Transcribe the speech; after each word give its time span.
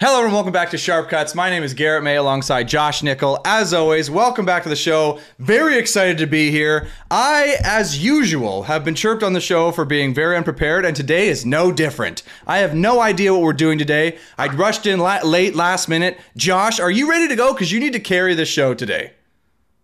Hello 0.00 0.22
and 0.22 0.32
welcome 0.32 0.52
back 0.52 0.70
to 0.70 0.78
Sharp 0.78 1.08
Cuts. 1.08 1.34
My 1.34 1.50
name 1.50 1.64
is 1.64 1.74
Garrett 1.74 2.04
May 2.04 2.14
alongside 2.14 2.68
Josh 2.68 3.02
Nickel. 3.02 3.40
As 3.44 3.74
always, 3.74 4.08
welcome 4.08 4.46
back 4.46 4.62
to 4.62 4.68
the 4.68 4.76
show. 4.76 5.18
Very 5.40 5.76
excited 5.76 6.18
to 6.18 6.26
be 6.28 6.52
here. 6.52 6.86
I, 7.10 7.56
as 7.64 7.98
usual, 7.98 8.62
have 8.62 8.84
been 8.84 8.94
chirped 8.94 9.24
on 9.24 9.32
the 9.32 9.40
show 9.40 9.72
for 9.72 9.84
being 9.84 10.14
very 10.14 10.36
unprepared, 10.36 10.84
and 10.84 10.94
today 10.94 11.26
is 11.26 11.44
no 11.44 11.72
different. 11.72 12.22
I 12.46 12.58
have 12.58 12.76
no 12.76 13.00
idea 13.00 13.32
what 13.32 13.42
we're 13.42 13.52
doing 13.52 13.76
today. 13.76 14.18
I 14.38 14.46
rushed 14.46 14.86
in 14.86 15.00
la- 15.00 15.24
late 15.24 15.56
last 15.56 15.88
minute. 15.88 16.16
Josh, 16.36 16.78
are 16.78 16.92
you 16.92 17.10
ready 17.10 17.26
to 17.26 17.34
go? 17.34 17.52
Because 17.52 17.72
you 17.72 17.80
need 17.80 17.94
to 17.94 17.98
carry 17.98 18.34
the 18.34 18.46
show 18.46 18.74
today. 18.74 19.14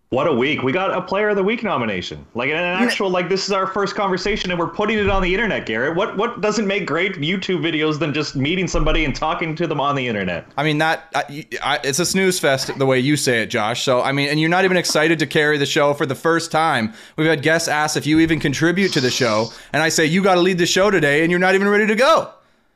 What 0.09 0.27
a 0.27 0.33
week. 0.33 0.61
We 0.61 0.71
got 0.71 0.95
a 0.95 1.01
player 1.01 1.29
of 1.29 1.35
the 1.35 1.43
week 1.43 1.63
nomination. 1.63 2.25
Like 2.35 2.49
an 2.49 2.57
actual 2.57 3.09
like 3.09 3.27
this 3.27 3.45
is 3.45 3.51
our 3.51 3.65
first 3.65 3.95
conversation 3.95 4.51
and 4.51 4.59
we're 4.59 4.69
putting 4.69 4.99
it 4.99 5.09
on 5.09 5.23
the 5.23 5.33
internet, 5.33 5.65
Garrett. 5.65 5.95
What 5.95 6.15
what 6.15 6.41
doesn't 6.41 6.67
make 6.67 6.85
great 6.85 7.13
YouTube 7.15 7.61
videos 7.61 7.97
than 7.97 8.13
just 8.13 8.35
meeting 8.35 8.67
somebody 8.67 9.03
and 9.03 9.15
talking 9.15 9.55
to 9.55 9.65
them 9.65 9.81
on 9.81 9.95
the 9.95 10.07
internet? 10.07 10.47
I 10.57 10.63
mean 10.63 10.77
that 10.77 11.09
I, 11.15 11.45
I, 11.61 11.79
it's 11.83 11.97
a 11.97 12.05
snooze 12.05 12.39
fest 12.39 12.77
the 12.77 12.85
way 12.85 12.99
you 12.99 13.17
say 13.17 13.41
it, 13.41 13.47
Josh. 13.47 13.81
So 13.81 14.01
I 14.03 14.11
mean, 14.11 14.29
and 14.29 14.39
you're 14.39 14.49
not 14.49 14.63
even 14.63 14.77
excited 14.77 15.17
to 15.19 15.25
carry 15.25 15.57
the 15.57 15.65
show 15.65 15.95
for 15.95 16.05
the 16.05 16.15
first 16.15 16.51
time. 16.51 16.93
We've 17.17 17.27
had 17.27 17.41
guests 17.41 17.67
ask 17.67 17.97
if 17.97 18.05
you 18.05 18.19
even 18.19 18.39
contribute 18.39 18.93
to 18.93 19.01
the 19.01 19.11
show, 19.11 19.47
and 19.73 19.81
I 19.81 19.89
say 19.89 20.05
you 20.05 20.21
got 20.23 20.35
to 20.35 20.41
lead 20.41 20.59
the 20.59 20.67
show 20.67 20.91
today, 20.91 21.23
and 21.23 21.31
you're 21.31 21.39
not 21.39 21.55
even 21.55 21.67
ready 21.67 21.87
to 21.87 21.95
go. 21.95 22.31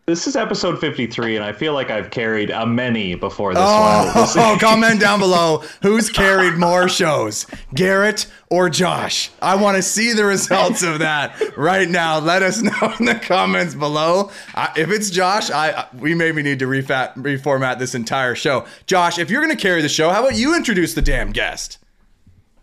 This 0.10 0.26
is 0.26 0.36
episode 0.36 0.80
53, 0.80 1.36
and 1.36 1.46
I 1.46 1.52
feel 1.52 1.74
like 1.74 1.92
I've 1.92 2.10
carried 2.10 2.50
a 2.50 2.66
many 2.66 3.14
before 3.14 3.54
this 3.54 3.62
Oh, 3.64 4.12
one. 4.16 4.28
oh, 4.38 4.58
comment 4.60 5.00
down 5.00 5.20
below 5.20 5.62
who's 5.84 6.10
carried 6.10 6.56
more 6.56 6.90
shows, 6.90 7.46
Garrett 7.76 8.26
or 8.50 8.72
Josh. 8.72 9.30
I 9.40 9.54
want 9.54 9.76
to 9.78 9.84
see 9.84 10.14
the 10.14 10.26
results 10.26 10.82
of 10.82 10.98
that 10.98 11.40
right 11.56 11.88
now. 11.88 12.18
Let 12.18 12.42
us 12.42 12.60
know 12.60 12.96
in 13.00 13.06
the 13.06 13.20
comments 13.22 13.76
below. 13.76 14.32
I, 14.56 14.72
if 14.76 14.90
it's 14.90 15.12
Josh, 15.12 15.52
I 15.52 15.86
we 15.94 16.16
maybe 16.16 16.42
need 16.42 16.58
to 16.58 16.66
refat, 16.66 17.14
reformat 17.16 17.78
this 17.78 17.94
entire 17.94 18.34
show. 18.34 18.66
Josh, 18.88 19.20
if 19.20 19.30
you're 19.30 19.44
going 19.46 19.56
to 19.56 19.62
carry 19.62 19.84
the 19.84 19.90
show, 19.90 20.10
how 20.10 20.22
about 20.26 20.36
you 20.36 20.56
introduce 20.56 20.96
the 20.96 21.04
damn 21.04 21.32
guest? 21.32 21.78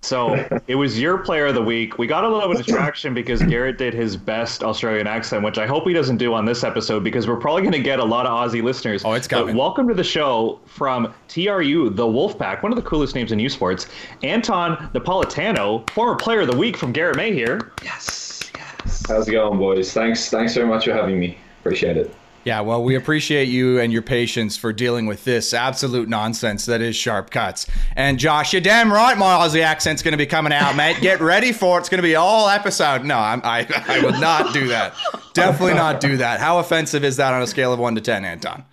So 0.02 0.34
it 0.68 0.74
was 0.76 1.00
your 1.00 1.18
player 1.18 1.46
of 1.46 1.54
the 1.54 1.62
week. 1.62 1.98
We 1.98 2.06
got 2.06 2.24
a 2.24 2.28
little 2.28 2.48
bit 2.48 2.60
of 2.60 2.66
distraction 2.66 3.12
because 3.14 3.42
Garrett 3.42 3.78
did 3.78 3.92
his 3.94 4.16
best 4.16 4.62
Australian 4.62 5.06
accent, 5.06 5.42
which 5.42 5.58
I 5.58 5.66
hope 5.66 5.86
he 5.86 5.92
doesn't 5.92 6.18
do 6.18 6.32
on 6.34 6.44
this 6.44 6.62
episode 6.64 7.02
because 7.02 7.26
we're 7.26 7.36
probably 7.36 7.62
going 7.62 7.72
to 7.72 7.80
get 7.82 7.98
a 7.98 8.04
lot 8.04 8.26
of 8.26 8.32
Aussie 8.32 8.62
listeners. 8.62 9.04
Oh, 9.04 9.12
it's 9.14 9.26
But 9.26 9.38
coming. 9.40 9.56
welcome 9.56 9.88
to 9.88 9.94
the 9.94 10.04
show 10.04 10.60
from 10.66 11.12
TRU, 11.28 11.90
the 11.90 12.04
Wolfpack, 12.06 12.62
one 12.62 12.70
of 12.72 12.76
the 12.76 12.88
coolest 12.88 13.14
names 13.14 13.32
in 13.32 13.38
U 13.38 13.48
Sports. 13.48 13.86
Anton 14.22 14.76
Napolitano, 14.94 15.88
former 15.90 16.16
player 16.16 16.40
of 16.40 16.48
the 16.48 16.56
week 16.56 16.76
from 16.76 16.92
Garrett 16.92 17.16
May 17.16 17.32
here. 17.32 17.72
Yes, 17.82 18.50
yes. 18.56 19.02
How's 19.08 19.26
it 19.28 19.32
going, 19.32 19.58
boys? 19.58 19.92
Thanks, 19.92 20.28
thanks 20.30 20.54
very 20.54 20.66
much 20.68 20.84
for 20.84 20.92
having 20.92 21.18
me. 21.18 21.38
Appreciate 21.60 21.96
it. 21.96 22.14
Yeah, 22.46 22.60
well, 22.60 22.80
we 22.80 22.94
appreciate 22.94 23.48
you 23.48 23.80
and 23.80 23.92
your 23.92 24.02
patience 24.02 24.56
for 24.56 24.72
dealing 24.72 25.06
with 25.06 25.24
this 25.24 25.52
absolute 25.52 26.08
nonsense 26.08 26.64
that 26.66 26.80
is 26.80 26.94
sharp 26.94 27.30
cuts. 27.30 27.66
And 27.96 28.20
Josh, 28.20 28.52
you're 28.52 28.62
damn 28.62 28.92
right, 28.92 29.18
my 29.18 29.34
Aussie 29.34 29.62
accent's 29.62 30.00
going 30.00 30.12
to 30.12 30.16
be 30.16 30.26
coming 30.26 30.52
out, 30.52 30.76
mate. 30.76 31.00
Get 31.00 31.20
ready 31.20 31.50
for 31.50 31.76
it. 31.76 31.80
It's 31.80 31.88
going 31.88 31.98
to 31.98 32.06
be 32.06 32.14
all 32.14 32.48
episode. 32.48 33.04
No, 33.04 33.18
I'm, 33.18 33.40
I, 33.42 33.66
I 33.88 34.00
would 34.00 34.20
not 34.20 34.54
do 34.54 34.68
that. 34.68 34.94
Definitely 35.32 35.74
not 35.74 36.00
do 36.00 36.18
that. 36.18 36.38
How 36.38 36.60
offensive 36.60 37.02
is 37.02 37.16
that 37.16 37.34
on 37.34 37.42
a 37.42 37.48
scale 37.48 37.72
of 37.72 37.80
one 37.80 37.96
to 37.96 38.00
ten, 38.00 38.24
Anton? 38.24 38.64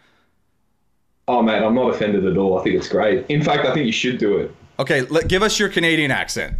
Oh 1.27 1.41
man, 1.41 1.63
I'm 1.63 1.73
not 1.73 1.95
offended 1.95 2.27
at 2.27 2.37
all. 2.37 2.59
I 2.59 2.63
think 2.63 2.75
it's 2.75 2.87
great. 2.87 3.25
In 3.27 3.41
fact, 3.41 3.65
I 3.65 3.73
think 3.73 3.87
you 3.87 3.91
should 3.91 4.19
do 4.19 4.37
it. 4.37 4.55
Okay, 4.77 5.01
let, 5.01 5.27
give 5.27 5.41
us 5.41 5.57
your 5.57 5.69
Canadian 5.69 6.11
accent. 6.11 6.57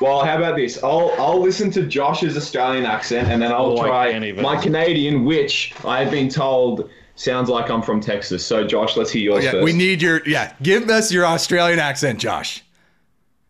Well, 0.00 0.24
how 0.24 0.38
about 0.38 0.56
this? 0.56 0.82
I'll 0.82 1.12
I'll 1.18 1.40
listen 1.40 1.70
to 1.72 1.86
Josh's 1.86 2.36
Australian 2.36 2.86
accent, 2.86 3.28
and 3.28 3.40
then 3.42 3.52
I'll 3.52 3.78
Oh, 3.78 3.82
I 3.82 3.86
try 3.88 4.12
can't 4.12 4.24
even. 4.24 4.42
my 4.42 4.56
Canadian, 4.56 5.24
which 5.24 5.74
I 5.84 6.02
have 6.02 6.10
been 6.10 6.28
told 6.30 6.88
sounds 7.16 7.50
like 7.50 7.70
I'm 7.70 7.82
from 7.82 8.00
Texas. 8.00 8.44
So, 8.46 8.66
Josh, 8.66 8.96
let's 8.96 9.10
hear 9.10 9.22
yours 9.22 9.44
Yeah, 9.44 9.50
first. 9.52 9.64
we 9.64 9.72
need 9.74 10.00
your 10.00 10.26
yeah. 10.26 10.54
Give 10.62 10.88
us 10.88 11.12
your 11.12 11.26
Australian 11.26 11.78
accent, 11.78 12.18
Josh. 12.18 12.64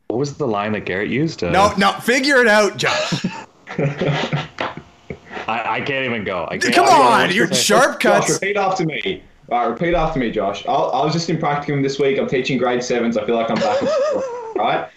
What 0.08 0.18
was 0.18 0.34
the 0.36 0.46
line 0.48 0.72
that 0.72 0.86
Garrett 0.86 1.08
used? 1.08 1.44
Uh, 1.44 1.50
No, 1.50 1.72
no, 1.78 1.92
figure 2.00 2.38
it 2.38 2.48
out, 2.48 2.76
Josh. 2.76 3.24
I, 3.78 5.76
I 5.76 5.80
can't 5.80 6.04
even 6.04 6.24
go. 6.24 6.46
I 6.50 6.58
can't, 6.58 6.74
Come 6.74 6.86
I- 6.86 7.24
on, 7.26 7.32
your 7.34 7.46
sharp 7.54 8.00
Josh, 8.00 8.26
cuts. 8.26 8.32
repeat 8.40 8.56
after 8.56 8.84
me. 8.84 9.22
All 9.50 9.58
right, 9.60 9.66
repeat 9.66 9.94
after 9.94 10.18
me, 10.20 10.30
Josh. 10.30 10.64
I'll, 10.66 10.90
I 10.92 11.04
was 11.04 11.12
just 11.12 11.28
in 11.30 11.38
practicum 11.38 11.82
this 11.82 11.98
week. 11.98 12.18
I'm 12.18 12.28
teaching 12.28 12.58
grade 12.58 12.82
sevens. 12.84 13.16
I 13.16 13.24
feel 13.26 13.34
like 13.36 13.50
I'm 13.50 13.56
back. 13.56 13.80
in 13.82 13.88
school, 13.88 14.22
All 14.58 14.64
right, 14.64 14.88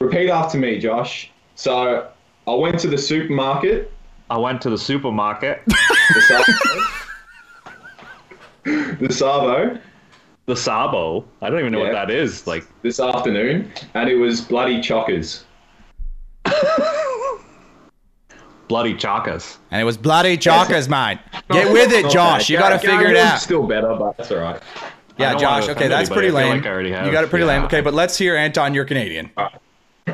repeat 0.00 0.30
after 0.30 0.58
me, 0.58 0.78
Josh. 0.78 1.30
So, 1.56 2.08
I 2.46 2.54
went 2.54 2.78
to 2.80 2.88
the 2.88 2.98
supermarket. 2.98 3.92
I 4.30 4.38
went 4.38 4.60
to 4.62 4.70
the 4.70 4.78
supermarket. 4.78 5.62
The 6.14 6.22
Savo. 6.22 6.52
the 9.06 9.12
Savo. 9.12 9.78
the 10.46 10.56
Sabo. 10.56 11.24
I 11.42 11.50
don't 11.50 11.58
even 11.60 11.72
know 11.72 11.80
what 11.80 11.92
that 11.92 12.10
is. 12.10 12.46
Like 12.46 12.64
this 12.82 12.98
afternoon, 12.98 13.70
and 13.94 14.08
it 14.08 14.14
was 14.16 14.40
bloody 14.40 14.78
chockers. 14.80 15.42
bloody 18.68 18.94
chakas. 18.94 19.58
And 19.70 19.80
it 19.80 19.84
was 19.84 19.96
bloody 19.98 20.36
chalkers, 20.38 20.88
mate. 20.88 21.18
Get 21.50 21.70
with 21.72 21.92
it, 21.92 22.10
Josh. 22.10 22.42
bad. 22.44 22.48
You 22.50 22.58
got 22.58 22.70
to 22.70 22.78
figure 22.78 23.06
it 23.08 23.16
out. 23.16 23.38
Still 23.40 23.66
better, 23.66 23.94
but 23.94 24.16
that's 24.16 24.30
all 24.32 24.38
right. 24.38 24.60
Yeah, 25.18 25.34
Josh. 25.34 25.68
Okay, 25.68 25.88
that's 25.88 26.08
anybody. 26.10 26.14
pretty 26.14 26.28
I 26.28 26.30
feel 26.30 26.48
lame. 26.50 26.56
like 26.58 26.66
I 26.66 26.70
already 26.70 26.92
have. 26.92 27.06
You 27.06 27.12
got 27.12 27.24
it 27.24 27.30
pretty 27.30 27.44
Yeah. 27.44 27.52
lame. 27.52 27.64
Okay, 27.64 27.80
but 27.82 27.92
let's 27.94 28.16
hear 28.16 28.34
Anton. 28.36 28.72
You're 28.74 28.84
Canadian. 28.86 29.30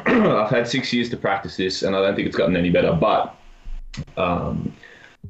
I've 0.07 0.51
had 0.51 0.67
six 0.69 0.93
years 0.93 1.09
to 1.11 1.17
practice 1.17 1.57
this, 1.57 1.83
and 1.83 1.95
I 1.95 2.01
don't 2.03 2.15
think 2.15 2.27
it's 2.29 2.37
gotten 2.37 2.57
any 2.57 2.71
better. 2.71 2.93
But 2.93 3.35
um, 4.17 4.73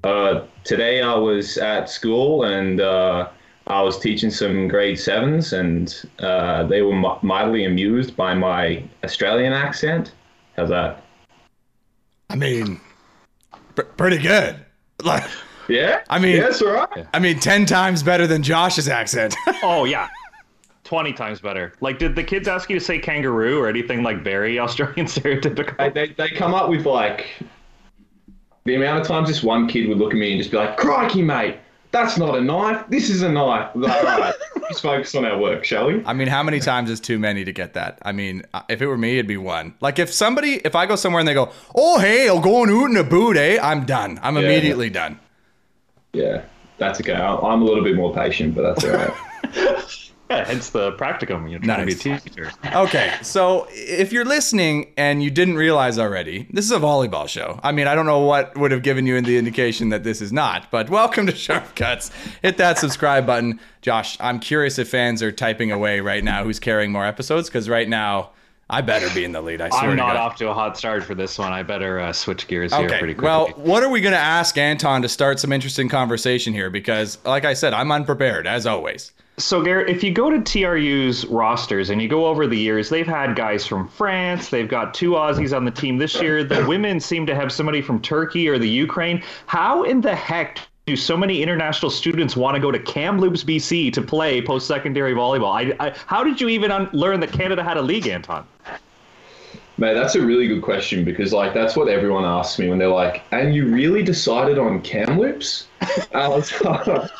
uh, 0.03 0.43
today 0.65 1.03
I 1.03 1.15
was 1.15 1.59
at 1.59 1.89
school 1.89 2.45
and 2.45 2.81
uh, 2.81 3.29
I 3.67 3.83
was 3.83 3.99
teaching 3.99 4.31
some 4.31 4.69
grade 4.69 4.99
sevens, 4.99 5.53
and 5.53 5.95
uh, 6.19 6.65
they 6.65 6.83
were 6.83 6.95
mi- 6.95 7.19
mildly 7.23 7.65
amused 7.65 8.17
by 8.17 8.35
my 8.35 8.83
Australian 9.05 9.53
accent. 9.53 10.13
How's 10.57 10.69
that? 10.69 11.03
I 12.31 12.37
mean, 12.37 12.81
pr- 13.75 13.83
pretty 13.83 14.19
good. 14.19 14.57
Like, 15.03 15.25
Yeah, 15.69 16.03
I 16.09 16.19
mean- 16.21 16.37
yeah, 16.37 16.47
it's 16.47 16.63
all 16.63 16.73
right. 16.73 17.07
I 17.13 17.19
mean, 17.19 17.39
ten 17.41 17.67
times 17.67 18.03
better 18.03 18.27
than 18.27 18.43
Josh's 18.43 18.89
accent. 18.89 19.35
Oh 19.63 19.85
yeah. 19.85 20.09
20 20.85 21.13
times 21.15 21.41
better. 21.41 21.73
Like, 21.81 21.99
did 21.99 22.15
the 22.15 22.23
kids 22.23 22.47
ask 22.47 22.71
you 22.71 22.79
to 22.79 22.85
say 22.85 22.99
kangaroo 22.99 23.59
or 23.59 23.69
anything 23.69 24.03
like 24.03 24.23
very 24.23 24.59
Australian 24.61 25.07
stereotypical? 25.07 25.77
They, 25.95 26.07
they, 26.07 26.13
they 26.13 26.31
come 26.31 26.55
up 26.55 26.69
with 26.69 26.87
like 26.87 27.27
the 28.65 28.75
amount 28.77 29.01
of 29.01 29.07
times 29.07 29.29
this 29.29 29.43
one 29.43 29.67
kid 29.69 29.89
would 29.89 29.99
look 29.99 30.13
at 30.13 30.19
me 30.19 30.33
and 30.33 30.39
just 30.41 30.51
be 30.51 30.57
like, 30.57 30.77
"Crikey, 30.77 31.23
mate, 31.23 31.59
that's 31.91 32.17
not 32.17 32.37
a 32.37 32.41
knife. 32.41 32.85
This 32.89 33.11
is 33.11 33.23
a 33.23 33.31
knife." 33.31 33.71
I'm 33.75 33.83
Like, 33.83 34.05
all 34.05 34.21
right, 34.21 34.35
let's 34.63 34.81
focus 34.81 35.15
on 35.15 35.25
our 35.25 35.39
work, 35.39 35.65
shall 35.65 35.87
we? 35.87 36.03
I 36.05 36.13
mean, 36.13 36.29
how 36.29 36.43
many 36.43 36.61
times 36.61 36.91
is 36.91 37.01
too 37.01 37.19
many 37.19 37.45
to 37.45 37.53
get 37.53 37.75
that? 37.75 37.99
I 38.03 38.13
mean, 38.13 38.43
uh, 38.55 38.63
if 38.69 38.81
it 38.81 38.87
were 38.87 38.99
me, 38.99 39.15
it'd 39.15 39.27
be 39.27 39.37
one. 39.37 39.75
Like 39.81 39.99
if 39.99 40.13
somebody, 40.13 40.61
if 40.65 40.75
I 40.75 40.87
go 40.87 40.97
somewhere 40.97 41.21
and 41.21 41.29
they 41.29 41.35
go, 41.35 41.51
"Oh, 41.75 41.99
hey, 41.99 42.29
I'm 42.29 42.43
going 42.43 42.71
out 42.71 42.91
in 42.91 42.97
a 42.97 43.05
boot, 43.05 43.37
eh?" 43.37 43.59
I'm 43.63 43.85
done. 43.85 44.19
I'm 44.23 44.37
immediately 44.37 44.91
done. 44.91 45.19
Yeah, 46.13 46.43
that's 46.79 47.01
okay. 47.01 47.15
I'm 47.15 47.63
a 47.63 47.65
little 47.65 47.85
bit 47.85 47.97
more 47.97 48.15
patient, 48.15 48.55
but 48.55 48.63
that's 48.63 48.85
all 48.85 48.93
right. 48.93 49.85
Yeah, 50.31 50.45
hence 50.47 50.71
the 50.71 50.93
practicum. 50.93 51.51
You're 51.51 51.61
trying 51.61 51.87
Nice. 51.87 51.99
to 52.01 52.09
be 52.09 52.15
a 52.15 52.19
teacher. 52.21 52.53
Okay, 52.75 53.13
so 53.21 53.67
if 53.71 54.11
you're 54.11 54.25
listening 54.25 54.93
and 54.97 55.23
you 55.23 55.31
didn't 55.31 55.57
realize 55.57 55.99
already, 55.99 56.49
this 56.51 56.65
is 56.65 56.73
a 56.73 56.79
volleyball 56.79 57.29
show. 57.29 57.61
I 57.63 57.73
mean, 57.73 57.87
I 57.87 57.95
don't 57.95 58.07
know 58.07 58.21
what 58.21 58.57
would 58.57 58.71
have 58.71 58.83
given 58.83 59.07
you 59.07 59.21
the 59.21 59.37
indication 59.37 59.91
that 59.91 60.03
this 60.03 60.23
is 60.23 60.33
not, 60.33 60.71
but 60.71 60.89
welcome 60.89 61.27
to 61.27 61.35
Sharp 61.37 61.75
Cuts. 61.77 62.11
Hit 62.41 62.57
that 62.57 62.79
subscribe 62.79 63.27
button. 63.27 63.61
Josh, 63.83 64.17
I'm 64.19 64.41
curious 64.41 64.79
if 64.79 64.89
fans 64.89 65.23
are 65.23 65.31
typing 65.31 65.71
away 65.71 66.01
right 66.01 66.25
now 66.25 66.43
who's 66.43 66.59
carrying 66.59 66.91
more 66.91 67.05
episodes, 67.05 67.51
because 67.51 67.69
right 67.69 67.89
now, 67.89 68.31
I 68.71 68.81
better 68.81 69.15
be 69.15 69.25
in 69.27 69.33
the 69.33 69.43
lead. 69.43 69.61
I 69.61 69.69
swear 69.69 69.83
I'm 69.83 69.91
to 69.91 69.97
not 69.97 70.15
God. 70.15 70.17
off 70.17 70.37
to 70.37 70.49
a 70.49 70.55
hot 70.55 70.79
start 70.79 71.05
for 71.05 71.15
this 71.15 71.39
one. 71.39 71.53
I 71.53 71.63
better 71.63 72.01
uh, 72.01 72.15
switch 72.15 72.49
gears 72.49 72.73
here 72.75 72.89
pretty 72.89 73.13
quickly. 73.13 73.25
Well, 73.27 73.49
what 73.57 73.83
are 73.83 73.91
we 73.91 74.01
going 74.01 74.15
to 74.15 74.19
ask 74.19 74.57
Anton 74.57 75.03
to 75.03 75.09
start 75.11 75.39
some 75.39 75.53
interesting 75.53 75.91
conversation 75.91 76.55
here? 76.55 76.71
Because, 76.71 77.19
like 77.27 77.45
I 77.45 77.53
said, 77.53 77.75
I'm 77.75 77.93
unprepared 77.93 78.47
as 78.47 78.65
always. 78.65 79.13
So, 79.37 79.63
Garrett, 79.63 79.89
if 79.89 80.05
you 80.05 80.13
go 80.13 80.31
to 80.31 80.39
TRU's 80.39 81.27
rosters 81.27 81.91
and 81.91 82.01
you 82.01 82.09
go 82.09 82.27
over 82.27 82.47
the 82.47 82.57
years, 82.57 82.89
they've 82.89 83.07
had 83.07 83.35
guys 83.35 83.67
from 83.67 83.89
France. 83.89 84.49
They've 84.49 84.69
got 84.69 84.95
two 84.95 85.13
Aussies 85.13 85.57
on 85.57 85.65
the 85.65 85.73
team 85.73 85.99
this 85.99 86.21
year. 86.23 86.45
The 86.45 86.65
women 86.67 87.01
seem 87.01 87.27
to 87.27 87.35
have 87.35 87.51
somebody 87.51 87.83
from 87.83 88.01
Turkey 88.01 88.49
or 88.49 88.59
the 88.59 88.69
Ukraine. 88.69 89.25
How 89.47 89.83
in 89.83 90.01
the 90.01 90.15
heck 90.15 90.61
do 90.87 90.95
so 90.95 91.17
many 91.17 91.43
international 91.43 91.91
students 91.91 92.37
want 92.37 92.55
to 92.55 92.61
go 92.61 92.71
to 92.71 92.79
Kamloops, 92.79 93.43
BC 93.43 93.93
to 93.95 94.03
play 94.03 94.41
post 94.41 94.69
secondary 94.69 95.15
volleyball? 95.15 95.53
I, 95.53 95.85
I, 95.85 95.95
how 96.07 96.23
did 96.23 96.41
you 96.41 96.49
even 96.49 96.71
un- 96.71 96.91
learn 96.93 97.19
that 97.19 97.33
Canada 97.33 97.65
had 97.65 97.77
a 97.77 97.83
league, 97.83 98.07
Anton? 98.07 98.47
Mate, 99.79 99.95
that's 99.95 100.15
a 100.15 100.25
really 100.25 100.47
good 100.47 100.63
question 100.63 101.05
because 101.05 101.33
like 101.33 101.53
that's 101.53 101.75
what 101.75 101.89
everyone 101.89 102.25
asks 102.25 102.61
me 102.61 102.69
when 102.69 102.79
they're 102.79 102.87
like, 102.87 103.23
"And 103.33 103.53
you 103.53 103.67
really 103.67 104.05
decided 104.05 104.57
on 104.57 104.81
Kamloops?" 104.83 105.67
I 106.15 106.29
was 106.29 106.53
like, 106.61 107.11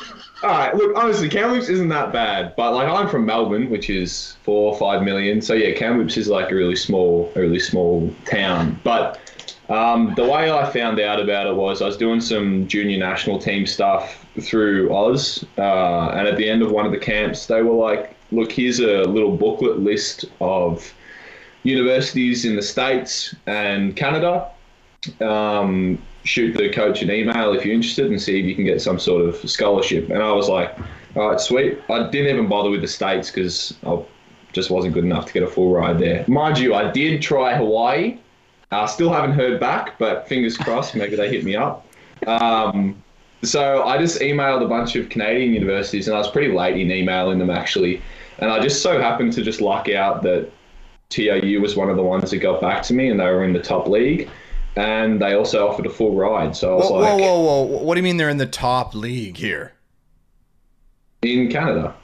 "All 0.45 0.51
right, 0.51 0.75
look, 0.75 0.95
honestly, 0.95 1.27
Kamloops 1.27 1.69
isn't 1.69 1.89
that 1.89 2.13
bad, 2.13 2.55
but 2.55 2.73
like 2.73 2.87
I'm 2.87 3.07
from 3.09 3.25
Melbourne, 3.25 3.69
which 3.69 3.89
is 3.89 4.37
four 4.43 4.71
or 4.71 4.77
five 4.77 5.01
million, 5.03 5.41
so 5.41 5.53
yeah, 5.53 5.71
Kamloops 5.75 6.17
is 6.17 6.27
like 6.27 6.51
a 6.51 6.55
really 6.55 6.75
small, 6.75 7.31
really 7.35 7.59
small 7.59 8.13
town. 8.25 8.79
But 8.83 9.19
Um, 9.67 10.13
the 10.15 10.23
way 10.23 10.51
I 10.51 10.63
found 10.71 10.99
out 10.99 11.19
about 11.19 11.47
it 11.47 11.55
was 11.55 11.81
I 11.81 11.87
was 11.87 11.97
doing 11.97 12.21
some 12.21 12.67
junior 12.67 12.99
national 12.99 13.39
team 13.39 13.65
stuff 13.65 14.23
through 14.39 14.93
Oz, 14.93 15.43
uh, 15.57 16.09
and 16.09 16.27
at 16.27 16.37
the 16.37 16.47
end 16.47 16.61
of 16.61 16.69
one 16.71 16.85
of 16.85 16.91
the 16.91 16.99
camps, 16.99 17.47
they 17.47 17.63
were 17.63 17.73
like, 17.73 18.15
"Look, 18.31 18.51
here's 18.51 18.79
a 18.79 19.01
little 19.05 19.35
booklet 19.35 19.79
list 19.79 20.25
of 20.39 20.93
universities 21.63 22.45
in 22.45 22.55
the 22.55 22.61
states 22.61 23.33
and 23.47 23.95
Canada. 23.95 24.47
Um, 25.19 25.97
shoot 26.25 26.55
the 26.55 26.69
coach 26.69 27.01
an 27.01 27.09
email 27.11 27.53
if 27.53 27.65
you're 27.65 27.73
interested 27.73 28.07
and 28.07 28.21
see 28.21 28.39
if 28.39 28.45
you 28.45 28.55
can 28.55 28.65
get 28.65 28.81
some 28.81 28.99
sort 28.99 29.25
of 29.25 29.49
scholarship." 29.49 30.09
And 30.09 30.21
I 30.21 30.31
was 30.33 30.49
like, 30.49 30.77
"All 31.15 31.29
right, 31.29 31.39
sweet." 31.39 31.79
I 31.89 32.09
didn't 32.09 32.33
even 32.33 32.47
bother 32.47 32.69
with 32.69 32.81
the 32.81 32.87
states 32.87 33.31
because 33.31 33.73
I 33.85 33.99
just 34.51 34.69
wasn't 34.69 34.93
good 34.93 35.03
enough 35.03 35.25
to 35.27 35.33
get 35.33 35.43
a 35.43 35.47
full 35.47 35.73
ride 35.73 35.99
there. 35.99 36.25
Mind 36.27 36.57
you, 36.57 36.73
I 36.73 36.91
did 36.91 37.21
try 37.21 37.55
Hawaii. 37.55 38.17
I 38.71 38.85
still 38.87 39.11
haven't 39.11 39.33
heard 39.33 39.59
back, 39.59 39.97
but 39.99 40.27
fingers 40.27 40.57
crossed, 40.57 40.95
maybe 40.95 41.15
they 41.15 41.29
hit 41.29 41.43
me 41.43 41.55
up. 41.55 41.85
Um, 42.25 43.01
so 43.43 43.83
I 43.83 43.97
just 43.97 44.21
emailed 44.21 44.63
a 44.63 44.67
bunch 44.67 44.95
of 44.95 45.09
Canadian 45.09 45.53
universities, 45.53 46.07
and 46.07 46.15
I 46.15 46.19
was 46.19 46.29
pretty 46.29 46.53
late 46.53 46.77
in 46.77 46.91
emailing 46.91 47.39
them 47.39 47.49
actually. 47.49 48.01
And 48.39 48.49
I 48.49 48.59
just 48.59 48.81
so 48.81 48.99
happened 48.99 49.33
to 49.33 49.43
just 49.43 49.61
luck 49.61 49.89
out 49.89 50.23
that 50.23 50.49
TRU 51.09 51.61
was 51.61 51.75
one 51.75 51.89
of 51.89 51.95
the 51.95 52.03
ones 52.03 52.31
that 52.31 52.37
got 52.37 52.59
back 52.59 52.83
to 52.83 52.93
me, 52.93 53.09
and 53.09 53.19
they 53.19 53.25
were 53.25 53.43
in 53.43 53.53
the 53.53 53.61
top 53.61 53.87
league. 53.87 54.29
And 54.75 55.21
they 55.21 55.33
also 55.33 55.67
offered 55.67 55.85
a 55.85 55.89
full 55.89 56.15
ride. 56.15 56.55
So 56.55 56.73
I 56.73 56.75
was 56.75 56.89
Whoa, 56.89 56.99
like, 56.99 57.19
whoa, 57.19 57.39
whoa, 57.39 57.61
whoa! 57.63 57.83
What 57.83 57.95
do 57.95 57.99
you 57.99 58.03
mean 58.03 58.17
they're 58.17 58.29
in 58.29 58.37
the 58.37 58.45
top 58.45 58.93
league 58.93 59.37
here? 59.37 59.73
in 61.21 61.49
Canada. 61.49 61.95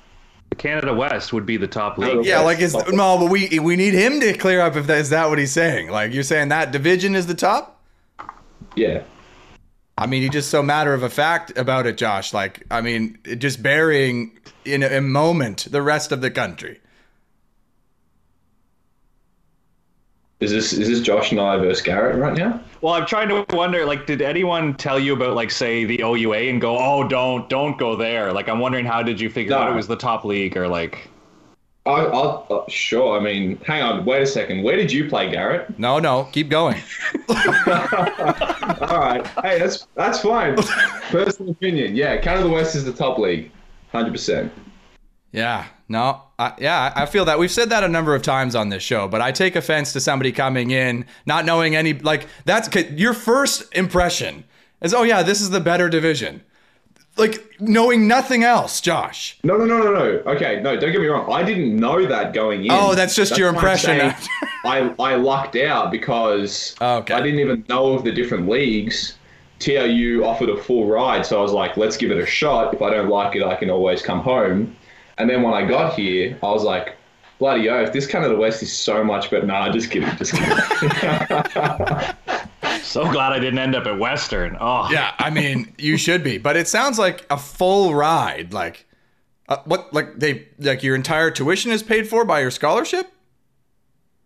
Canada 0.58 0.94
West 0.94 1.32
would 1.32 1.46
be 1.46 1.58
the 1.58 1.68
top 1.68 1.98
league. 1.98 2.26
Yeah, 2.26 2.40
Yes. 2.40 2.46
like 2.46 2.60
is 2.60 2.74
no, 2.92 3.18
but 3.18 3.30
we 3.30 3.60
we 3.60 3.76
need 3.76 3.94
him 3.94 4.20
to 4.20 4.34
clear 4.34 4.62
up 4.62 4.76
if 4.76 4.88
that 4.88 4.98
is 4.98 5.10
that 5.12 5.30
what 5.30 5.38
he's 5.38 5.52
saying. 5.52 5.90
Like 5.90 6.12
you're 6.14 6.24
saying 6.24 6.50
that 6.50 6.72
division 6.72 7.16
is 7.16 7.28
the 7.28 7.34
top. 7.36 7.82
Yeah. 8.76 9.04
I 9.98 10.08
mean, 10.08 10.24
you're 10.24 10.32
just 10.32 10.50
so 10.50 10.64
matter 10.64 10.94
of 10.94 11.04
a 11.04 11.10
fact 11.10 11.56
about 11.58 11.86
it, 11.86 11.98
Josh. 11.98 12.34
Like, 12.34 12.66
I 12.72 12.82
mean, 12.82 13.20
just 13.38 13.62
burying 13.62 14.40
in 14.66 14.82
a, 14.82 14.98
a 14.98 15.02
moment 15.02 15.68
the 15.70 15.82
rest 15.82 16.12
of 16.12 16.22
the 16.22 16.32
country. 16.32 16.81
Is 20.42 20.50
this 20.52 20.74
is 20.74 20.88
this 20.88 21.02
Josh 21.02 21.32
and 21.32 21.40
I 21.40 21.56
versus 21.58 21.84
Garrett 21.84 22.18
right 22.18 22.36
now? 22.36 22.60
Well, 22.82 22.96
I'm 22.96 23.06
trying 23.06 23.30
to 23.30 23.46
wonder, 23.56 23.86
like, 23.86 24.08
did 24.08 24.24
anyone 24.24 24.74
tell 24.74 25.00
you 25.00 25.14
about, 25.14 25.36
like, 25.36 25.52
say, 25.52 25.86
the 25.86 26.02
OUA 26.02 26.50
and 26.50 26.60
go, 26.60 26.76
oh, 26.80 27.08
don't, 27.08 27.48
don't 27.48 27.78
go 27.78 27.96
there? 27.96 28.34
Like, 28.34 28.50
I'm 28.50 28.58
wondering, 28.60 28.86
how 28.88 29.04
did 29.04 29.22
you 29.22 29.30
figure 29.30 29.52
No. 29.52 29.60
out 29.60 29.72
it 29.72 29.76
was 29.76 29.86
the 29.88 29.96
top 29.96 30.26
league 30.26 30.58
or 30.58 30.68
like? 30.68 31.08
I, 31.86 31.92
I'll, 31.92 32.48
uh, 32.50 32.62
sure. 32.70 33.20
I 33.20 33.24
mean, 33.24 33.58
hang 33.68 33.84
on. 33.84 34.04
Wait 34.04 34.22
a 34.24 34.26
second. 34.26 34.64
Where 34.64 34.76
did 34.76 34.92
you 34.92 35.08
play, 35.10 35.30
Garrett? 35.32 35.78
No, 35.80 36.00
no, 36.00 36.26
keep 36.32 36.50
going. 36.50 36.82
All 37.30 39.00
right. 39.00 39.26
Hey, 39.44 39.60
that's 39.60 39.88
that's 39.96 40.22
fine. 40.22 40.56
Personal 41.12 41.52
opinion. 41.52 41.96
Yeah, 41.96 42.18
Canada 42.18 42.50
West 42.50 42.76
is 42.76 42.86
the 42.86 42.94
top 42.94 43.18
league, 43.18 43.52
hundred 43.92 44.12
percent. 44.12 44.52
Yeah, 45.32 45.66
no, 45.92 46.22
I, 46.40 46.54
yeah, 46.60 46.94
I 46.96 47.06
feel 47.06 47.26
that 47.26 47.38
we've 47.38 47.52
said 47.52 47.70
that 47.70 47.84
a 47.84 47.88
number 47.88 48.16
of 48.16 48.22
times 48.24 48.56
on 48.56 48.70
this 48.70 48.82
show, 48.82 49.08
but 49.08 49.22
I 49.22 49.32
take 49.32 49.56
offense 49.56 49.94
to 49.94 50.00
somebody 50.00 50.32
coming 50.32 50.72
in 50.72 51.06
not 51.26 51.46
knowing 51.46 51.76
any 51.76 51.94
like 51.94 52.28
that's 52.46 52.74
your 52.92 53.14
first 53.14 53.72
impression 53.76 54.46
is 54.82 54.94
oh 54.94 55.04
yeah, 55.04 55.22
this 55.22 55.42
is 55.42 55.50
the 55.52 55.60
better 55.60 55.90
division, 55.90 56.42
like 57.18 57.46
knowing 57.60 58.08
nothing 58.08 58.44
else, 58.44 58.82
Josh. 58.82 59.38
No, 59.44 59.58
no, 59.58 59.66
no, 59.66 59.80
no, 59.84 59.94
no. 59.94 60.02
Okay, 60.32 60.62
no. 60.62 60.80
Don't 60.80 60.92
get 60.92 61.02
me 61.02 61.08
wrong. 61.08 61.32
I 61.32 61.44
didn't 61.44 61.76
know 61.76 62.06
that 62.06 62.34
going 62.34 62.66
in. 62.66 62.72
Oh, 62.72 62.96
that's 62.96 63.14
just 63.16 63.38
your 63.38 63.48
why 63.48 63.50
I'm 63.50 63.56
impression. 63.56 64.14
I 64.66 64.96
I 65.00 65.16
lucked 65.16 65.56
out 65.58 65.92
because 65.92 66.76
Okay. 66.82 67.14
I 67.14 67.22
didn't 67.22 67.40
even 67.40 67.66
know 67.68 67.94
of 67.94 68.04
the 68.04 68.12
different 68.12 68.48
leagues. 68.48 69.18
TRU 69.60 70.24
offered 70.26 70.50
a 70.50 70.58
full 70.58 70.88
ride, 70.88 71.24
so 71.26 71.38
I 71.38 71.42
was 71.44 71.52
like, 71.52 71.78
let's 71.78 71.96
give 71.96 72.10
it 72.10 72.18
a 72.18 72.26
shot. 72.26 72.74
If 72.74 72.82
I 72.82 72.90
don't 72.90 73.10
like 73.10 73.36
it, 73.36 73.44
I 73.44 73.56
can 73.56 73.70
always 73.70 74.02
come 74.02 74.22
home. 74.22 74.76
And 75.22 75.30
then 75.30 75.44
when 75.44 75.54
I 75.54 75.64
got 75.64 75.94
here, 75.94 76.36
I 76.42 76.48
was 76.48 76.64
like, 76.64 76.96
bloody 77.38 77.70
oath, 77.70 77.94
this 77.94 78.08
Canada 78.08 78.36
West 78.36 78.64
is 78.64 78.74
so 78.74 79.04
much 79.04 79.30
better. 79.30 79.46
Nah, 79.46 79.72
just 79.72 79.92
kidding, 79.92 80.10
just 80.18 80.34
kidding. 80.34 80.58
So 82.84 83.10
glad 83.10 83.32
I 83.32 83.40
didn't 83.40 83.60
end 83.60 83.76
up 83.76 83.86
at 83.86 84.00
Western. 84.00 84.58
Oh, 84.60 84.90
Yeah, 84.92 85.14
I 85.18 85.30
mean, 85.30 85.74
you 85.78 85.96
should 85.98 86.24
be, 86.24 86.38
but 86.40 86.58
it 86.58 86.68
sounds 86.68 87.00
like 87.00 87.26
a 87.30 87.38
full 87.38 87.94
ride. 87.94 88.52
Like, 88.54 88.86
uh, 89.48 89.58
what? 89.66 89.94
Like 89.94 90.20
they 90.20 90.48
like 90.60 90.84
your 90.84 90.96
entire 90.96 91.32
tuition 91.32 91.72
is 91.72 91.84
paid 91.84 92.10
for 92.10 92.26
by 92.26 92.42
your 92.42 92.52
scholarship? 92.52 93.10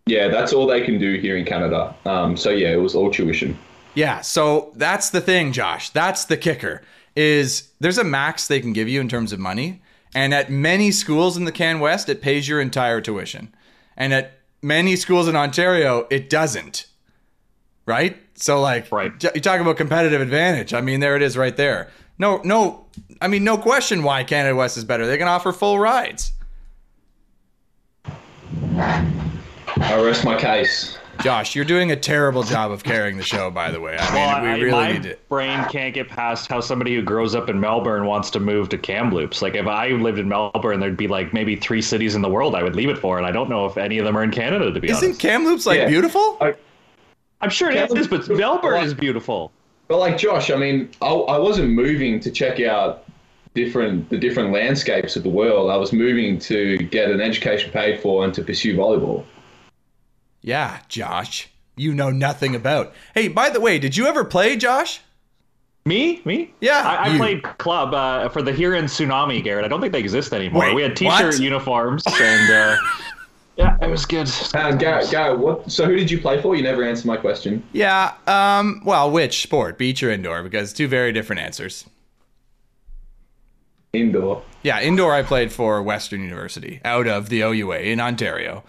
yeah, 0.06 0.28
that's 0.28 0.52
all 0.52 0.66
they 0.66 0.80
can 0.80 0.98
do 0.98 1.20
here 1.20 1.36
in 1.36 1.44
Canada. 1.44 1.94
Um, 2.06 2.36
so 2.36 2.50
yeah, 2.50 2.72
it 2.72 2.80
was 2.80 2.94
all 2.96 3.10
tuition. 3.10 3.56
Yeah, 3.94 4.20
so 4.22 4.72
that's 4.74 5.10
the 5.10 5.20
thing, 5.20 5.52
Josh. 5.52 5.90
That's 5.90 6.24
the 6.24 6.36
kicker. 6.36 6.82
Is 7.14 7.68
there's 7.78 7.98
a 7.98 8.04
max 8.04 8.48
they 8.48 8.60
can 8.60 8.72
give 8.72 8.88
you 8.88 9.00
in 9.00 9.08
terms 9.08 9.32
of 9.32 9.38
money, 9.38 9.80
and 10.14 10.32
at 10.32 10.50
many 10.50 10.90
schools 10.90 11.36
in 11.36 11.44
the 11.44 11.52
Can 11.52 11.80
West, 11.80 12.08
it 12.08 12.22
pays 12.22 12.48
your 12.48 12.60
entire 12.60 13.00
tuition, 13.00 13.54
and 13.96 14.12
at 14.12 14.38
many 14.62 14.96
schools 14.96 15.28
in 15.28 15.36
Ontario, 15.36 16.06
it 16.10 16.30
doesn't. 16.30 16.86
Right? 17.86 18.16
So 18.34 18.60
like, 18.60 18.90
Right. 18.90 19.12
You 19.34 19.40
talk 19.40 19.60
about 19.60 19.76
competitive 19.76 20.20
advantage. 20.20 20.74
I 20.74 20.80
mean, 20.80 21.00
there 21.00 21.16
it 21.16 21.22
is, 21.22 21.36
right 21.36 21.56
there. 21.56 21.88
No, 22.18 22.40
no. 22.44 22.86
I 23.20 23.28
mean, 23.28 23.44
no 23.44 23.58
question 23.58 24.02
why 24.02 24.24
Canada 24.24 24.56
West 24.56 24.76
is 24.76 24.84
better. 24.84 25.06
They 25.06 25.18
can 25.18 25.28
offer 25.28 25.52
full 25.52 25.78
rides. 25.78 26.32
I 28.76 30.02
rest 30.02 30.24
my 30.24 30.36
case. 30.38 30.98
Josh, 31.22 31.54
you're 31.56 31.64
doing 31.64 31.90
a 31.90 31.96
terrible 31.96 32.42
job 32.42 32.70
of 32.70 32.84
carrying 32.84 33.16
the 33.16 33.22
show. 33.22 33.50
By 33.50 33.70
the 33.70 33.80
way, 33.80 33.96
I 33.98 34.04
mean, 34.06 34.14
Well, 34.14 34.42
we 34.42 34.48
I- 34.48 34.54
really 34.58 34.70
my 34.70 34.92
need 34.92 35.06
it. 35.06 35.28
brain 35.28 35.64
can't 35.70 35.92
get 35.94 36.08
past 36.08 36.48
how 36.48 36.60
somebody 36.60 36.94
who 36.94 37.02
grows 37.02 37.34
up 37.34 37.48
in 37.48 37.58
Melbourne 37.58 38.06
wants 38.06 38.30
to 38.30 38.40
move 38.40 38.68
to 38.70 38.78
Kamloops. 38.78 39.42
Like, 39.42 39.54
if 39.54 39.66
I 39.66 39.88
lived 39.88 40.18
in 40.18 40.28
Melbourne, 40.28 40.78
there'd 40.80 40.96
be 40.96 41.08
like 41.08 41.32
maybe 41.32 41.56
three 41.56 41.82
cities 41.82 42.14
in 42.14 42.22
the 42.22 42.28
world 42.28 42.54
I 42.54 42.62
would 42.62 42.76
leave 42.76 42.88
it 42.90 42.98
for, 42.98 43.18
and 43.18 43.26
I 43.26 43.32
don't 43.32 43.48
know 43.50 43.66
if 43.66 43.76
any 43.76 43.98
of 43.98 44.04
them 44.04 44.16
are 44.16 44.22
in 44.22 44.30
Canada. 44.30 44.70
To 44.72 44.80
be 44.80 44.88
Isn't 44.90 45.04
honest, 45.04 45.20
Kamloops 45.20 45.66
like 45.66 45.78
Yeah. 45.80 45.88
beautiful? 45.88 46.36
I, 46.40 46.54
I'm 47.40 47.50
sure 47.50 47.70
it 47.70 47.74
Kamloops 47.74 48.00
is, 48.02 48.08
but 48.08 48.20
is. 48.20 48.28
Melbourne 48.28 48.84
is 48.84 48.94
beautiful. 48.94 49.52
But 49.88 49.98
like 49.98 50.18
Josh, 50.18 50.50
I 50.50 50.56
mean, 50.56 50.88
I, 51.00 51.06
I 51.08 51.38
wasn't 51.38 51.70
moving 51.70 52.20
to 52.20 52.30
check 52.30 52.60
out 52.60 53.04
different 53.54 54.10
the 54.10 54.18
different 54.18 54.52
landscapes 54.52 55.16
of 55.16 55.22
the 55.22 55.28
world. 55.30 55.70
I 55.70 55.76
was 55.76 55.92
moving 55.92 56.38
to 56.40 56.76
get 56.78 57.10
an 57.10 57.20
education 57.20 57.70
paid 57.72 58.00
for 58.00 58.24
and 58.24 58.34
to 58.34 58.42
pursue 58.42 58.76
volleyball. 58.76 59.24
Yeah, 60.46 60.78
Josh, 60.88 61.48
you 61.76 61.92
know 61.92 62.10
nothing 62.10 62.54
about. 62.54 62.94
Hey, 63.16 63.26
by 63.26 63.50
the 63.50 63.60
way, 63.60 63.80
did 63.80 63.96
you 63.96 64.06
ever 64.06 64.24
play, 64.24 64.56
Josh? 64.56 65.00
Me? 65.84 66.22
Me? 66.24 66.54
Yeah, 66.60 66.82
I, 66.82 67.14
I 67.14 67.16
played 67.16 67.42
club 67.42 67.92
uh, 67.92 68.28
for 68.28 68.42
the 68.42 68.52
Huron 68.52 68.84
Tsunami, 68.84 69.42
Garrett. 69.42 69.64
I 69.64 69.68
don't 69.68 69.80
think 69.80 69.92
they 69.92 69.98
exist 69.98 70.32
anymore. 70.32 70.62
Wait, 70.62 70.74
we 70.76 70.82
had 70.82 70.94
t-shirt 70.94 71.34
what? 71.34 71.40
uniforms, 71.40 72.04
and 72.20 72.52
uh, 72.52 72.76
yeah, 73.56 73.76
it 73.82 73.90
was 73.90 74.06
good. 74.06 74.30
And 74.54 74.78
Garrett, 74.78 75.10
Garrett, 75.10 75.40
what? 75.40 75.68
So 75.68 75.84
who 75.84 75.96
did 75.96 76.12
you 76.12 76.20
play 76.20 76.40
for? 76.40 76.54
You 76.54 76.62
never 76.62 76.84
answered 76.84 77.06
my 77.06 77.16
question. 77.16 77.64
Yeah. 77.72 78.14
Um. 78.28 78.82
Well, 78.84 79.10
which 79.10 79.42
sport, 79.42 79.78
beach 79.78 80.00
or 80.00 80.12
indoor? 80.12 80.44
Because 80.44 80.72
two 80.72 80.86
very 80.86 81.12
different 81.12 81.42
answers. 81.42 81.86
Indoor. 83.92 84.44
Yeah, 84.62 84.80
indoor. 84.80 85.12
I 85.12 85.24
played 85.24 85.50
for 85.50 85.82
Western 85.82 86.22
University 86.22 86.80
out 86.84 87.08
of 87.08 87.30
the 87.30 87.40
OUA 87.40 87.78
in 87.78 87.98
Ontario. 87.98 88.62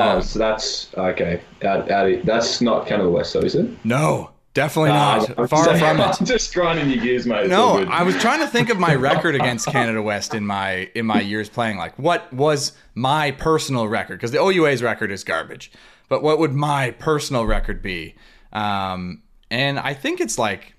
Oh, 0.00 0.16
Um, 0.16 0.22
so 0.22 0.38
that's 0.38 0.88
okay. 0.96 1.40
Out, 1.64 1.90
out 1.90 2.10
of, 2.10 2.24
that's 2.26 2.60
not 2.60 2.86
Canada 2.86 3.10
West, 3.10 3.32
though, 3.34 3.40
is 3.40 3.54
it? 3.54 3.70
No, 3.84 4.30
definitely 4.54 4.90
not. 4.90 5.38
I'm 5.38 5.48
Far 5.48 5.64
just- 5.66 5.80
from 5.80 6.00
it. 6.00 6.20
I'm 6.20 6.26
just 6.26 6.54
grinding 6.54 6.90
your 6.90 7.02
gears, 7.02 7.26
mate. 7.26 7.40
It's 7.42 7.48
No. 7.50 7.78
I 7.88 8.02
was 8.02 8.16
trying 8.18 8.40
to 8.40 8.46
think 8.46 8.70
of 8.70 8.78
my 8.78 8.94
record 8.94 9.34
against 9.34 9.66
Canada 9.66 10.00
West 10.02 10.34
in 10.34 10.46
my 10.46 10.88
in 10.94 11.06
my 11.06 11.20
years 11.20 11.48
playing. 11.48 11.76
Like, 11.76 11.98
what 11.98 12.32
was 12.32 12.72
my 12.94 13.30
personal 13.32 13.88
record? 13.88 14.16
Because 14.18 14.30
the 14.32 14.40
OUA's 14.40 14.82
record 14.82 15.10
is 15.10 15.24
garbage. 15.24 15.70
But 16.08 16.22
what 16.22 16.38
would 16.38 16.52
my 16.52 16.90
personal 16.92 17.46
record 17.46 17.82
be? 17.82 18.14
Um, 18.52 19.22
and 19.50 19.78
I 19.78 19.94
think 19.94 20.20
it's 20.20 20.38
like 20.38 20.74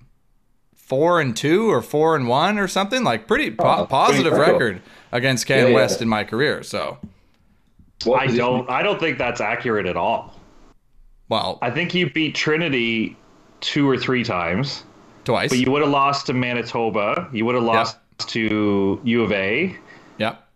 four 0.75 1.19
and 1.19 1.35
two 1.35 1.71
or 1.71 1.81
four 1.81 2.15
and 2.15 2.27
one 2.27 2.59
or 2.59 2.67
something. 2.67 3.03
Like 3.03 3.27
pretty 3.27 3.51
po- 3.51 3.79
Oh, 3.79 3.85
positive 3.85 4.33
pretty 4.33 4.51
record 4.51 4.75
record. 4.75 4.81
against 5.11 5.47
Canada 5.47 5.69
Yeah, 5.69 5.75
yeah. 5.75 5.81
West 5.81 6.01
in 6.01 6.07
my 6.07 6.23
career. 6.23 6.61
So, 6.63 6.99
What 8.03 8.21
I 8.21 8.27
don't. 8.27 8.69
I 8.69 8.83
don't 8.83 8.99
think 8.99 9.17
that's 9.17 9.41
accurate 9.41 9.85
at 9.85 9.97
all. 9.97 10.33
well, 11.29 11.57
I 11.61 11.71
think 11.71 11.93
you 11.93 12.09
beat 12.09 12.35
Trinity 12.35 13.17
two 13.61 13.89
or 13.89 13.97
three 13.97 14.23
times, 14.23 14.83
twice. 15.23 15.49
but 15.49 15.59
you 15.59 15.71
would 15.71 15.81
have 15.81 15.91
lost 15.91 16.27
to 16.27 16.33
Manitoba. 16.33 17.29
You 17.31 17.45
would 17.45 17.55
have 17.55 17.63
lost 17.63 17.97
to 18.19 18.99
U 19.03 19.23
of 19.23 19.31
A. 19.31 19.75
yep. 20.17 20.47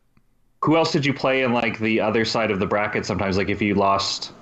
Who 0.64 0.76
else 0.76 0.92
did 0.92 1.06
you 1.06 1.14
play 1.14 1.42
in 1.44 1.54
like 1.54 1.80
the 1.80 2.00
other 2.02 2.26
side 2.26 2.52
of 2.52 2.60
the 2.60 2.68
bracket? 2.68 3.06
Sometimes, 3.06 3.38
like 3.38 3.50
if 3.50 3.62
you 3.62 3.76
lost 3.76 4.34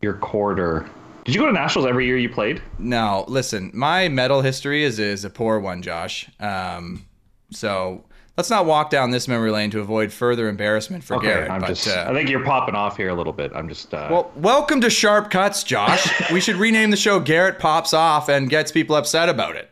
your 0.00 0.14
quarter. 0.14 0.88
Did 1.24 1.34
you 1.34 1.40
go 1.40 1.46
to 1.46 1.52
nationals 1.52 1.86
every 1.86 2.06
year 2.06 2.16
you 2.16 2.30
played? 2.30 2.62
No, 2.78 3.24
listen, 3.28 3.70
my 3.74 4.08
medal 4.08 4.40
history 4.40 4.84
is 4.84 4.98
is 4.98 5.24
a 5.24 5.30
poor 5.30 5.60
one, 5.60 5.82
Josh. 5.82 6.30
Um, 6.40 7.04
so 7.50 8.04
let's 8.36 8.50
not 8.50 8.66
walk 8.66 8.90
down 8.90 9.10
this 9.10 9.28
memory 9.28 9.50
lane 9.50 9.70
to 9.70 9.80
avoid 9.80 10.12
further 10.12 10.48
embarrassment 10.48 11.04
for 11.04 11.16
Okay, 11.16 11.26
Garrett. 11.26 11.50
I'm 11.50 11.60
but, 11.60 11.68
just. 11.68 11.88
uh, 11.88 12.06
I 12.08 12.12
think 12.14 12.28
you're 12.30 12.44
popping 12.44 12.74
off 12.74 12.96
here 12.96 13.08
a 13.10 13.14
little 13.14 13.32
bit. 13.32 13.52
I'm 13.54 13.68
just. 13.68 13.92
Uh, 13.92 14.08
well, 14.10 14.32
welcome 14.36 14.80
to 14.80 14.90
Sharp 14.90 15.30
Cuts, 15.30 15.62
Josh. 15.62 16.08
we 16.32 16.40
should 16.40 16.56
rename 16.56 16.90
the 16.90 16.96
show 16.96 17.20
Garrett 17.20 17.58
Pops 17.58 17.92
Off 17.94 18.28
and 18.28 18.48
gets 18.48 18.72
people 18.72 18.96
upset 18.96 19.28
about 19.28 19.56
it. 19.56 19.70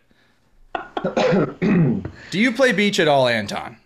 Do 2.31 2.39
you 2.39 2.53
play 2.53 2.73
beach 2.73 3.01
at 3.01 3.09
all, 3.09 3.29
Anton? 3.29 3.77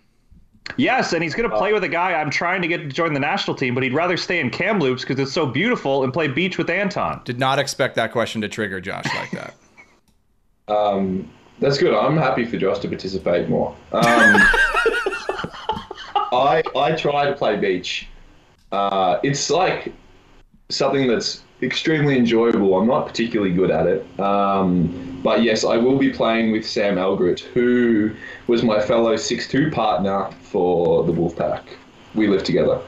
yes, 0.76 1.12
and 1.12 1.22
he's 1.22 1.34
going 1.34 1.48
to 1.50 1.54
play 1.56 1.72
with 1.72 1.84
a 1.84 1.88
guy 1.88 2.12
I'm 2.14 2.30
trying 2.30 2.62
to 2.62 2.68
get 2.68 2.78
to 2.78 2.88
join 2.88 3.12
the 3.12 3.20
national 3.20 3.56
team, 3.56 3.74
but 3.74 3.82
he'd 3.82 3.92
rather 3.92 4.16
stay 4.16 4.40
in 4.40 4.48
Kamloops 4.48 5.02
because 5.02 5.18
it's 5.18 5.32
so 5.32 5.44
beautiful 5.44 6.02
and 6.04 6.12
play 6.12 6.28
beach 6.28 6.56
with 6.56 6.70
Anton. 6.70 7.20
Did 7.24 7.38
not 7.38 7.58
expect 7.58 7.94
that 7.96 8.12
question 8.12 8.40
to 8.40 8.48
trigger 8.48 8.80
Josh 8.80 9.04
like 9.14 9.30
that. 9.32 9.54
Um, 10.68 11.28
that's 11.62 11.78
good. 11.78 11.94
I'm 11.94 12.16
happy 12.16 12.44
for 12.44 12.58
Josh 12.58 12.80
to 12.80 12.88
participate 12.88 13.48
more. 13.48 13.70
Um, 13.92 14.02
I 16.32 16.62
I 16.76 16.92
try 16.92 17.24
to 17.26 17.32
play 17.34 17.56
beach. 17.56 18.08
Uh, 18.72 19.20
it's 19.22 19.48
like 19.48 19.92
something 20.68 21.06
that's 21.06 21.42
extremely 21.62 22.18
enjoyable. 22.18 22.76
I'm 22.76 22.88
not 22.88 23.06
particularly 23.06 23.54
good 23.54 23.70
at 23.70 23.86
it, 23.86 24.20
um, 24.20 25.20
but 25.22 25.42
yes, 25.42 25.64
I 25.64 25.76
will 25.76 25.98
be 25.98 26.10
playing 26.10 26.50
with 26.50 26.66
Sam 26.66 26.96
Elgrit, 26.96 27.40
who 27.40 28.12
was 28.48 28.64
my 28.64 28.80
fellow 28.80 29.14
6'2 29.14 29.72
partner 29.72 30.30
for 30.40 31.04
the 31.04 31.12
Wolfpack. 31.12 31.62
We 32.14 32.26
lived 32.26 32.46
together. 32.46 32.80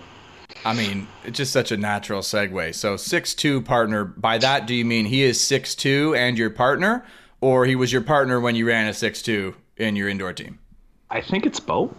I 0.64 0.72
mean, 0.72 1.06
it's 1.24 1.36
just 1.36 1.52
such 1.52 1.70
a 1.70 1.76
natural 1.76 2.22
segue. 2.22 2.74
So, 2.74 2.96
six-two 2.96 3.62
partner, 3.62 4.04
by 4.04 4.38
that, 4.38 4.66
do 4.66 4.74
you 4.74 4.84
mean 4.84 5.04
he 5.04 5.22
is 5.22 5.38
six-two 5.38 6.14
and 6.16 6.38
your 6.38 6.48
partner, 6.48 7.04
or 7.44 7.66
he 7.66 7.76
was 7.76 7.92
your 7.92 8.00
partner 8.00 8.40
when 8.40 8.54
you 8.56 8.66
ran 8.66 8.86
a 8.88 8.94
six-two 8.94 9.54
in 9.76 9.94
your 9.96 10.08
indoor 10.08 10.32
team? 10.32 10.58
I 11.10 11.20
think 11.20 11.44
it's 11.44 11.60
both. 11.60 11.92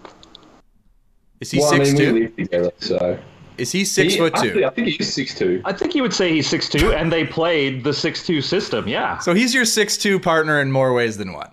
Is 1.40 1.52
he 1.52 1.60
Well, 1.60 1.72
I 1.75 1.78
mean, 1.78 1.86
six-two? 1.86 2.30
together, 2.30 2.72
so 2.80 3.20
is 3.60 3.72
he 3.72 3.86
six 3.86 4.14
He- 4.14 4.20
foot 4.20 4.34
two? 4.38 4.48
actually, 4.48 4.66
I 4.66 4.70
think 4.72 4.88
he's 4.88 5.16
6'2. 5.16 5.62
I 5.64 5.72
think 5.72 5.94
you 5.94 6.02
would 6.02 6.16
say 6.16 6.32
he's 6.32 6.50
six 6.50 6.68
two, 6.68 6.94
and 6.94 7.12
they 7.14 7.25
played 7.25 7.84
the 7.84 7.94
six 7.94 8.25
two 8.25 8.42
system. 8.42 8.88
Yeah. 8.88 9.20
So 9.20 9.36
he's 9.36 9.54
your 9.54 9.66
six-two 9.66 10.20
partner 10.20 10.60
in 10.62 10.72
more 10.72 10.94
ways 10.96 11.16
than 11.18 11.32
one. 11.32 11.52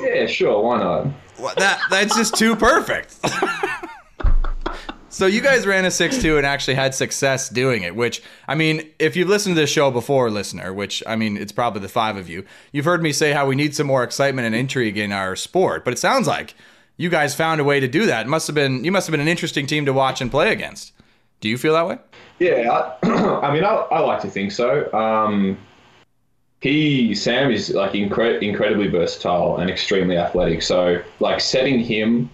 Yeah, 0.00 0.26
sure, 0.26 0.60
why 0.60 0.78
not? 0.78 1.06
Well, 1.38 1.54
that 1.56 1.80
that's 1.88 2.16
just 2.16 2.34
too 2.34 2.56
perfect. 2.56 3.16
so 5.10 5.26
you 5.26 5.40
guys 5.40 5.66
ran 5.66 5.84
a 5.84 5.90
six-two 5.90 6.36
and 6.36 6.46
actually 6.46 6.74
had 6.74 6.94
success 6.94 7.48
doing 7.48 7.82
it. 7.82 7.94
Which 7.94 8.22
I 8.48 8.54
mean, 8.54 8.88
if 8.98 9.16
you've 9.16 9.28
listened 9.28 9.56
to 9.56 9.60
this 9.60 9.70
show 9.70 9.90
before, 9.90 10.30
listener, 10.30 10.72
which 10.72 11.02
I 11.06 11.16
mean, 11.16 11.36
it's 11.36 11.52
probably 11.52 11.82
the 11.82 11.88
five 11.88 12.16
of 12.16 12.28
you, 12.28 12.44
you've 12.72 12.84
heard 12.84 13.02
me 13.02 13.12
say 13.12 13.32
how 13.32 13.46
we 13.46 13.56
need 13.56 13.74
some 13.74 13.86
more 13.86 14.02
excitement 14.02 14.46
and 14.46 14.54
intrigue 14.54 14.96
in 14.96 15.12
our 15.12 15.36
sport. 15.36 15.84
But 15.84 15.92
it 15.92 15.98
sounds 15.98 16.26
like 16.26 16.54
you 16.96 17.10
guys 17.10 17.34
found 17.34 17.60
a 17.60 17.64
way 17.64 17.80
to 17.80 17.88
do 17.88 18.06
that. 18.06 18.26
It 18.26 18.28
must 18.28 18.46
have 18.46 18.54
been 18.54 18.84
you 18.84 18.92
must 18.92 19.06
have 19.06 19.12
been 19.12 19.20
an 19.20 19.28
interesting 19.28 19.66
team 19.66 19.84
to 19.86 19.92
watch 19.92 20.20
and 20.20 20.30
play 20.30 20.52
against. 20.52 20.92
Do 21.40 21.48
you 21.48 21.58
feel 21.58 21.74
that 21.74 21.86
way? 21.86 21.98
Yeah, 22.38 22.70
I, 22.70 23.08
I 23.46 23.52
mean, 23.52 23.64
I, 23.64 23.74
I 23.74 24.00
like 24.00 24.20
to 24.22 24.28
think 24.28 24.52
so. 24.52 24.92
Um, 24.92 25.58
he 26.60 27.14
Sam 27.14 27.50
is 27.50 27.70
like 27.70 27.92
incre- 27.92 28.40
incredibly 28.42 28.88
versatile 28.88 29.56
and 29.58 29.70
extremely 29.70 30.16
athletic. 30.16 30.62
So 30.62 31.02
like 31.18 31.40
setting 31.40 31.80
him 31.80 32.30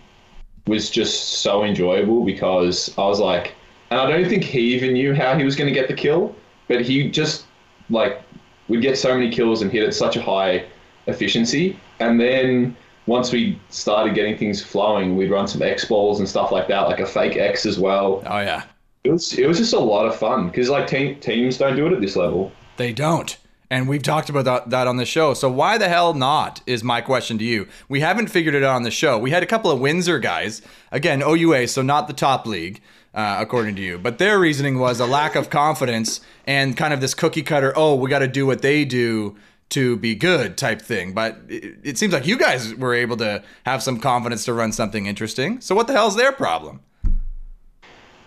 was 0.66 0.90
just 0.90 1.40
so 1.40 1.64
enjoyable 1.64 2.24
because 2.24 2.92
I 2.98 3.06
was 3.06 3.20
like, 3.20 3.54
and 3.90 4.00
I 4.00 4.06
don't 4.10 4.28
think 4.28 4.42
he 4.44 4.74
even 4.74 4.94
knew 4.94 5.14
how 5.14 5.36
he 5.38 5.44
was 5.44 5.54
going 5.56 5.72
to 5.72 5.74
get 5.74 5.88
the 5.88 5.94
kill, 5.94 6.34
but 6.68 6.80
he 6.82 7.08
just 7.10 7.46
like 7.90 8.20
would 8.68 8.82
get 8.82 8.98
so 8.98 9.14
many 9.14 9.30
kills 9.30 9.62
and 9.62 9.70
hit 9.70 9.84
at 9.84 9.94
such 9.94 10.16
a 10.16 10.22
high 10.22 10.64
efficiency, 11.06 11.78
and 12.00 12.20
then. 12.20 12.76
Once 13.08 13.30
we 13.30 13.56
started 13.68 14.16
getting 14.16 14.36
things 14.36 14.60
flowing, 14.60 15.14
we'd 15.14 15.30
run 15.30 15.46
some 15.46 15.62
X 15.62 15.84
balls 15.84 16.18
and 16.18 16.28
stuff 16.28 16.50
like 16.50 16.66
that, 16.66 16.88
like 16.88 16.98
a 16.98 17.06
fake 17.06 17.36
X 17.36 17.64
as 17.64 17.78
well. 17.78 18.20
Oh 18.26 18.40
yeah, 18.40 18.64
It 19.04 19.12
was 19.12 19.38
it 19.38 19.46
was 19.46 19.58
just 19.58 19.72
a 19.74 19.78
lot 19.78 20.06
of 20.06 20.16
fun 20.16 20.48
because 20.48 20.68
like 20.68 20.88
te- 20.88 21.14
teams 21.14 21.56
don't 21.56 21.76
do 21.76 21.86
it 21.86 21.92
at 21.92 22.00
this 22.00 22.16
level. 22.16 22.50
They 22.78 22.92
don't. 22.92 23.36
And 23.70 23.88
we've 23.88 24.02
talked 24.02 24.28
about 24.28 24.70
that, 24.70 24.86
on 24.86 24.96
the 24.96 25.04
show. 25.04 25.34
So 25.34 25.50
why 25.50 25.76
the 25.78 25.88
hell 25.88 26.14
not 26.14 26.60
is 26.66 26.84
my 26.84 27.00
question 27.00 27.38
to 27.38 27.44
you. 27.44 27.66
We 27.88 28.00
haven't 28.00 28.28
figured 28.28 28.54
it 28.54 28.62
out 28.62 28.76
on 28.76 28.82
the 28.84 28.90
show. 28.90 29.18
We 29.18 29.30
had 29.30 29.42
a 29.42 29.46
couple 29.46 29.70
of 29.70 29.80
Windsor 29.80 30.18
guys, 30.18 30.62
again, 30.92 31.22
OUA, 31.22 31.66
so 31.68 31.82
not 31.82 32.06
the 32.06 32.12
top 32.12 32.46
league, 32.46 32.80
uh, 33.14 33.38
according 33.40 33.74
to 33.76 33.82
you. 33.82 33.98
But 33.98 34.18
their 34.18 34.38
reasoning 34.38 34.78
was 34.78 35.00
a 35.00 35.06
lack 35.06 35.34
of 35.34 35.50
confidence 35.50 36.20
and 36.46 36.76
kind 36.76 36.94
of 36.94 37.00
this 37.00 37.14
cookie 37.14 37.42
cutter, 37.42 37.72
oh, 37.74 37.96
we 37.96 38.08
got 38.08 38.20
to 38.20 38.28
do 38.28 38.46
what 38.46 38.62
they 38.62 38.84
do 38.84 39.36
to 39.70 39.96
be 39.96 40.14
good 40.14 40.56
type 40.56 40.80
thing. 40.80 41.12
But 41.12 41.38
it, 41.48 41.78
it 41.82 41.98
seems 41.98 42.12
like 42.12 42.26
you 42.26 42.38
guys 42.38 42.74
were 42.74 42.94
able 42.94 43.16
to 43.16 43.42
have 43.64 43.82
some 43.82 43.98
confidence 43.98 44.44
to 44.44 44.52
run 44.52 44.72
something 44.72 45.06
interesting. 45.06 45.60
So 45.60 45.74
what 45.74 45.88
the 45.88 45.92
hell's 45.92 46.16
their 46.16 46.32
problem? 46.32 46.80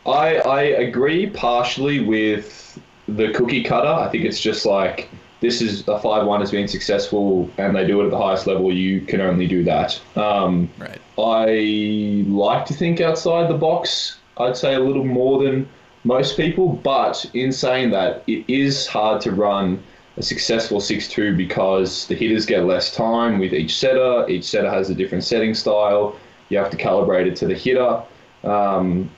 I 0.05 0.35
I 0.37 0.61
agree 0.61 1.29
partially 1.29 1.99
with 1.99 2.79
the 3.07 3.31
cookie 3.33 3.63
cutter. 3.63 3.87
I 3.87 4.09
think 4.09 4.25
it's 4.25 4.39
just 4.39 4.65
like 4.65 5.09
this 5.41 5.61
is 5.61 5.87
a 5.87 5.99
five 5.99 6.25
one 6.25 6.41
has 6.41 6.51
been 6.51 6.67
successful 6.67 7.49
and 7.57 7.75
they 7.75 7.87
do 7.87 8.01
it 8.01 8.05
at 8.05 8.11
the 8.11 8.17
highest 8.17 8.45
level. 8.47 8.73
You 8.73 9.01
can 9.01 9.21
only 9.21 9.47
do 9.47 9.63
that. 9.63 9.99
Um, 10.15 10.69
Right. 10.77 10.99
I 11.17 12.25
like 12.29 12.65
to 12.67 12.73
think 12.73 13.01
outside 13.01 13.49
the 13.49 13.57
box. 13.57 14.17
I'd 14.37 14.55
say 14.57 14.75
a 14.75 14.79
little 14.79 15.03
more 15.05 15.43
than 15.43 15.67
most 16.03 16.37
people, 16.37 16.69
but 16.83 17.25
in 17.33 17.51
saying 17.51 17.91
that, 17.91 18.23
it 18.27 18.45
is 18.47 18.87
hard 18.87 19.21
to 19.21 19.31
run 19.31 19.83
a 20.17 20.23
successful 20.23 20.79
6-2 20.79 21.35
because 21.35 22.07
the 22.07 22.15
hitters 22.15 22.45
get 22.45 22.65
less 22.65 22.93
time 22.95 23.39
with 23.39 23.53
each 23.53 23.77
setter. 23.77 24.25
Each 24.29 24.45
setter 24.45 24.69
has 24.69 24.89
a 24.89 24.95
different 24.95 25.23
setting 25.23 25.53
style. 25.53 26.17
You 26.49 26.57
have 26.57 26.69
to 26.71 26.77
calibrate 26.77 27.27
it 27.27 27.35
to 27.37 27.47
the 27.47 27.53
hitter. 27.53 28.01
Um, 28.43 29.09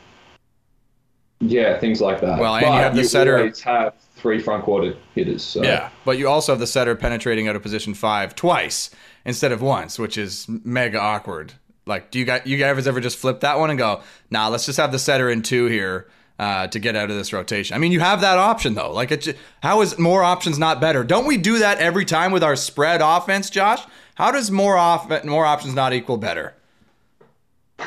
yeah, 1.40 1.80
things 1.80 2.02
like 2.02 2.22
that. 2.22 2.40
Well, 2.40 2.56
and 2.56 2.66
but 2.66 2.74
you 2.76 2.80
have 2.82 2.96
the 2.96 3.04
setter- 3.04 3.38
always 3.40 3.62
have 3.62 3.94
three 4.22 4.40
front 4.40 4.64
quarter 4.64 4.96
hitters. 5.16 5.44
So. 5.44 5.64
Yeah, 5.64 5.90
but 6.06 6.18
you 6.18 6.30
also 6.30 6.52
have 6.52 6.60
the 6.60 6.68
setter 6.68 6.96
penetrating 6.96 7.48
out 7.48 7.56
of 7.56 7.62
position 7.62 7.94
five 7.94 8.36
twice 8.36 8.92
instead 9.26 9.52
of 9.52 9.62
once, 9.62 9.98
which 9.98 10.18
is 10.18 10.48
mega 10.48 11.00
awkward. 11.00 11.54
Like, 11.86 12.12
do 12.12 12.20
you 12.20 12.26
guys, 12.26 12.44
you 12.46 12.58
guys 12.58 12.88
ever 12.88 13.00
just 13.00 13.18
flip 13.18 13.40
that 13.40 13.58
one 13.58 13.72
and 13.72 13.80
go, 13.80 14.02
nah, 14.30 14.48
let's 14.48 14.66
just 14.66 14.78
have 14.78 14.92
the 14.92 15.00
setter 15.00 15.30
in 15.30 15.42
two 15.42 15.66
here 15.66 16.08
uh, 16.38 16.68
to 16.68 16.80
get 16.80 16.96
out 16.96 17.10
of 17.10 17.18
this 17.18 17.34
rotation? 17.34 17.76
I 17.76 17.80
mean, 17.80 17.92
you 17.92 18.00
have 18.00 18.22
that 18.22 18.38
option 18.38 18.76
though. 18.76 18.94
Like, 18.94 19.12
it, 19.12 19.38
how 19.64 19.82
is 19.82 19.98
more 19.98 20.24
options 20.24 20.60
not 20.60 20.80
better? 20.80 21.04
Don't 21.04 21.26
we 21.26 21.38
do 21.38 21.58
that 21.60 21.80
every 21.80 22.06
time 22.06 22.32
with 22.32 22.44
our 22.44 22.56
spread 22.56 23.02
offense, 23.02 23.50
Josh? 23.50 23.82
How 24.16 24.32
does 24.32 24.52
more 24.52 24.78
off 24.78 25.10
more 25.26 25.46
options 25.46 25.74
not 25.74 25.94
equal 25.94 26.18
better? 26.18 26.54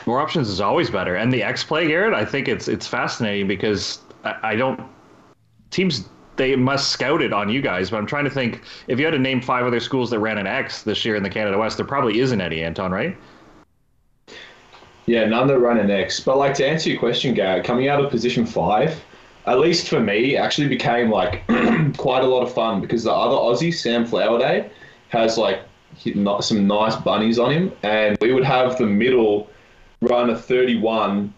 More 0.06 0.20
options 0.20 0.48
is 0.48 0.60
always 0.60 0.90
better. 0.90 1.14
And 1.14 1.32
the 1.32 1.44
X 1.44 1.62
play, 1.62 1.86
Garrett, 1.86 2.14
I 2.14 2.24
think 2.24 2.48
it's 2.48 2.66
it's 2.66 2.88
fascinating 2.88 3.46
because 3.46 4.00
I, 4.24 4.34
I 4.42 4.56
don't 4.56 4.80
teams 5.70 6.08
they 6.36 6.56
must 6.56 6.90
scout 6.90 7.22
it 7.22 7.32
on 7.32 7.48
you 7.48 7.62
guys, 7.62 7.90
but 7.90 7.98
I'm 7.98 8.06
trying 8.06 8.24
to 8.24 8.30
think 8.30 8.62
if 8.88 8.98
you 8.98 9.04
had 9.04 9.12
to 9.12 9.18
name 9.18 9.40
five 9.40 9.66
other 9.66 9.80
schools 9.80 10.10
that 10.10 10.18
ran 10.18 10.38
an 10.38 10.46
X 10.46 10.82
this 10.82 11.04
year 11.04 11.16
in 11.16 11.22
the 11.22 11.30
Canada 11.30 11.58
West, 11.58 11.76
there 11.76 11.86
probably 11.86 12.18
isn't 12.20 12.40
any, 12.40 12.62
Anton, 12.62 12.90
right? 12.90 13.16
Yeah, 15.06 15.26
none 15.26 15.46
that 15.48 15.58
run 15.58 15.78
an 15.78 15.90
X. 15.90 16.20
But 16.20 16.38
like 16.38 16.54
to 16.54 16.66
answer 16.66 16.90
your 16.90 16.98
question, 16.98 17.34
Garrett, 17.34 17.64
coming 17.64 17.88
out 17.88 18.02
of 18.02 18.10
position 18.10 18.46
five, 18.46 19.02
at 19.46 19.58
least 19.58 19.88
for 19.88 20.00
me, 20.00 20.36
actually 20.36 20.68
became 20.68 21.10
like 21.10 21.46
quite 21.98 22.24
a 22.24 22.26
lot 22.26 22.42
of 22.42 22.52
fun 22.52 22.80
because 22.80 23.04
the 23.04 23.12
other 23.12 23.36
Aussie, 23.36 23.72
Sam 23.72 24.06
Flowerday, 24.06 24.70
has 25.08 25.36
like 25.36 25.60
some 26.40 26.66
nice 26.66 26.96
bunnies 26.96 27.38
on 27.38 27.52
him, 27.52 27.72
and 27.82 28.16
we 28.20 28.32
would 28.32 28.44
have 28.44 28.78
the 28.78 28.86
middle 28.86 29.48
run 30.00 30.30
a 30.30 30.38
31, 30.38 31.32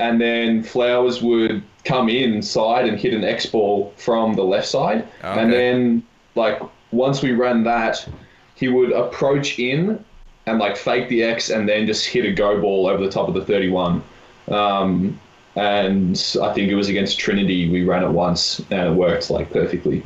and 0.00 0.20
then 0.20 0.62
Flowers 0.62 1.22
would 1.22 1.62
come 1.88 2.08
inside 2.08 2.86
and 2.88 2.98
hit 2.98 3.14
an 3.14 3.24
X 3.24 3.46
ball 3.46 3.92
from 3.96 4.34
the 4.34 4.42
left 4.44 4.68
side, 4.68 5.06
Okay. 5.24 5.40
and 5.40 5.52
then 5.52 6.02
like 6.34 6.60
once 6.92 7.22
we 7.22 7.32
ran 7.32 7.64
that, 7.64 8.06
he 8.54 8.68
would 8.68 8.92
approach 8.92 9.58
in 9.58 10.04
and 10.46 10.58
like 10.58 10.76
fake 10.76 11.08
the 11.08 11.22
X 11.22 11.50
and 11.50 11.68
then 11.68 11.86
just 11.86 12.06
hit 12.06 12.24
a 12.24 12.32
go 12.32 12.60
ball 12.60 12.86
over 12.86 13.02
the 13.02 13.10
top 13.10 13.28
of 13.28 13.34
the 13.34 13.44
31. 13.44 14.02
Um, 14.48 15.18
and 15.56 16.16
I 16.42 16.52
think 16.54 16.70
it 16.70 16.74
was 16.74 16.88
against 16.88 17.18
Trinity. 17.18 17.68
We 17.68 17.84
ran 17.84 18.02
it 18.04 18.08
once 18.10 18.60
and 18.70 18.88
it 18.88 18.92
worked 18.94 19.28
like 19.30 19.50
perfectly. 19.52 20.02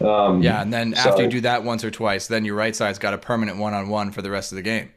Um, 0.00 0.42
Yeah, 0.42 0.60
and 0.60 0.72
then 0.72 0.94
so 0.94 1.10
after 1.10 1.22
you 1.22 1.28
do 1.30 1.40
that 1.42 1.64
once 1.64 1.82
or 1.84 1.90
twice, 1.90 2.26
then 2.26 2.44
your 2.44 2.54
right 2.56 2.74
side's 2.76 2.98
got 2.98 3.14
a 3.14 3.18
permanent 3.18 3.58
one 3.58 3.72
on 3.72 3.88
one 3.88 4.10
for 4.10 4.20
the 4.22 4.30
rest 4.30 4.52
of 4.52 4.56
the 4.56 4.62
game. 4.62 4.90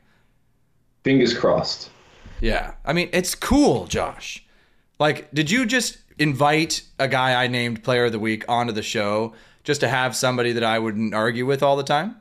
fingers 1.04 1.34
crossed. 1.38 1.90
Yeah. 2.42 2.74
I 2.86 2.92
mean, 2.94 3.10
it's 3.14 3.36
cool, 3.36 3.86
Josh. 3.88 4.44
Like, 5.00 5.32
did 5.34 5.50
you 5.50 5.66
just 5.66 5.98
invite 6.20 6.84
a 7.00 7.08
guy 7.08 7.42
I 7.42 7.48
named 7.48 7.84
player 7.84 8.06
of 8.06 8.12
the 8.12 8.20
week 8.20 8.46
onto 8.48 8.74
the 8.74 8.84
show 8.84 9.34
just 9.64 9.82
to 9.82 9.88
have 9.88 10.16
somebody 10.16 10.52
that 10.52 10.64
I 10.64 10.78
wouldn't 10.78 11.14
argue 11.14 11.46
with 11.46 11.64
all 11.64 11.76
the 11.76 11.84
time? 11.84 12.16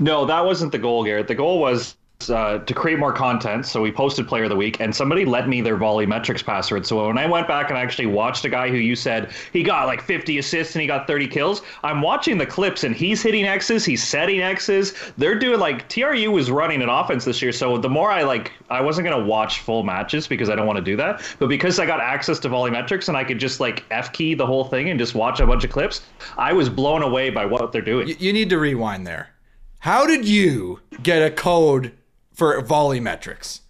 No, 0.00 0.24
that 0.24 0.44
wasn't 0.44 0.72
the 0.72 0.78
goal, 0.78 1.04
Garrett. 1.04 1.28
The 1.28 1.34
goal 1.34 1.60
was 1.60 1.96
uh, 2.28 2.58
to 2.58 2.74
create 2.74 2.98
more 2.98 3.12
content. 3.12 3.64
So 3.64 3.80
we 3.80 3.92
posted 3.92 4.26
Player 4.26 4.44
of 4.44 4.50
the 4.50 4.56
Week, 4.56 4.80
and 4.80 4.94
somebody 4.94 5.24
lent 5.24 5.48
me 5.48 5.60
their 5.60 5.76
volley 5.76 6.04
metrics 6.04 6.42
password. 6.42 6.86
So 6.86 7.06
when 7.06 7.16
I 7.16 7.26
went 7.26 7.48
back 7.48 7.70
and 7.70 7.78
actually 7.78 8.06
watched 8.06 8.44
a 8.44 8.48
guy 8.48 8.68
who 8.68 8.76
you 8.76 8.96
said 8.96 9.30
he 9.52 9.62
got 9.62 9.86
like 9.86 10.02
50 10.02 10.38
assists 10.38 10.74
and 10.74 10.82
he 10.82 10.86
got 10.86 11.06
30 11.06 11.28
kills, 11.28 11.62
I'm 11.82 12.02
watching 12.02 12.36
the 12.36 12.46
clips 12.46 12.84
and 12.84 12.94
he's 12.94 13.22
hitting 13.22 13.44
X's, 13.44 13.84
he's 13.84 14.02
setting 14.02 14.40
X's. 14.40 14.94
They're 15.16 15.38
doing 15.38 15.60
like 15.60 15.88
TRU 15.88 16.30
was 16.30 16.50
running 16.50 16.82
an 16.82 16.88
offense 16.88 17.24
this 17.24 17.40
year. 17.40 17.52
So 17.52 17.78
the 17.78 17.88
more 17.88 18.10
I 18.10 18.22
like, 18.22 18.52
I 18.68 18.80
wasn't 18.80 19.06
gonna 19.06 19.24
watch 19.24 19.60
full 19.60 19.82
matches 19.82 20.26
because 20.26 20.50
I 20.50 20.56
don't 20.56 20.66
want 20.66 20.78
to 20.78 20.84
do 20.84 20.96
that. 20.96 21.22
But 21.38 21.48
because 21.48 21.78
I 21.78 21.86
got 21.86 22.00
access 22.00 22.38
to 22.40 22.48
volley 22.48 22.70
metrics 22.70 23.08
and 23.08 23.16
I 23.16 23.24
could 23.24 23.38
just 23.38 23.60
like 23.60 23.84
F 23.90 24.12
key 24.12 24.34
the 24.34 24.46
whole 24.46 24.64
thing 24.64 24.90
and 24.90 24.98
just 24.98 25.14
watch 25.14 25.40
a 25.40 25.46
bunch 25.46 25.64
of 25.64 25.70
clips, 25.70 26.02
I 26.36 26.52
was 26.52 26.68
blown 26.68 27.02
away 27.02 27.30
by 27.30 27.46
what 27.46 27.72
they're 27.72 27.80
doing. 27.80 28.08
You, 28.08 28.16
you 28.18 28.32
need 28.32 28.50
to 28.50 28.58
rewind 28.58 29.06
there. 29.06 29.30
How 29.78 30.06
did 30.06 30.26
you 30.26 30.80
get 31.04 31.22
a 31.22 31.30
code 31.30 31.92
for 32.38 32.60
volley 32.62 33.00
metrics? 33.00 33.62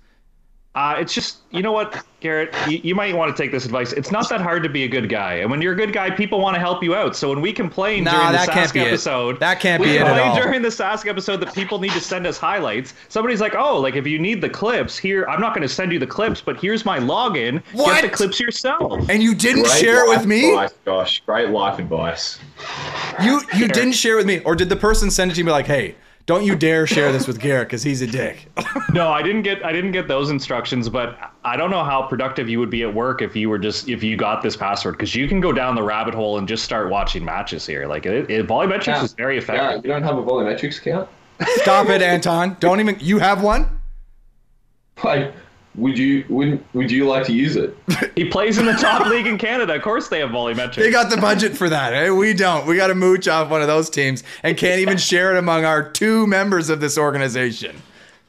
Uh, 0.74 0.94
it's 0.96 1.12
just, 1.12 1.38
you 1.50 1.60
know 1.60 1.72
what, 1.72 2.04
Garrett, 2.20 2.54
you, 2.68 2.78
you, 2.84 2.94
might 2.94 3.12
want 3.16 3.34
to 3.34 3.42
take 3.42 3.50
this 3.50 3.64
advice. 3.64 3.92
It's 3.94 4.12
not 4.12 4.28
that 4.28 4.40
hard 4.40 4.62
to 4.62 4.68
be 4.68 4.84
a 4.84 4.88
good 4.88 5.08
guy. 5.08 5.34
And 5.36 5.50
when 5.50 5.60
you're 5.60 5.72
a 5.72 5.76
good 5.76 5.92
guy, 5.92 6.08
people 6.10 6.38
want 6.38 6.54
to 6.54 6.60
help 6.60 6.84
you 6.84 6.94
out. 6.94 7.16
So 7.16 7.30
when 7.30 7.40
we 7.40 7.52
complain 7.52 8.04
Nah, 8.04 8.12
during 8.12 8.26
the 8.26 8.32
that 8.32 8.48
can't 8.50 8.70
Sask 8.70 8.74
be 8.74 8.80
episode, 8.80 9.40
That 9.40 9.58
can't 9.58 9.80
we 9.80 9.88
be 9.88 9.96
it 9.96 10.02
at 10.02 10.18
all. 10.20 10.36
during 10.36 10.62
the 10.62 10.68
Sask 10.68 11.08
episode 11.08 11.38
that 11.38 11.52
people 11.52 11.80
need 11.80 11.90
to 11.92 12.00
send 12.00 12.28
us 12.28 12.38
highlights. 12.38 12.94
Somebody's 13.08 13.40
like, 13.40 13.56
oh, 13.56 13.80
like 13.80 13.96
if 13.96 14.06
you 14.06 14.20
need 14.20 14.40
the 14.40 14.50
clips, 14.50 14.96
here, 14.96 15.24
I'm 15.26 15.40
not 15.40 15.52
going 15.52 15.66
to 15.66 15.74
send 15.74 15.90
you 15.90 15.98
the 15.98 16.06
clips, 16.06 16.40
but 16.40 16.60
here's 16.60 16.84
my 16.84 17.00
login. 17.00 17.60
What? 17.72 18.02
Get 18.02 18.10
the 18.12 18.16
clips 18.16 18.38
yourself. 18.38 19.08
And 19.08 19.20
you 19.20 19.34
didn't 19.34 19.64
Great 19.64 19.80
share 19.80 20.04
it 20.04 20.08
with 20.16 20.26
me? 20.26 20.50
Advice, 20.50 20.74
Josh. 20.84 21.22
Great 21.26 21.48
life 21.48 21.80
advice. 21.80 22.38
You 23.20 23.40
you 23.56 23.66
didn't 23.66 23.94
share 23.94 24.16
with 24.16 24.26
me, 24.26 24.40
or 24.40 24.54
did 24.54 24.68
the 24.68 24.76
person 24.76 25.10
send 25.10 25.32
it 25.32 25.34
to 25.36 25.42
me 25.42 25.50
like, 25.50 25.66
hey, 25.66 25.96
don't 26.28 26.44
you 26.44 26.54
dare 26.54 26.86
share 26.86 27.10
this 27.10 27.26
with 27.26 27.40
Garrett 27.40 27.66
because 27.68 27.82
he's 27.82 28.02
a 28.02 28.06
dick. 28.06 28.46
No, 28.94 29.10
I 29.10 29.22
didn't 29.22 29.42
get 29.42 29.62
I 29.64 29.70
didn't 29.72 29.92
get 29.92 30.08
those 30.08 30.30
instructions, 30.30 30.88
but 30.88 31.18
I 31.44 31.56
don't 31.58 31.70
know 31.70 31.84
how 31.84 32.02
productive 32.02 32.48
you 32.48 32.58
would 32.58 32.70
be 32.70 32.82
at 32.84 32.92
work 32.94 33.20
if 33.20 33.36
you 33.36 33.50
were 33.50 33.58
just 33.58 33.86
if 33.88 34.02
you 34.02 34.16
got 34.16 34.42
this 34.42 34.56
password 34.56 34.94
because 34.96 35.14
you 35.14 35.28
can 35.28 35.40
go 35.40 35.52
down 35.52 35.74
the 35.74 35.82
rabbit 35.82 36.14
hole 36.14 36.38
and 36.38 36.48
just 36.48 36.64
start 36.64 36.88
watching 36.90 37.22
matches 37.24 37.66
here. 37.66 37.86
Like 37.86 38.06
it, 38.06 38.30
it 38.30 38.46
VolleyMetrics 38.46 38.86
Yeah. 38.86 39.04
is 39.04 39.12
very 39.12 39.36
effective. 39.36 39.62
Yeah, 39.62 39.68
effective. 39.72 39.84
you 39.84 39.90
don't 39.92 40.02
have 40.04 40.16
a 40.16 40.22
VolleyMetrics 40.22 40.78
account? 40.78 41.08
Stop 41.60 41.88
it, 41.90 42.00
Anton. 42.00 42.56
Don't 42.60 42.80
even. 42.80 42.96
You 42.98 43.18
have 43.18 43.42
one. 43.42 43.78
Like, 45.04 45.34
would 45.78 45.96
you 45.98 46.24
would 46.28 46.62
would 46.74 46.90
you 46.90 47.06
like 47.06 47.24
to 47.26 47.32
use 47.32 47.56
it? 47.56 47.76
He 48.14 48.24
plays 48.24 48.58
in 48.58 48.66
the 48.66 48.72
top 48.72 49.06
league 49.10 49.26
in 49.26 49.38
Canada. 49.38 49.74
Of 49.74 49.82
course, 49.82 50.08
they 50.08 50.18
have 50.20 50.30
VolleyMetrics. 50.30 50.74
They 50.74 50.90
got 50.90 51.08
the 51.08 51.16
budget 51.18 51.56
for 51.56 51.68
that. 51.68 51.92
eh? 51.94 52.10
We 52.10 52.34
don't. 52.34 52.66
We 52.66 52.76
got 52.76 52.88
to 52.88 52.94
mooch 52.96 53.28
off 53.28 53.48
one 53.48 53.60
of 53.62 53.68
those 53.68 53.88
teams 53.88 54.24
and 54.42 54.56
can't 54.56 54.80
even 54.80 54.96
share 55.10 55.34
it 55.34 55.38
among 55.38 55.64
our 55.64 55.88
two 55.88 56.26
members 56.26 56.68
of 56.68 56.80
this 56.80 56.98
organization. 56.98 57.80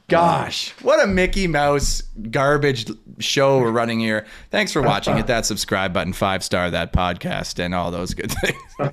Gosh, 0.08 0.70
what 0.82 1.02
a 1.02 1.06
Mickey 1.06 1.46
Mouse 1.46 2.02
garbage 2.30 2.86
show 3.20 3.58
we're 3.60 3.70
running 3.70 4.00
here. 4.00 4.26
Thanks 4.50 4.72
for 4.72 4.82
watching. 4.82 5.16
Hit 5.16 5.26
that 5.28 5.46
subscribe 5.46 5.92
button, 5.92 6.12
five 6.12 6.42
star 6.44 6.70
that 6.70 6.92
podcast, 6.92 7.58
and 7.58 7.74
all 7.74 7.90
those 7.90 8.14
good 8.14 8.32
things. 8.32 8.92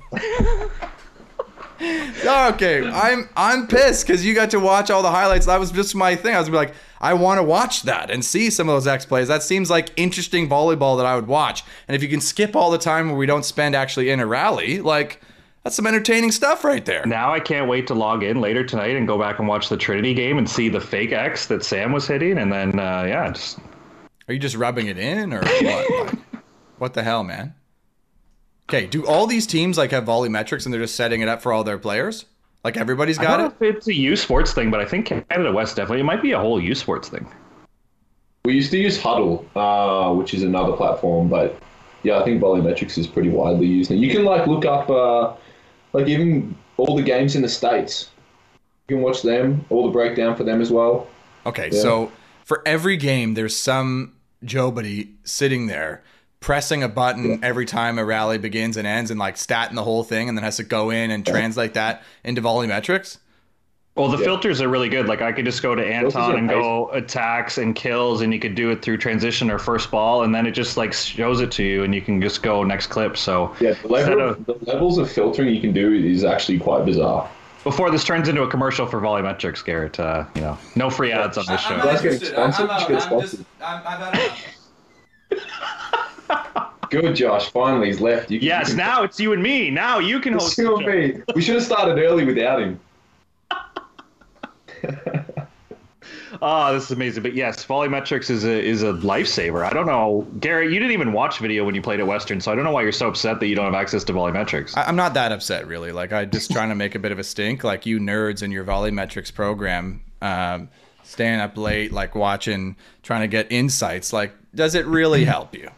okay, 2.24 2.88
I'm 2.88 3.28
I'm 3.36 3.66
pissed 3.68 4.06
because 4.06 4.24
you 4.24 4.34
got 4.34 4.50
to 4.50 4.58
watch 4.60 4.90
all 4.90 5.02
the 5.02 5.10
highlights. 5.10 5.46
That 5.46 5.60
was 5.60 5.70
just 5.70 5.94
my 5.94 6.16
thing. 6.16 6.34
I 6.34 6.40
was 6.40 6.48
like, 6.50 6.74
I 7.00 7.14
want 7.14 7.38
to 7.38 7.44
watch 7.44 7.82
that 7.82 8.10
and 8.10 8.24
see 8.24 8.50
some 8.50 8.68
of 8.68 8.74
those 8.74 8.86
X 8.86 9.06
plays. 9.06 9.28
That 9.28 9.42
seems 9.42 9.70
like 9.70 9.92
interesting 9.96 10.48
volleyball 10.48 10.96
that 10.96 11.06
I 11.06 11.14
would 11.14 11.28
watch. 11.28 11.62
And 11.86 11.94
if 11.94 12.02
you 12.02 12.08
can 12.08 12.20
skip 12.20 12.56
all 12.56 12.70
the 12.70 12.78
time 12.78 13.08
where 13.08 13.16
we 13.16 13.26
don't 13.26 13.44
spend 13.44 13.76
actually 13.76 14.10
in 14.10 14.18
a 14.18 14.26
rally, 14.26 14.80
like 14.80 15.20
that's 15.62 15.76
some 15.76 15.86
entertaining 15.86 16.32
stuff 16.32 16.64
right 16.64 16.84
there. 16.84 17.06
Now 17.06 17.32
I 17.32 17.38
can't 17.38 17.68
wait 17.68 17.86
to 17.88 17.94
log 17.94 18.24
in 18.24 18.40
later 18.40 18.64
tonight 18.64 18.96
and 18.96 19.06
go 19.06 19.18
back 19.18 19.38
and 19.38 19.46
watch 19.46 19.68
the 19.68 19.76
Trinity 19.76 20.14
game 20.14 20.38
and 20.38 20.50
see 20.50 20.68
the 20.68 20.80
fake 20.80 21.12
X 21.12 21.46
that 21.46 21.64
Sam 21.64 21.92
was 21.92 22.08
hitting, 22.08 22.38
and 22.38 22.52
then 22.52 22.78
uh, 22.80 23.04
yeah, 23.06 23.30
just 23.30 23.60
Are 24.26 24.34
you 24.34 24.40
just 24.40 24.56
rubbing 24.56 24.88
it 24.88 24.98
in 24.98 25.32
or 25.32 25.42
what? 25.42 26.14
What 26.78 26.94
the 26.94 27.02
hell, 27.02 27.24
man? 27.24 27.54
Okay, 28.68 28.86
do 28.86 29.06
all 29.06 29.26
these 29.26 29.46
teams 29.46 29.78
like 29.78 29.90
have 29.92 30.04
volley 30.04 30.28
metrics 30.28 30.66
and 30.66 30.72
they're 30.72 30.80
just 30.82 30.94
setting 30.94 31.22
it 31.22 31.28
up 31.28 31.40
for 31.40 31.52
all 31.52 31.64
their 31.64 31.78
players? 31.78 32.26
Like 32.64 32.76
everybody's 32.76 33.16
got 33.16 33.38
don't 33.38 33.46
it? 33.46 33.60
know 33.62 33.68
if 33.68 33.76
it's 33.76 33.88
a 33.88 33.94
U 33.94 34.14
Sports 34.16 34.52
thing, 34.52 34.70
but 34.70 34.80
I 34.80 34.84
think 34.84 35.06
Canada 35.06 35.52
West 35.52 35.76
definitely. 35.76 36.00
It 36.00 36.04
might 36.04 36.20
be 36.20 36.32
a 36.32 36.38
whole 36.38 36.60
U 36.60 36.74
Sports 36.74 37.08
thing. 37.08 37.26
We 38.44 38.54
used 38.54 38.70
to 38.72 38.78
use 38.78 38.98
Hudl, 39.00 39.44
uh, 39.56 40.14
which 40.14 40.34
is 40.34 40.42
another 40.42 40.72
platform, 40.76 41.28
but 41.28 41.58
yeah, 42.02 42.18
I 42.18 42.24
think 42.24 42.42
VolleyMetrics 42.42 42.98
is 42.98 43.06
pretty 43.06 43.30
widely 43.30 43.66
used. 43.66 43.90
And 43.90 44.00
you 44.00 44.10
can 44.10 44.24
like 44.24 44.46
look 44.46 44.64
up, 44.64 44.88
uh, 44.90 45.34
like 45.92 46.06
even 46.08 46.56
all 46.76 46.94
the 46.96 47.02
games 47.02 47.36
in 47.36 47.42
the 47.42 47.48
states. 47.48 48.10
You 48.88 48.96
can 48.96 49.02
watch 49.02 49.22
them, 49.22 49.64
all 49.70 49.84
the 49.86 49.92
breakdown 49.92 50.36
for 50.36 50.44
them 50.44 50.60
as 50.60 50.70
well. 50.70 51.08
Okay, 51.46 51.70
Yeah. 51.72 51.80
so 51.80 52.12
for 52.44 52.62
every 52.66 52.96
game, 52.96 53.34
there's 53.34 53.56
some 53.56 54.14
Joe 54.44 54.70
buddy 54.70 55.14
sitting 55.24 55.66
there 55.68 56.02
pressing 56.40 56.82
a 56.82 56.88
button 56.88 57.42
every 57.42 57.66
time 57.66 57.98
a 57.98 58.04
rally 58.04 58.38
begins 58.38 58.76
and 58.76 58.86
ends 58.86 59.10
and 59.10 59.18
like 59.18 59.34
statting 59.34 59.74
the 59.74 59.82
whole 59.82 60.04
thing 60.04 60.28
and 60.28 60.38
then 60.38 60.44
has 60.44 60.56
to 60.56 60.62
go 60.62 60.90
in 60.90 61.10
and 61.10 61.26
translate 61.26 61.74
that 61.74 62.02
into 62.24 62.40
VolleyMetrics. 62.40 63.18
Well, 63.96 64.08
the 64.08 64.18
Yeah. 64.18 64.24
filters 64.26 64.62
are 64.62 64.68
really 64.68 64.88
good. 64.88 65.08
Like 65.08 65.22
I 65.22 65.32
could 65.32 65.44
just 65.44 65.60
go 65.60 65.74
to 65.74 65.84
Anton 65.84 66.30
are 66.32 66.36
and 66.36 66.48
go 66.48 66.88
attacks 66.92 67.58
and 67.58 67.74
kills, 67.74 68.20
and 68.20 68.32
you 68.32 68.38
could 68.38 68.54
do 68.54 68.70
it 68.70 68.80
through 68.80 68.98
transition 68.98 69.50
or 69.50 69.58
first 69.58 69.90
ball, 69.90 70.22
and 70.22 70.32
then 70.32 70.46
it 70.46 70.52
just 70.52 70.76
like 70.76 70.92
shows 70.92 71.40
it 71.40 71.50
to 71.52 71.64
you, 71.64 71.82
and 71.82 71.92
you 71.92 72.00
can 72.00 72.22
just 72.22 72.40
go 72.44 72.62
next 72.62 72.86
clip. 72.86 73.16
So 73.16 73.52
Yeah, 73.58 73.72
the, 73.82 73.88
level, 73.88 74.20
of- 74.22 74.46
the 74.46 74.54
levels 74.66 74.98
of 74.98 75.10
filtering 75.10 75.52
you 75.52 75.60
can 75.60 75.72
do 75.72 75.92
is 75.92 76.22
actually 76.22 76.60
quite 76.60 76.84
bizarre. 76.84 77.28
before 77.64 77.90
this 77.90 78.04
turns 78.04 78.28
into 78.28 78.42
a 78.42 78.48
commercial 78.48 78.86
for 78.86 79.00
VolleyMetrics, 79.00 79.64
Garrett, 79.64 79.98
uh, 79.98 80.24
you 80.36 80.42
know, 80.42 80.56
no 80.76 80.88
free 80.88 81.10
ads 81.10 81.36
on 81.36 81.44
this 81.48 81.60
show. 81.60 81.76
not- 81.76 81.84
Guys 81.86 82.00
getting 82.00 82.20
sponsored? 82.20 82.70
You 82.70 82.78
should 82.78 82.88
get 82.88 83.02
sponsored. 83.02 83.44
Good, 86.90 87.16
Josh. 87.16 87.50
Finally, 87.50 87.88
he's 87.88 88.00
left. 88.00 88.30
You 88.30 88.38
can, 88.38 88.46
Yes, 88.48 88.68
you 88.68 88.76
can, 88.76 88.76
now 88.78 89.02
it's 89.02 89.20
you 89.20 89.32
and 89.34 89.42
me. 89.42 89.70
Now 89.70 89.98
you 89.98 90.20
can 90.20 90.32
host. 90.32 90.46
It's 90.48 90.56
the 90.56 90.62
you 90.62 90.76
and 90.76 90.86
me. 91.18 91.22
We 91.34 91.42
should 91.42 91.56
have 91.56 91.64
started 91.64 91.98
early 92.02 92.24
without 92.24 92.62
him. 92.62 92.80
Oh, 96.40 96.72
this 96.74 96.84
is 96.84 96.90
amazing. 96.90 97.22
But 97.22 97.34
yes, 97.34 97.64
VolleyMetrics 97.64 98.30
is 98.30 98.44
a 98.44 98.62
is 98.62 98.82
a 98.82 98.92
lifesaver. 98.94 99.64
I 99.64 99.70
don't 99.72 99.86
know, 99.86 100.26
Garrett. 100.40 100.72
You 100.72 100.78
didn't 100.78 100.92
even 100.92 101.12
watch 101.12 101.38
video 101.38 101.64
when 101.64 101.74
you 101.74 101.82
played 101.82 102.00
at 102.00 102.06
Western, 102.06 102.40
so 102.40 102.52
I 102.52 102.54
don't 102.54 102.64
know 102.64 102.70
why 102.70 102.82
you're 102.82 102.92
so 102.92 103.08
upset 103.08 103.40
that 103.40 103.46
you 103.48 103.54
don't 103.56 103.64
have 103.66 103.74
access 103.74 104.04
to 104.04 104.12
VolleyMetrics. 104.12 104.76
I- 104.76 104.84
I'm 104.84 104.96
not 104.96 105.14
that 105.14 105.32
upset, 105.32 105.66
really. 105.66 105.92
Like, 105.92 106.12
I'm 106.12 106.30
just 106.30 106.50
trying 106.50 106.68
to 106.70 106.74
make 106.74 106.94
a 106.94 106.98
bit 106.98 107.12
of 107.12 107.18
a 107.18 107.24
stink. 107.24 107.64
Like, 107.64 107.86
you 107.86 107.98
nerds 107.98 108.42
in 108.42 108.50
your 108.50 108.64
VolleyMetrics 108.64 109.34
program, 109.34 110.02
um, 110.22 110.68
staying 111.02 111.40
up 111.40 111.56
late, 111.58 111.92
like 111.92 112.14
watching, 112.14 112.76
trying 113.02 113.22
to 113.22 113.28
get 113.28 113.50
insights. 113.50 114.12
Like, 114.12 114.32
does 114.54 114.74
it 114.74 114.86
really 114.86 115.24
help 115.24 115.54
you? 115.54 115.68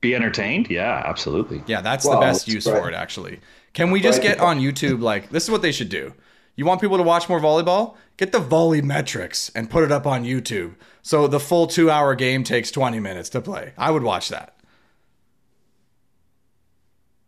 Be 0.00 0.14
entertained? 0.14 0.68
Yeah, 0.70 1.02
absolutely. 1.04 1.62
Yeah, 1.66 1.80
that's 1.82 2.04
Well, 2.06 2.18
the 2.20 2.26
best 2.26 2.48
use 2.48 2.66
right. 2.66 2.80
for 2.80 2.88
it, 2.88 2.94
actually. 2.94 3.40
Can 3.74 3.90
we 3.90 4.00
just 4.00 4.18
Right. 4.18 4.28
get 4.28 4.40
on 4.40 4.58
YouTube? 4.58 5.00
Like, 5.02 5.30
this 5.30 5.44
is 5.44 5.50
what 5.50 5.62
they 5.62 5.72
should 5.72 5.90
do. 5.90 6.14
You 6.56 6.64
want 6.64 6.80
people 6.80 6.96
to 6.96 7.02
watch 7.02 7.28
more 7.28 7.40
volleyball? 7.40 7.96
Get 8.16 8.32
the 8.32 8.38
volley 8.38 8.82
metrics 8.82 9.50
and 9.54 9.70
put 9.70 9.84
it 9.84 9.92
up 9.92 10.06
on 10.06 10.24
YouTube. 10.24 10.74
So 11.02 11.26
the 11.26 11.40
full 11.40 11.66
two 11.66 11.90
hour 11.90 12.14
game 12.14 12.44
takes 12.44 12.70
20 12.70 12.98
minutes 13.00 13.28
to 13.30 13.40
play. 13.40 13.72
I 13.78 13.90
would 13.90 14.02
watch 14.02 14.28
that. 14.30 14.56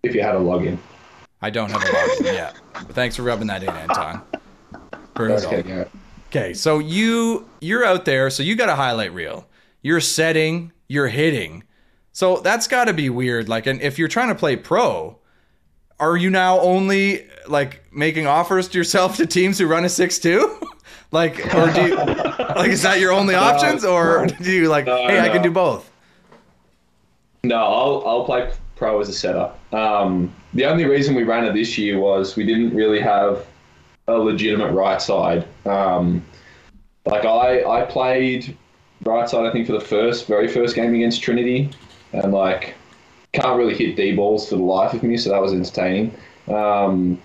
If 0.03 0.15
you 0.15 0.23
had 0.23 0.35
a 0.35 0.39
login. 0.39 0.79
I 1.41 1.51
don't 1.51 1.71
have 1.71 1.83
a 1.83 1.87
login 1.87 2.25
yet. 2.25 2.55
But 2.75 2.95
thanks 2.95 3.17
for 3.17 3.23
rubbing 3.23 3.47
that 3.49 3.63
in, 3.63 3.69
Anton. 3.71 4.23
Brutal. 5.15 5.37
okay. 5.47 5.87
Okay, 6.31 6.55
so 6.55 6.79
you 6.79 7.49
you're 7.61 7.85
out 7.85 8.05
there, 8.07 8.31
so 8.31 8.43
you 8.43 8.57
got 8.57 8.69
a 8.71 8.75
highlight 8.75 9.13
reel. 9.13 9.47
You're 9.83 10.01
setting, 10.01 10.73
you're 10.89 11.09
hitting. 11.09 11.65
So 12.12 12.38
that's 12.38 12.68
got 12.68 12.85
to 12.85 12.92
be 12.92 13.11
weird. 13.11 13.48
Like, 13.48 13.66
and 13.66 13.81
if 13.81 13.98
you're 13.98 14.09
trying 14.09 14.29
to 14.29 14.35
play 14.35 14.57
pro, 14.57 15.18
are 15.98 16.16
you 16.16 16.31
now 16.31 16.61
only 16.61 17.27
like 17.48 17.83
making 17.92 18.27
offers 18.27 18.68
to 18.68 18.79
yourself 18.79 19.16
to 19.16 19.27
teams 19.27 19.59
who 19.59 19.66
run 19.66 19.85
a 19.85 19.88
six 19.88 20.18
two? 20.18 20.61
like, 21.11 21.38
or 21.55 21.72
do 21.72 21.87
you 21.87 21.94
like 21.96 22.70
is 22.70 22.83
that 22.83 23.01
your 23.01 23.12
only 23.12 23.35
options, 23.35 23.85
or 23.85 24.27
do 24.27 24.53
you 24.53 24.68
like, 24.68 24.87
No, 24.87 24.96
hey, 25.07 25.20
I 25.20 25.29
can 25.31 25.42
do 25.42 25.51
both? 25.51 25.90
No, 27.44 27.57
I'll 27.57 28.03
I'll 28.07 28.25
play 28.25 28.53
pro 28.77 29.01
as 29.01 29.09
a 29.09 29.12
setter. 29.12 29.51
Um, 29.72 30.35
the 30.55 30.66
only 30.66 30.85
reason 30.85 31.14
we 31.14 31.22
ran 31.22 31.44
it 31.44 31.55
this 31.55 31.79
year 31.79 31.98
was 31.98 32.37
we 32.37 32.44
didn't 32.44 32.75
really 32.75 33.01
have 33.01 33.46
a 34.09 34.18
legitimate 34.18 34.72
right 34.72 35.01
side. 35.01 35.46
Um, 35.64 36.25
like 37.07 37.25
I 37.25 37.64
I 37.64 37.85
played 37.85 38.57
right 39.05 39.29
side 39.29 39.46
I 39.46 39.53
think 39.53 39.66
for 39.66 39.72
the 39.72 39.81
first 39.81 40.27
very 40.27 40.48
first 40.48 40.75
game 40.75 40.94
against 40.94 41.22
Trinity, 41.22 41.70
and 42.12 42.33
like 42.33 42.75
can't 43.33 43.57
really 43.57 43.75
hit 43.75 43.96
D 43.96 44.14
balls 44.14 44.48
for 44.48 44.57
the 44.57 44.62
life 44.62 44.92
of 44.94 45.03
me, 45.03 45.16
so 45.16 45.31
that 45.31 45.40
was 45.40 45.53
entertaining. 45.53 46.14
Um, 46.48 47.20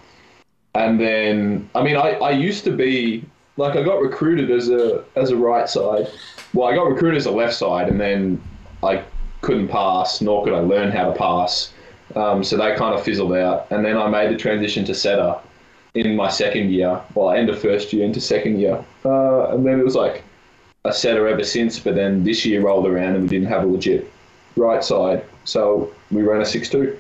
and 0.76 1.00
then 1.00 1.70
I 1.76 1.84
mean 1.84 1.98
I, 1.98 2.12
I 2.14 2.32
used 2.32 2.64
to 2.66 2.72
be 2.72 3.26
like 3.58 3.76
I 3.76 3.84
got 3.84 4.02
recruited 4.02 4.52
as 4.52 4.70
a 4.70 5.04
as 5.16 5.32
a 5.32 5.36
right 5.36 5.68
side. 5.68 6.08
Well, 6.54 6.68
I 6.68 6.76
got 6.76 6.88
recruited 6.88 7.18
as 7.18 7.26
a 7.26 7.32
left 7.32 7.56
side, 7.56 7.90
and 7.90 8.00
then 8.00 8.42
I 8.84 9.04
couldn't 9.42 9.68
pass, 9.68 10.22
nor 10.22 10.44
could 10.44 10.54
I 10.54 10.60
learn 10.60 10.92
how 10.92 11.12
to 11.12 11.18
pass. 11.18 11.74
Um, 12.16 12.44
so 12.44 12.56
that 12.58 12.78
kind 12.78 12.96
of 12.96 13.04
fizzled 13.04 13.34
out. 13.34 13.68
And 13.70 13.84
then 13.84 13.98
I 13.98 14.08
made 14.08 14.32
the 14.32 14.38
transition 14.38 14.86
to 14.86 14.96
setter 14.96 15.36
in 15.94 16.16
my 16.16 16.30
second 16.30 16.72
year, 16.72 17.02
well, 17.16 17.32
end 17.32 17.50
of 17.50 17.60
first 17.60 17.92
year 17.92 18.06
into 18.06 18.22
second 18.22 18.60
year, 18.60 18.84
uh, 19.04 19.50
and 19.50 19.66
then 19.66 19.80
it 19.80 19.84
was 19.84 19.96
like 19.96 20.24
a 20.86 20.94
setter 20.94 21.28
ever 21.28 21.44
since. 21.44 21.80
But 21.80 21.96
then 21.96 22.24
this 22.24 22.46
year 22.46 22.62
rolled 22.62 22.88
around 22.88 23.16
and 23.16 23.24
we 23.24 23.30
didn't 23.30 23.48
have 23.48 23.64
a 23.64 23.68
legit 23.68 24.10
right 24.58 24.84
side, 24.84 25.24
so 25.46 25.94
we 26.12 26.24
ran 26.24 26.42
a 26.42 26.46
six-two. 26.46 26.98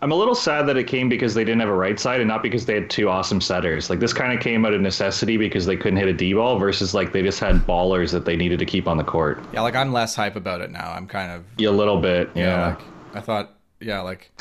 I'm 0.00 0.12
a 0.12 0.14
little 0.14 0.36
sad 0.36 0.66
that 0.68 0.76
it 0.76 0.84
came 0.84 1.08
because 1.08 1.34
they 1.34 1.42
didn't 1.42 1.58
have 1.58 1.68
a 1.68 1.74
right 1.74 1.98
side 1.98 2.20
and 2.20 2.28
not 2.28 2.40
because 2.40 2.66
they 2.66 2.74
had 2.74 2.88
two 2.88 3.08
awesome 3.08 3.40
setters. 3.40 3.90
Like 3.90 3.98
this 3.98 4.12
kind 4.12 4.32
of 4.32 4.38
came 4.38 4.64
out 4.64 4.72
of 4.72 4.80
necessity 4.80 5.36
because 5.36 5.66
they 5.66 5.76
couldn't 5.76 5.96
hit 5.98 6.06
a 6.06 6.12
D 6.12 6.34
ball 6.34 6.56
versus 6.56 6.94
like 6.94 7.12
they 7.12 7.20
just 7.20 7.40
had 7.40 7.56
ballers 7.66 8.12
that 8.12 8.24
they 8.24 8.36
needed 8.36 8.60
to 8.60 8.64
keep 8.64 8.86
on 8.86 8.96
the 8.96 9.02
court. 9.02 9.40
Yeah, 9.52 9.62
like 9.62 9.74
I'm 9.74 9.92
less 9.92 10.14
hype 10.14 10.36
about 10.36 10.60
it 10.60 10.70
now. 10.70 10.92
I'm 10.92 11.08
kind 11.08 11.32
of 11.32 11.44
Yeah, 11.56 11.70
a 11.70 11.72
little 11.72 12.00
bit. 12.00 12.30
yeah. 12.36 12.42
Yeah. 12.44 12.66
like 12.68 12.80
I 13.14 13.20
thought, 13.20 13.54
yeah, 13.80 14.00
like 14.02 14.30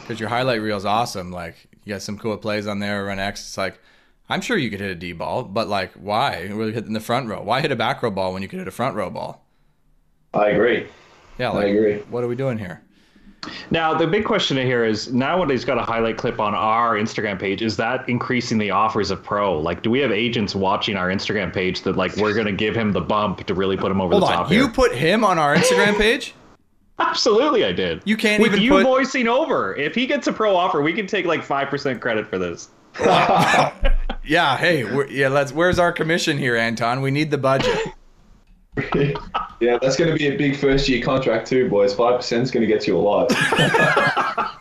because 0.00 0.20
your 0.20 0.28
highlight 0.28 0.62
reel 0.62 0.76
is 0.76 0.84
awesome. 0.84 1.32
Like 1.32 1.56
you 1.84 1.92
got 1.94 2.02
some 2.02 2.16
cool 2.16 2.36
plays 2.36 2.68
on 2.68 2.78
there. 2.78 3.04
Run 3.06 3.18
X. 3.18 3.40
It's 3.40 3.58
like 3.58 3.80
I'm 4.28 4.40
sure 4.40 4.56
you 4.56 4.70
could 4.70 4.78
hit 4.78 4.92
a 4.92 4.94
D 4.94 5.10
ball, 5.12 5.42
but 5.42 5.66
like 5.66 5.92
why? 5.94 6.50
We're 6.54 6.70
hitting 6.70 6.92
the 6.92 7.00
front 7.00 7.26
row. 7.26 7.42
Why 7.42 7.62
hit 7.62 7.72
a 7.72 7.76
back 7.76 8.00
row 8.00 8.12
ball 8.12 8.32
when 8.32 8.42
you 8.42 8.48
could 8.48 8.60
hit 8.60 8.68
a 8.68 8.70
front 8.70 8.94
row 8.94 9.10
ball? 9.10 9.44
I 10.34 10.50
agree. 10.50 10.86
Yeah, 11.38 11.50
I 11.52 11.64
agree. 11.64 11.96
what 12.10 12.22
are 12.22 12.28
we 12.28 12.36
doing 12.36 12.58
here? 12.58 12.82
Now 13.70 13.94
the 13.94 14.06
big 14.06 14.26
question 14.26 14.58
here 14.58 14.84
is 14.84 15.10
now 15.12 15.38
when 15.40 15.48
he's 15.48 15.64
got 15.64 15.78
a 15.78 15.82
highlight 15.82 16.18
clip 16.18 16.38
on 16.38 16.54
our 16.54 16.96
Instagram 16.96 17.38
page, 17.40 17.62
is 17.62 17.74
that 17.78 18.06
increasing 18.08 18.58
the 18.58 18.70
offers 18.70 19.10
of 19.10 19.22
pro? 19.24 19.58
Like, 19.58 19.82
do 19.82 19.90
we 19.90 19.98
have 20.00 20.12
agents 20.12 20.54
watching 20.54 20.94
our 20.96 21.08
Instagram 21.08 21.50
page 21.52 21.80
that 21.82 21.96
like 21.96 22.14
we're 22.16 22.34
gonna 22.34 22.52
give 22.52 22.76
him 22.76 22.92
the 22.92 23.00
bump 23.00 23.46
to 23.46 23.54
really 23.54 23.78
put 23.78 23.90
him 23.90 24.00
over 24.00 24.10
Hold 24.12 24.24
the 24.24 24.26
on, 24.26 24.32
top 24.32 24.50
you 24.52 24.64
here? 24.64 24.68
put 24.72 24.94
him 24.94 25.24
on 25.24 25.38
our 25.38 25.56
Instagram 25.56 25.96
page? 25.96 26.34
Absolutely, 26.98 27.64
I 27.64 27.72
did. 27.72 28.02
You 28.04 28.14
can't 28.18 28.42
With 28.42 28.52
even 28.52 28.62
you 28.62 28.70
put- 28.72 28.82
voicing 28.82 29.26
over. 29.26 29.74
If 29.74 29.94
he 29.94 30.06
gets 30.06 30.26
a 30.26 30.32
pro 30.34 30.54
offer, 30.54 30.82
we 30.82 30.92
can 30.92 31.06
take 31.06 31.24
like 31.24 31.42
five 31.42 31.70
percent 31.70 32.00
credit 32.02 32.26
for 32.28 32.38
this. 32.38 32.68
Yeah, 34.22 34.56
hey, 34.58 34.84
we're, 34.84 35.06
yeah, 35.08 35.28
let's. 35.28 35.50
Where's 35.50 35.78
our 35.78 35.92
commission 35.92 36.36
here, 36.36 36.54
Anton? 36.54 37.00
We 37.00 37.10
need 37.10 37.30
the 37.30 37.38
budget. 37.38 37.78
yeah, 39.60 39.78
that's 39.80 39.96
going 39.96 40.10
to 40.10 40.16
be 40.16 40.28
a 40.28 40.36
big 40.36 40.56
first-year 40.56 41.02
contract 41.02 41.48
too, 41.48 41.68
boys. 41.68 41.94
Five 41.94 42.16
percent 42.16 42.42
is 42.42 42.50
going 42.50 42.66
to 42.66 42.72
get 42.72 42.86
you 42.86 42.96
a 42.96 42.98
lot. 42.98 43.32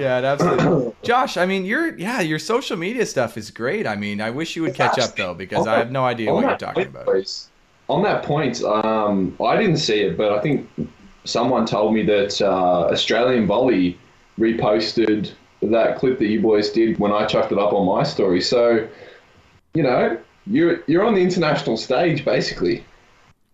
Yeah, 0.00 0.16
absolutely. 0.24 0.92
Josh, 1.02 1.36
I 1.36 1.46
mean, 1.46 1.64
your 1.64 1.96
yeah, 1.96 2.20
your 2.20 2.38
social 2.38 2.76
media 2.76 3.06
stuff 3.06 3.36
is 3.36 3.50
great. 3.50 3.86
I 3.86 3.96
mean, 3.96 4.20
I 4.20 4.30
wish 4.30 4.56
you 4.56 4.62
would 4.62 4.74
catch 4.74 4.98
up 4.98 5.16
though 5.16 5.34
because 5.34 5.66
I 5.66 5.78
have 5.78 5.90
no 5.90 6.04
idea 6.04 6.32
what 6.32 6.44
you're 6.44 6.56
talking 6.56 6.86
about. 6.86 7.08
On 7.88 8.02
that 8.04 8.22
point, 8.22 8.62
um, 8.62 9.36
I 9.44 9.56
didn't 9.56 9.78
see 9.78 10.00
it, 10.02 10.16
but 10.16 10.32
I 10.32 10.40
think 10.40 10.68
someone 11.24 11.66
told 11.66 11.92
me 11.92 12.04
that 12.04 12.40
uh, 12.40 12.86
Australian 12.86 13.46
Volley 13.46 13.98
reposted 14.38 15.32
that 15.62 15.98
clip 15.98 16.18
that 16.18 16.26
you 16.26 16.40
boys 16.40 16.70
did 16.70 16.98
when 16.98 17.12
I 17.12 17.26
chucked 17.26 17.52
it 17.52 17.58
up 17.58 17.72
on 17.72 17.86
my 17.86 18.04
story. 18.04 18.40
So, 18.40 18.88
you 19.74 19.82
know, 19.82 20.18
you're 20.46 20.82
you're 20.86 21.04
on 21.04 21.14
the 21.14 21.20
international 21.20 21.76
stage 21.76 22.24
basically. 22.24 22.84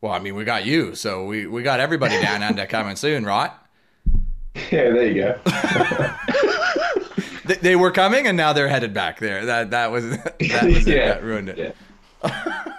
Well, 0.01 0.13
I 0.13 0.19
mean, 0.19 0.35
we 0.35 0.45
got 0.45 0.67
you, 0.67 0.95
so 0.95 1.25
we 1.25 1.47
we 1.47 1.63
got 1.63 1.81
everybody 1.81 2.21
down 2.21 2.43
under 2.43 2.67
coming 2.67 2.97
soon, 2.97 3.25
right? 3.25 3.51
Yeah, 4.71 4.91
there 4.91 5.07
you 5.07 5.23
go. 5.23 5.41
They, 7.47 7.55
they 7.55 7.77
were 7.77 7.93
coming, 7.93 8.27
and 8.27 8.37
now 8.37 8.53
they're 8.53 8.69
headed 8.69 8.93
back 8.93 9.21
there. 9.21 9.45
That 9.47 9.71
that 9.71 9.93
was 9.93 10.11
that 10.11 10.37
was 10.41 10.87
it. 10.87 10.97
Yeah. 10.97 11.09
That 11.09 11.23
ruined 11.23 11.49
it. 11.49 11.77
Yeah. 12.25 12.73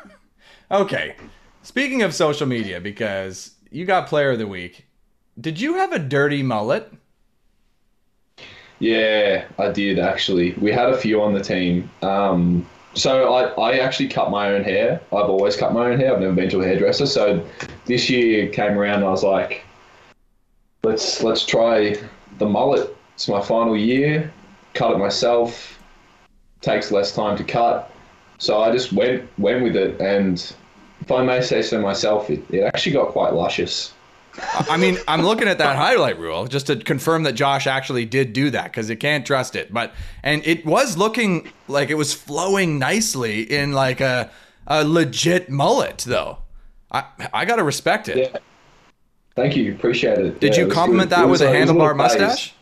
Okay. 0.70 1.16
Speaking 1.64 2.04
of 2.04 2.14
social 2.14 2.48
media, 2.48 2.82
because 2.82 3.52
you 3.72 3.86
got 3.86 4.08
Player 4.08 4.32
of 4.32 4.40
the 4.40 4.48
Week, 4.48 4.86
did 5.40 5.60
you 5.60 5.76
have 5.76 5.94
a 5.94 6.00
dirty 6.00 6.44
mullet? 6.44 6.92
Yeah, 8.80 9.46
I 9.58 9.72
did 9.72 10.00
actually. 10.00 10.54
We 10.54 10.72
had 10.72 10.90
a 10.90 10.98
few 10.98 11.22
on 11.22 11.34
the 11.34 11.42
team. 11.42 11.90
Um, 12.02 12.68
so 12.94 13.34
I, 13.34 13.72
I 13.72 13.78
actually 13.80 14.10
cut 14.10 14.32
my 14.32 14.54
own 14.54 14.64
hair. 14.64 15.02
I've 15.12 15.30
always 15.30 15.56
cut 15.56 15.74
my 15.74 15.92
own 15.92 16.00
hair. 16.00 16.14
I've 16.14 16.22
never 16.22 16.34
been 16.34 16.50
to 16.50 16.62
a 16.62 16.66
hairdresser. 16.66 17.06
So 17.06 17.46
this 17.86 18.10
year 18.10 18.50
came 18.50 18.78
around 18.78 18.96
and 18.96 19.06
I 19.06 19.10
was 19.10 19.24
like, 19.24 19.64
let's 20.84 21.22
let's 21.22 21.46
try 21.46 21.96
the 22.40 22.46
mullet. 22.46 22.96
It's 23.16 23.28
my 23.28 23.42
final 23.42 23.78
year. 23.78 24.32
Cut 24.74 24.92
it 24.92 24.98
myself. 24.98 25.80
Takes 26.62 26.92
less 26.92 27.14
time 27.14 27.38
to 27.38 27.44
cut. 27.44 27.92
So 28.40 28.62
I 28.62 28.72
just 28.72 28.94
went 28.94 29.28
went 29.38 29.64
with 29.64 29.76
it 29.76 30.00
and 30.02 30.54
if 31.02 31.12
I 31.12 31.24
may 31.24 31.42
say 31.42 31.62
so 31.62 31.80
myself, 31.80 32.30
it, 32.30 32.44
it 32.50 32.62
actually 32.62 32.94
got 32.94 33.10
quite 33.10 33.34
luscious. 33.34 33.94
I 34.70 34.78
mean, 34.78 34.98
I'm 35.08 35.22
looking 35.24 35.48
at 35.48 35.58
that 35.58 35.76
highlight 35.76 36.20
rule 36.20 36.48
just 36.48 36.68
to 36.68 36.76
confirm 36.76 37.24
that 37.24 37.34
Josh 37.34 37.68
actually 37.68 38.06
did 38.06 38.34
do 38.34 38.50
that 38.52 38.66
because 38.66 38.90
you 38.90 38.98
can't 38.98 39.26
trust 39.26 39.56
it. 39.56 39.74
But 39.74 39.94
and 40.24 40.46
it 40.46 40.66
was 40.66 40.98
looking 40.98 41.52
like 41.68 41.90
it 41.90 41.96
was 41.96 42.14
flowing 42.14 42.78
nicely 42.80 43.42
in 43.42 43.72
like 43.74 44.02
a 44.02 44.30
a 44.68 44.84
legit 44.84 45.50
mullet, 45.50 46.00
though. 46.08 46.40
I 46.92 47.06
I 47.34 47.46
gotta 47.46 47.64
respect 47.64 48.10
it. 48.10 48.18
Yeah. 48.18 48.40
Thank 49.36 49.56
you, 49.56 49.74
appreciate 49.74 50.18
it. 50.18 50.40
Did 50.40 50.56
Yeah, 50.56 50.62
you 50.62 50.68
it 50.68 50.74
compliment 50.74 51.10
good. 51.10 51.20
That 51.20 51.30
with 51.30 51.42
a 51.42 51.46
handlebar 51.46 51.96
mustache? 51.96 52.54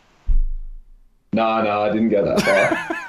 No, 1.34 1.62
no, 1.62 1.82
I 1.84 1.92
didn't 1.92 2.10
go 2.10 2.24
that 2.24 2.42
far. 2.42 2.98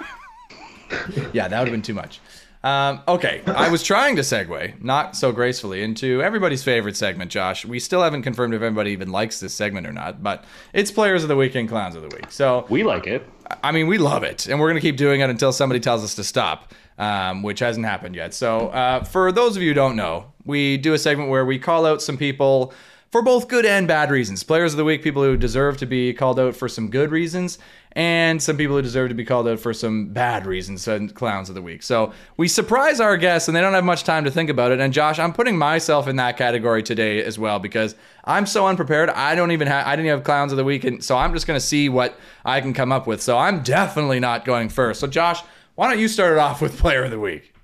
Yeah, 1.32 1.48
that 1.48 1.58
would 1.58 1.66
have 1.68 1.72
been 1.72 1.82
too 1.82 1.94
much. 1.94 2.20
Um, 2.66 3.00
okay, 3.06 3.42
I 3.46 3.70
was 3.70 3.84
trying 3.84 4.16
to 4.16 4.22
segue, 4.22 4.82
not 4.82 5.14
so 5.14 5.30
gracefully, 5.30 5.84
into 5.84 6.20
everybody's 6.20 6.64
favorite 6.64 6.96
segment, 6.96 7.30
Josh. 7.30 7.64
We 7.64 7.78
still 7.78 8.02
haven't 8.02 8.22
confirmed 8.22 8.54
if 8.54 8.56
everybody 8.60 8.90
even 8.90 9.12
likes 9.12 9.38
this 9.38 9.54
segment 9.54 9.86
or 9.86 9.92
not, 9.92 10.20
but 10.20 10.44
it's 10.72 10.90
Players 10.90 11.22
of 11.22 11.28
the 11.28 11.36
Week 11.36 11.54
and 11.54 11.68
Clowns 11.68 11.94
of 11.94 12.02
the 12.02 12.08
Week. 12.08 12.32
So, 12.32 12.66
We 12.68 12.82
like 12.82 13.06
it. 13.06 13.24
I 13.62 13.70
mean, 13.70 13.86
we 13.86 13.98
love 13.98 14.24
it, 14.24 14.48
and 14.48 14.58
we're 14.58 14.66
going 14.66 14.80
to 14.80 14.84
keep 14.84 14.96
doing 14.96 15.20
it 15.20 15.30
until 15.30 15.52
somebody 15.52 15.78
tells 15.78 16.02
us 16.02 16.16
to 16.16 16.24
stop, 16.24 16.74
um, 16.98 17.44
which 17.44 17.60
hasn't 17.60 17.86
happened 17.86 18.16
yet. 18.16 18.34
So, 18.34 18.70
uh, 18.70 19.04
for 19.04 19.30
those 19.30 19.56
of 19.56 19.62
you 19.62 19.68
who 19.68 19.74
don't 19.74 19.94
know, 19.94 20.32
we 20.44 20.76
do 20.76 20.92
a 20.92 20.98
segment 20.98 21.30
where 21.30 21.46
we 21.46 21.60
call 21.60 21.86
out 21.86 22.02
some 22.02 22.16
people 22.18 22.74
for 23.10 23.22
both 23.22 23.48
good 23.48 23.64
and 23.64 23.86
bad 23.86 24.10
reasons. 24.10 24.42
Players 24.42 24.72
of 24.72 24.78
the 24.78 24.84
Week, 24.84 25.02
people 25.02 25.22
who 25.22 25.36
deserve 25.36 25.76
to 25.78 25.86
be 25.86 26.12
called 26.12 26.40
out 26.40 26.56
for 26.56 26.68
some 26.68 26.90
good 26.90 27.10
reasons, 27.10 27.58
and 27.92 28.42
some 28.42 28.56
people 28.56 28.76
who 28.76 28.82
deserve 28.82 29.08
to 29.08 29.14
be 29.14 29.24
called 29.24 29.48
out 29.48 29.58
for 29.58 29.72
some 29.72 30.08
bad 30.08 30.44
reasons, 30.44 30.86
and 30.86 31.14
Clowns 31.14 31.48
of 31.48 31.54
the 31.54 31.62
Week. 31.62 31.82
So, 31.82 32.12
we 32.36 32.48
surprise 32.48 33.00
our 33.00 33.16
guests, 33.16 33.48
and 33.48 33.56
they 33.56 33.60
don't 33.60 33.72
have 33.72 33.84
much 33.84 34.04
time 34.04 34.24
to 34.24 34.30
think 34.30 34.50
about 34.50 34.72
it. 34.72 34.80
And, 34.80 34.92
Josh, 34.92 35.18
I'm 35.18 35.32
putting 35.32 35.56
myself 35.56 36.08
in 36.08 36.16
that 36.16 36.36
category 36.36 36.82
today 36.82 37.22
as 37.22 37.38
well 37.38 37.58
because 37.58 37.94
I'm 38.24 38.44
so 38.44 38.66
unprepared. 38.66 39.08
I 39.10 39.34
don't 39.34 39.52
even 39.52 39.68
have, 39.68 39.86
I 39.86 39.96
didn't 39.96 40.10
have 40.10 40.24
Clowns 40.24 40.52
of 40.52 40.58
the 40.58 40.64
Week, 40.64 40.84
and 40.84 41.02
so 41.02 41.16
I'm 41.16 41.32
just 41.32 41.46
going 41.46 41.58
to 41.58 41.64
see 41.64 41.88
what 41.88 42.18
I 42.44 42.60
can 42.60 42.74
come 42.74 42.92
up 42.92 43.06
with. 43.06 43.22
So, 43.22 43.38
I'm 43.38 43.62
definitely 43.62 44.20
not 44.20 44.44
going 44.44 44.68
first. 44.68 45.00
So, 45.00 45.06
Josh, 45.06 45.40
why 45.74 45.88
don't 45.90 46.00
you 46.00 46.08
start 46.08 46.32
it 46.32 46.38
off 46.38 46.60
with 46.60 46.76
Player 46.78 47.04
of 47.04 47.10
the 47.10 47.20
Week? 47.20 47.55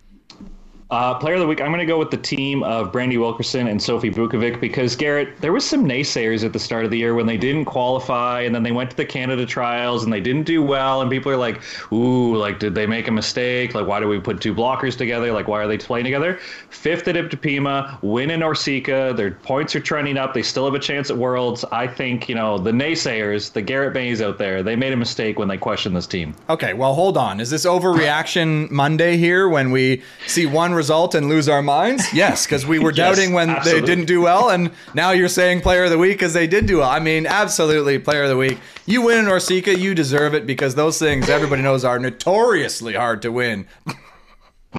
Uh, 0.93 1.15
player 1.15 1.37
of 1.37 1.41
the 1.41 1.47
week, 1.47 1.63
I'm 1.63 1.69
going 1.69 1.81
to 1.81 1.87
go 1.87 1.99
with 1.99 2.11
the 2.11 2.19
team 2.19 2.63
of 2.65 2.93
Brandie 2.93 3.17
Wilkerson 3.17 3.67
and 3.67 3.83
Sophie 3.83 4.11
Bukovec 4.11 4.61
because 4.61 4.95
Garrett, 4.95 5.41
there 5.41 5.51
was 5.51 5.67
some 5.67 5.87
naysayers 5.87 6.45
at 6.45 6.53
the 6.53 6.59
start 6.59 6.85
of 6.85 6.91
the 6.91 6.99
year 6.99 7.15
when 7.15 7.25
they 7.25 7.39
didn't 7.39 7.65
qualify 7.65 8.43
and 8.43 8.55
then 8.55 8.63
they 8.63 8.73
went 8.73 8.91
to 8.91 8.97
the 8.99 9.05
Canada 9.07 9.47
trials 9.47 10.05
and 10.05 10.13
they 10.13 10.21
didn't 10.21 10.43
do 10.43 10.63
well 10.63 11.01
and 11.01 11.11
people 11.11 11.33
are 11.33 11.37
like, 11.39 11.63
"Ooh, 11.93 12.37
like 12.37 12.59
did 12.59 12.75
they 12.75 12.87
make 12.87 13.09
a 13.09 13.11
mistake? 13.11 13.75
Like 13.75 13.87
why 13.87 14.01
do 14.01 14.07
we 14.07 14.21
put 14.21 14.43
two 14.43 14.55
blockers 14.55 14.95
together? 14.95 15.33
Like 15.33 15.49
why 15.49 15.63
are 15.63 15.67
they 15.67 15.79
playing 15.79 16.05
together?" 16.05 16.39
Fifth 16.69 17.09
at 17.09 17.15
Itapema, 17.15 17.97
win 18.03 18.31
in 18.31 18.41
Orsica, 18.41 19.17
their 19.17 19.31
points 19.31 19.75
are 19.75 19.81
trending 19.81 20.19
up. 20.19 20.35
They 20.35 20.43
still 20.43 20.67
have 20.67 20.75
a 20.75 20.79
chance 20.79 21.09
at 21.09 21.17
Worlds. 21.17 21.65
I 21.73 21.87
think 21.87 22.29
you 22.29 22.35
know 22.35 22.59
the 22.59 22.71
naysayers, 22.71 23.51
the 23.51 23.63
Garrett 23.63 23.95
Mays 23.95 24.21
out 24.21 24.37
there, 24.37 24.63
they 24.63 24.77
made 24.77 24.93
a 24.93 24.99
mistake 24.99 25.39
when 25.39 25.49
they 25.49 25.57
questioned 25.57 25.97
this 25.97 26.07
team. 26.07 26.35
Okay, 26.51 26.75
well, 26.75 26.93
hold 26.93 27.17
on. 27.17 27.41
Is 27.41 27.49
this 27.49 27.65
overreaction 27.65 28.71
Monday 28.71 29.17
here 29.17 29.49
when 29.49 29.71
we 29.71 30.03
see 30.27 30.45
one 30.45 30.75
result 30.83 31.15
and 31.15 31.29
lose 31.29 31.49
our 31.49 31.63
minds? 31.63 32.03
Yes, 32.13 32.45
because 32.45 32.67
we 32.67 32.79
were 32.79 32.91
Yes, 32.91 32.97
doubting 32.97 33.33
when 33.33 33.49
absolutely. 33.51 33.81
they 33.81 33.87
didn't 33.87 34.07
do 34.07 34.21
well, 34.21 34.51
and 34.51 34.71
now 34.95 35.13
you're 35.13 35.29
saying 35.41 35.61
player 35.63 35.85
of 35.85 35.91
the 35.91 35.99
week 35.99 36.19
because 36.19 36.35
they 36.35 36.47
did 36.47 36.67
do 36.67 36.79
well. 36.79 36.91
I 36.91 36.99
mean, 36.99 37.27
absolutely, 37.27 37.99
player 37.99 38.25
of 38.25 38.29
the 38.29 38.37
week. 38.37 38.59
You 38.87 39.03
win 39.03 39.19
in 39.19 39.27
Orsica, 39.27 39.79
you 39.79 39.95
deserve 39.95 40.35
it 40.35 40.47
because 40.47 40.75
those 40.75 40.99
things 40.99 41.29
everybody 41.29 41.63
knows 41.63 41.85
are 41.85 41.99
notoriously 41.99 42.95
hard 42.95 43.23
to 43.23 43.31
win. 43.31 43.67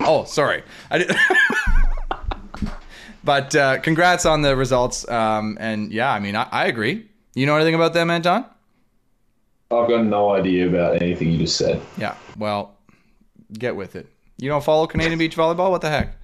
oh, 0.02 0.26
sorry. 0.26 0.64
I 0.92 0.98
did. 1.00 1.12
but 3.24 3.56
uh, 3.56 3.80
congrats 3.80 4.26
on 4.26 4.42
the 4.42 4.56
results. 4.56 5.08
Um, 5.10 5.58
and 5.60 5.92
yeah, 5.92 6.12
I 6.12 6.20
mean, 6.20 6.36
I, 6.36 6.48
I 6.52 6.66
agree. 6.68 7.08
You 7.36 7.46
know 7.46 7.56
anything 7.56 7.76
about 7.76 7.94
them, 7.94 8.10
Anton? 8.10 8.46
I've 9.72 9.90
got 9.90 10.04
no 10.06 10.32
idea 10.32 10.68
about 10.68 11.02
anything 11.02 11.32
you 11.32 11.40
just 11.40 11.58
said. 11.58 11.82
Yeah. 11.98 12.16
Well, 12.38 12.78
get 13.58 13.76
with 13.76 13.96
it. 13.96 14.08
You 14.38 14.50
don't 14.50 14.64
follow 14.64 14.88
Canadian 14.88 15.20
beach 15.20 15.36
volleyball? 15.36 15.70
What 15.72 15.82
the 15.82 15.90
heck? 15.90 16.16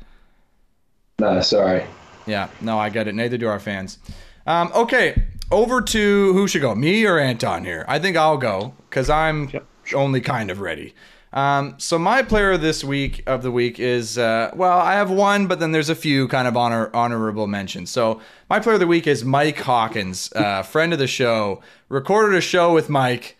No, 1.20 1.42
sorry. 1.42 1.86
Yeah. 2.26 2.50
No, 2.62 2.78
I 2.78 2.90
get 2.90 3.08
it. 3.08 3.16
Neither 3.16 3.38
do 3.38 3.48
our 3.48 3.60
fans. 3.60 4.00
Um, 4.46 4.72
okay. 4.74 5.24
Over 5.52 5.82
to 5.82 6.34
who 6.34 6.48
should 6.48 6.62
go? 6.62 6.76
Me 6.76 7.06
or 7.06 7.18
Anton 7.18 7.66
here? 7.66 7.86
I 7.88 8.00
think 8.00 8.16
I'll 8.16 8.38
go 8.38 8.74
because 8.90 9.10
I'm 9.10 9.52
only 9.94 10.22
kind 10.22 10.52
of 10.52 10.60
ready. 10.60 10.94
Um, 11.32 11.76
so 11.78 12.00
my 12.00 12.24
player 12.24 12.58
this 12.58 12.84
week 12.84 13.24
of 13.28 13.44
the 13.44 13.52
week 13.52 13.80
is 13.80 14.18
uh, 14.18 14.52
well, 14.56 14.80
I 14.80 14.94
have 14.94 15.12
one, 15.12 15.48
but 15.48 15.60
then 15.60 15.72
there's 15.72 15.90
a 15.90 15.96
few 15.96 16.28
kind 16.28 16.48
of 16.48 16.58
honor 16.58 16.90
honorable 16.94 17.48
mentions. 17.48 17.92
So 17.92 18.22
my 18.50 18.60
player 18.60 18.76
of 18.76 18.80
the 18.80 18.88
week 18.88 19.06
is 19.08 19.24
Mike 19.24 19.60
Hawkins, 19.60 20.32
uh, 20.36 20.64
friend 20.64 20.94
of 20.94 21.00
the 21.00 21.08
show. 21.08 21.62
Recorded 21.88 22.36
a 22.38 22.42
show 22.42 22.74
with 22.74 22.90
Mike 22.90 23.38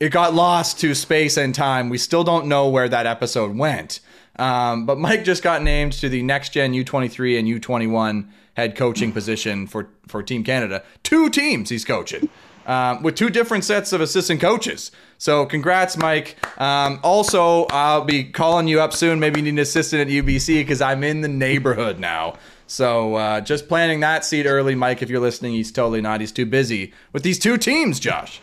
it 0.00 0.10
got 0.10 0.34
lost 0.34 0.80
to 0.80 0.94
space 0.94 1.36
and 1.36 1.54
time. 1.54 1.90
We 1.90 1.98
still 1.98 2.24
don't 2.24 2.46
know 2.46 2.68
where 2.68 2.88
that 2.88 3.06
episode 3.06 3.54
went. 3.54 4.00
Um, 4.36 4.86
but 4.86 4.98
Mike 4.98 5.24
just 5.24 5.42
got 5.42 5.62
named 5.62 5.92
to 5.94 6.08
the 6.08 6.22
next 6.22 6.50
gen 6.50 6.72
U23 6.72 7.38
and 7.38 7.46
U21 7.46 8.28
head 8.54 8.76
coaching 8.76 9.12
position 9.12 9.66
for, 9.66 9.90
for 10.08 10.22
Team 10.22 10.42
Canada. 10.42 10.82
Two 11.02 11.28
teams 11.28 11.68
he's 11.68 11.84
coaching 11.84 12.30
um, 12.66 13.02
with 13.02 13.14
two 13.14 13.28
different 13.28 13.64
sets 13.64 13.92
of 13.92 14.00
assistant 14.00 14.40
coaches. 14.40 14.90
So 15.18 15.44
congrats, 15.44 15.98
Mike. 15.98 16.36
Um, 16.58 16.98
also, 17.02 17.66
I'll 17.66 18.04
be 18.04 18.24
calling 18.24 18.68
you 18.68 18.80
up 18.80 18.94
soon. 18.94 19.20
Maybe 19.20 19.40
you 19.40 19.44
need 19.44 19.50
an 19.50 19.58
assistant 19.58 20.00
at 20.00 20.08
UBC 20.08 20.60
because 20.60 20.80
I'm 20.80 21.04
in 21.04 21.20
the 21.20 21.28
neighborhood 21.28 21.98
now. 21.98 22.36
So 22.66 23.16
uh, 23.16 23.40
just 23.42 23.68
planting 23.68 24.00
that 24.00 24.24
seed 24.24 24.46
early, 24.46 24.74
Mike. 24.74 25.02
If 25.02 25.10
you're 25.10 25.20
listening, 25.20 25.52
he's 25.52 25.72
totally 25.72 26.00
not. 26.00 26.20
He's 26.20 26.32
too 26.32 26.46
busy 26.46 26.94
with 27.12 27.22
these 27.22 27.38
two 27.38 27.58
teams, 27.58 28.00
Josh. 28.00 28.40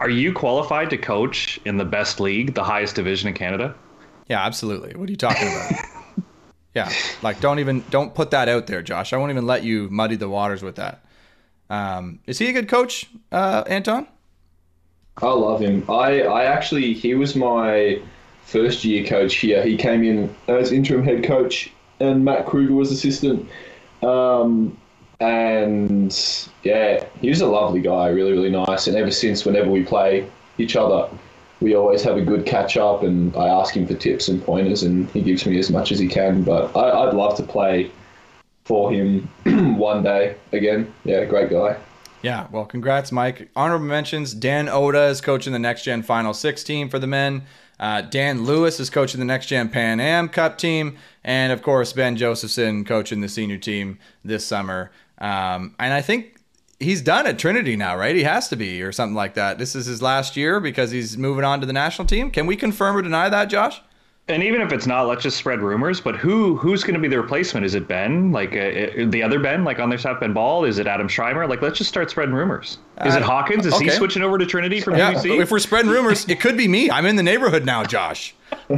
Are 0.00 0.10
you 0.10 0.32
qualified 0.32 0.90
to 0.90 0.98
coach 0.98 1.58
in 1.64 1.76
the 1.76 1.84
best 1.84 2.20
league, 2.20 2.54
the 2.54 2.62
highest 2.62 2.94
division 2.94 3.28
in 3.28 3.34
Canada? 3.34 3.74
Yeah, 4.28 4.44
absolutely. 4.44 4.94
What 4.94 5.08
are 5.08 5.10
you 5.10 5.16
talking 5.16 5.48
about? 5.48 5.72
yeah, 6.74 6.92
like 7.22 7.40
don't 7.40 7.58
even 7.58 7.84
don't 7.90 8.14
put 8.14 8.30
that 8.30 8.48
out 8.48 8.66
there, 8.66 8.82
Josh. 8.82 9.12
I 9.12 9.16
won't 9.16 9.30
even 9.30 9.46
let 9.46 9.64
you 9.64 9.88
muddy 9.90 10.16
the 10.16 10.28
waters 10.28 10.62
with 10.62 10.76
that. 10.76 11.04
Um, 11.70 12.20
is 12.26 12.38
he 12.38 12.48
a 12.48 12.52
good 12.52 12.68
coach, 12.68 13.10
uh, 13.32 13.64
Anton? 13.66 14.06
I 15.20 15.30
love 15.30 15.60
him. 15.60 15.84
I, 15.88 16.22
I 16.22 16.44
actually 16.44 16.94
he 16.94 17.14
was 17.14 17.34
my 17.34 18.00
first 18.44 18.84
year 18.84 19.04
coach 19.04 19.34
here. 19.36 19.64
He 19.64 19.76
came 19.76 20.04
in 20.04 20.34
as 20.46 20.70
interim 20.70 21.02
head 21.02 21.24
coach, 21.24 21.72
and 21.98 22.24
Matt 22.24 22.46
Kruger 22.46 22.74
was 22.74 22.92
assistant. 22.92 23.48
Um, 24.02 24.78
and 25.20 26.48
yeah, 26.62 27.04
he 27.20 27.28
was 27.28 27.40
a 27.40 27.46
lovely 27.46 27.80
guy, 27.80 28.08
really 28.08 28.32
really 28.32 28.50
nice. 28.50 28.86
And 28.86 28.96
ever 28.96 29.10
since, 29.10 29.44
whenever 29.44 29.70
we 29.70 29.84
play 29.84 30.28
each 30.58 30.76
other, 30.76 31.08
we 31.60 31.74
always 31.74 32.02
have 32.02 32.16
a 32.16 32.22
good 32.22 32.46
catch 32.46 32.76
up, 32.76 33.02
and 33.02 33.34
I 33.36 33.48
ask 33.48 33.76
him 33.76 33.86
for 33.86 33.94
tips 33.94 34.28
and 34.28 34.42
pointers, 34.42 34.82
and 34.82 35.08
he 35.10 35.22
gives 35.22 35.44
me 35.46 35.58
as 35.58 35.70
much 35.70 35.92
as 35.92 35.98
he 35.98 36.08
can. 36.08 36.42
But 36.42 36.76
I, 36.76 37.06
I'd 37.06 37.14
love 37.14 37.36
to 37.36 37.42
play 37.42 37.90
for 38.64 38.92
him 38.92 39.28
one 39.78 40.02
day 40.02 40.36
again. 40.52 40.92
Yeah, 41.04 41.24
great 41.24 41.50
guy. 41.50 41.78
Yeah, 42.22 42.48
well, 42.50 42.64
congrats, 42.64 43.12
Mike. 43.12 43.48
Honorable 43.54 43.86
mentions 43.86 44.34
Dan 44.34 44.68
Oda 44.68 45.04
is 45.06 45.20
coaching 45.20 45.52
the 45.52 45.58
Next 45.58 45.84
Gen 45.84 46.02
Final 46.02 46.34
Six 46.34 46.64
team 46.64 46.88
for 46.88 46.98
the 46.98 47.06
men. 47.06 47.44
Uh, 47.78 48.00
Dan 48.00 48.44
Lewis 48.44 48.80
is 48.80 48.90
coaching 48.90 49.20
the 49.20 49.24
Next 49.24 49.46
Gen 49.46 49.68
Pan 49.68 50.00
Am 50.00 50.28
Cup 50.28 50.58
team. 50.58 50.98
And 51.22 51.52
of 51.52 51.62
course, 51.62 51.92
Ben 51.92 52.16
Josephson 52.16 52.84
coaching 52.84 53.20
the 53.20 53.28
senior 53.28 53.58
team 53.58 53.98
this 54.24 54.44
summer. 54.44 54.90
Um, 55.20 55.74
and 55.78 55.92
I 55.92 56.00
think 56.00 56.36
he's 56.80 57.02
done 57.02 57.26
at 57.26 57.38
Trinity 57.38 57.76
now, 57.76 57.96
right? 57.96 58.14
He 58.14 58.22
has 58.22 58.48
to 58.48 58.56
be, 58.56 58.82
or 58.82 58.92
something 58.92 59.14
like 59.14 59.34
that. 59.34 59.58
This 59.58 59.74
is 59.74 59.86
his 59.86 60.00
last 60.02 60.36
year 60.36 60.60
because 60.60 60.90
he's 60.90 61.18
moving 61.18 61.44
on 61.44 61.60
to 61.60 61.66
the 61.66 61.72
national 61.72 62.06
team. 62.06 62.30
Can 62.30 62.46
we 62.46 62.56
confirm 62.56 62.96
or 62.96 63.02
deny 63.02 63.28
that, 63.28 63.46
Josh? 63.46 63.80
And 64.30 64.42
even 64.42 64.60
if 64.60 64.72
it's 64.72 64.86
not, 64.86 65.06
let's 65.08 65.22
just 65.22 65.38
spread 65.38 65.60
rumors. 65.60 66.02
But 66.02 66.14
who 66.14 66.56
who's 66.56 66.84
going 66.84 66.94
to 66.94 67.00
be 67.00 67.08
the 67.08 67.18
replacement? 67.18 67.64
Is 67.64 67.74
it 67.74 67.88
Ben, 67.88 68.30
like 68.30 68.52
uh, 68.52 68.58
uh, 68.58 69.06
the 69.08 69.22
other 69.22 69.40
Ben, 69.40 69.64
like 69.64 69.78
on 69.78 69.88
their 69.88 69.98
staff, 69.98 70.20
Ben 70.20 70.34
Ball? 70.34 70.64
Is 70.64 70.78
it 70.78 70.86
Adam 70.86 71.08
Schreimer? 71.08 71.48
Like, 71.48 71.62
let's 71.62 71.78
just 71.78 71.88
start 71.88 72.10
spreading 72.10 72.34
rumors. 72.34 72.76
Is 73.06 73.14
it 73.14 73.22
Hawkins? 73.22 73.64
Is 73.64 73.72
okay. 73.72 73.84
he 73.84 73.90
switching 73.90 74.22
over 74.22 74.36
to 74.36 74.44
Trinity 74.44 74.82
from 74.82 74.96
Yeah, 74.96 75.14
UBC? 75.14 75.40
if 75.40 75.50
we're 75.50 75.58
spreading 75.58 75.90
rumors, 75.90 76.28
it 76.28 76.40
could 76.40 76.58
be 76.58 76.68
me. 76.68 76.90
I'm 76.90 77.06
in 77.06 77.16
the 77.16 77.22
neighborhood 77.22 77.64
now, 77.64 77.84
Josh. 77.84 78.34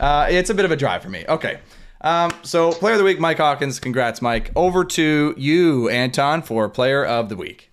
uh, 0.00 0.26
it's 0.30 0.48
a 0.48 0.54
bit 0.54 0.64
of 0.64 0.70
a 0.70 0.76
drive 0.76 1.02
for 1.02 1.10
me. 1.10 1.26
Okay. 1.28 1.60
Um, 2.02 2.32
so, 2.42 2.72
player 2.72 2.94
of 2.94 2.98
the 2.98 3.04
week, 3.04 3.20
Mike 3.20 3.38
Hawkins. 3.38 3.78
Congrats, 3.78 4.20
Mike. 4.20 4.50
Over 4.56 4.84
to 4.84 5.34
you, 5.36 5.88
Anton, 5.88 6.42
for 6.42 6.68
player 6.68 7.04
of 7.04 7.28
the 7.28 7.36
week. 7.36 7.70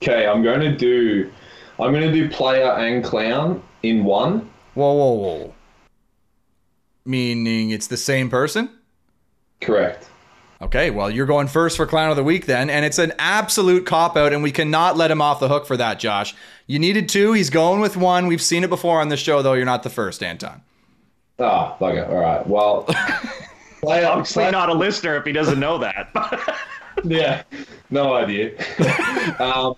Okay, 0.00 0.26
I'm 0.26 0.42
going 0.42 0.60
to 0.60 0.76
do 0.76 1.30
I'm 1.78 1.92
going 1.92 2.10
to 2.10 2.12
do 2.12 2.28
player 2.28 2.70
and 2.72 3.02
clown 3.02 3.62
in 3.82 4.04
one. 4.04 4.50
Whoa, 4.74 4.92
whoa, 4.92 5.12
whoa. 5.14 5.54
Meaning 7.04 7.70
it's 7.70 7.88
the 7.88 7.96
same 7.96 8.30
person? 8.30 8.70
Correct. 9.60 10.08
Okay, 10.60 10.90
well, 10.90 11.10
you're 11.10 11.26
going 11.26 11.48
first 11.48 11.76
for 11.76 11.86
Clown 11.86 12.10
of 12.10 12.16
the 12.16 12.22
Week 12.22 12.46
then, 12.46 12.70
and 12.70 12.84
it's 12.84 12.98
an 12.98 13.12
absolute 13.18 13.84
cop 13.84 14.16
out, 14.16 14.32
and 14.32 14.44
we 14.44 14.52
cannot 14.52 14.96
let 14.96 15.10
him 15.10 15.20
off 15.20 15.40
the 15.40 15.48
hook 15.48 15.66
for 15.66 15.76
that, 15.76 15.98
Josh. 15.98 16.36
You 16.68 16.78
needed 16.78 17.08
two, 17.08 17.32
he's 17.32 17.50
going 17.50 17.80
with 17.80 17.96
one. 17.96 18.28
We've 18.28 18.40
seen 18.40 18.62
it 18.62 18.70
before 18.70 19.00
on 19.00 19.08
the 19.08 19.16
show, 19.16 19.42
though. 19.42 19.54
You're 19.54 19.64
not 19.64 19.82
the 19.82 19.90
first, 19.90 20.22
Anton. 20.22 20.62
Ah, 21.38 21.76
bugger. 21.80 22.08
All 22.08 22.18
right. 22.18 22.46
Well, 22.46 22.82
player, 23.80 24.06
Obviously 24.06 24.50
not 24.50 24.68
a 24.68 24.74
listener 24.74 25.16
if 25.16 25.24
he 25.24 25.32
doesn't 25.32 25.58
know 25.58 25.78
that. 25.78 26.58
yeah, 27.04 27.42
no 27.90 28.14
idea. 28.14 28.52
um, 29.38 29.74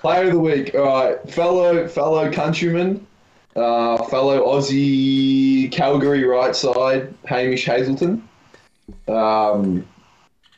player 0.00 0.26
of 0.26 0.32
the 0.32 0.38
week. 0.38 0.74
All 0.74 0.82
right, 0.82 1.30
fellow 1.30 1.88
fellow 1.88 2.30
countryman, 2.30 3.06
uh, 3.56 4.02
fellow 4.04 4.46
Aussie 4.46 5.70
Calgary 5.72 6.24
right 6.24 6.54
side, 6.54 7.12
Hamish 7.26 7.64
Hazleton. 7.64 8.28
Um, 9.08 9.86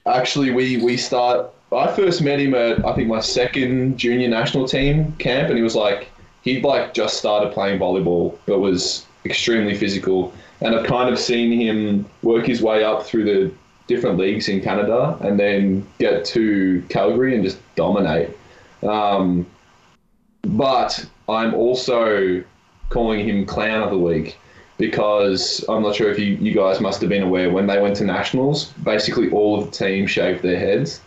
actually, 0.07 0.51
we 0.51 0.83
we 0.83 0.97
start. 0.97 1.53
I 1.73 1.87
first 1.95 2.21
met 2.21 2.41
him 2.41 2.55
at 2.55 2.85
I 2.85 2.95
think 2.95 3.09
my 3.09 3.21
second 3.21 3.97
junior 3.97 4.29
national 4.29 4.67
team 4.67 5.13
camp, 5.19 5.49
and 5.49 5.57
he 5.57 5.63
was 5.63 5.77
like 5.77 6.09
he'd 6.43 6.65
like 6.65 6.95
just 6.95 7.19
started 7.19 7.53
playing 7.53 7.79
volleyball, 7.79 8.37
but 8.47 8.59
was 8.59 9.07
extremely 9.25 9.77
physical. 9.77 10.33
And 10.61 10.75
I've 10.75 10.87
kind 10.87 11.09
of 11.11 11.19
seen 11.19 11.53
him 11.53 12.07
work 12.23 12.47
his 12.47 12.63
way 12.63 12.85
up 12.85 13.05
through 13.05 13.25
the 13.25 13.53
different 13.87 14.19
leagues 14.19 14.49
in 14.49 14.61
Canada, 14.61 15.19
and 15.21 15.39
then 15.39 15.87
get 15.99 16.25
to 16.25 16.83
Calgary 16.89 17.35
and 17.35 17.43
just 17.43 17.59
dominate. 17.75 18.31
Um, 18.83 19.47
but 20.43 21.05
I'm 21.29 21.55
also 21.55 22.43
calling 22.89 23.27
him 23.27 23.47
clown 23.47 23.83
of 23.83 23.91
the 23.91 23.99
week 23.99 24.39
because 24.79 25.65
I'm 25.69 25.83
not 25.83 25.95
sure 25.95 26.11
if 26.11 26.19
you, 26.19 26.37
you 26.37 26.55
guys 26.55 26.81
must 26.81 27.01
have 27.03 27.11
been 27.11 27.23
aware 27.23 27.51
when 27.51 27.67
they 27.67 27.81
went 27.81 27.97
to 27.97 28.05
nationals, 28.05 28.67
basically 28.85 29.31
all 29.31 29.61
of 29.61 29.67
the 29.67 29.77
team 29.77 30.07
shaved 30.07 30.43
their 30.43 30.59
heads. 30.59 31.03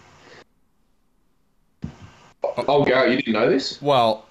Oh, 2.68 2.86
Garrett, 2.86 3.12
you 3.12 3.18
didn't 3.18 3.34
know 3.34 3.50
this? 3.50 3.82
Well, 3.82 4.28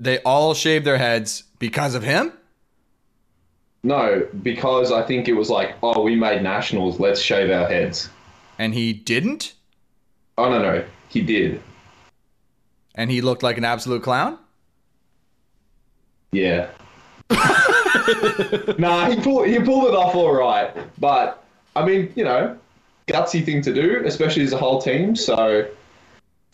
they 0.00 0.18
all 0.20 0.54
shaved 0.54 0.84
their 0.84 0.98
heads 0.98 1.44
because 1.58 1.94
of 1.94 2.02
him? 2.02 2.32
No, 3.84 4.26
because 4.42 4.90
I 4.90 5.02
think 5.02 5.28
it 5.28 5.34
was 5.34 5.50
like, 5.50 5.76
oh, 5.82 6.02
we 6.02 6.16
made 6.16 6.42
nationals, 6.42 6.98
let's 6.98 7.20
shave 7.20 7.50
our 7.50 7.68
heads. 7.68 8.08
And 8.58 8.72
he 8.72 8.94
didn't? 8.94 9.52
Oh, 10.38 10.48
no, 10.48 10.60
no, 10.60 10.84
he 11.10 11.20
did. 11.20 11.60
And 12.94 13.10
he 13.10 13.20
looked 13.20 13.42
like 13.42 13.58
an 13.58 13.64
absolute 13.64 14.02
clown? 14.02 14.38
Yeah. 16.32 16.68
nah, 18.78 19.10
he 19.10 19.16
pulled 19.20 19.46
he 19.46 19.58
pulled 19.60 19.88
it 19.88 19.94
off 19.94 20.14
all 20.14 20.34
right, 20.34 20.70
but 20.98 21.44
I 21.76 21.84
mean, 21.84 22.12
you 22.16 22.24
know, 22.24 22.58
gutsy 23.06 23.44
thing 23.44 23.62
to 23.62 23.72
do, 23.72 24.02
especially 24.04 24.42
as 24.42 24.52
a 24.52 24.58
whole 24.58 24.80
team. 24.80 25.16
So 25.16 25.66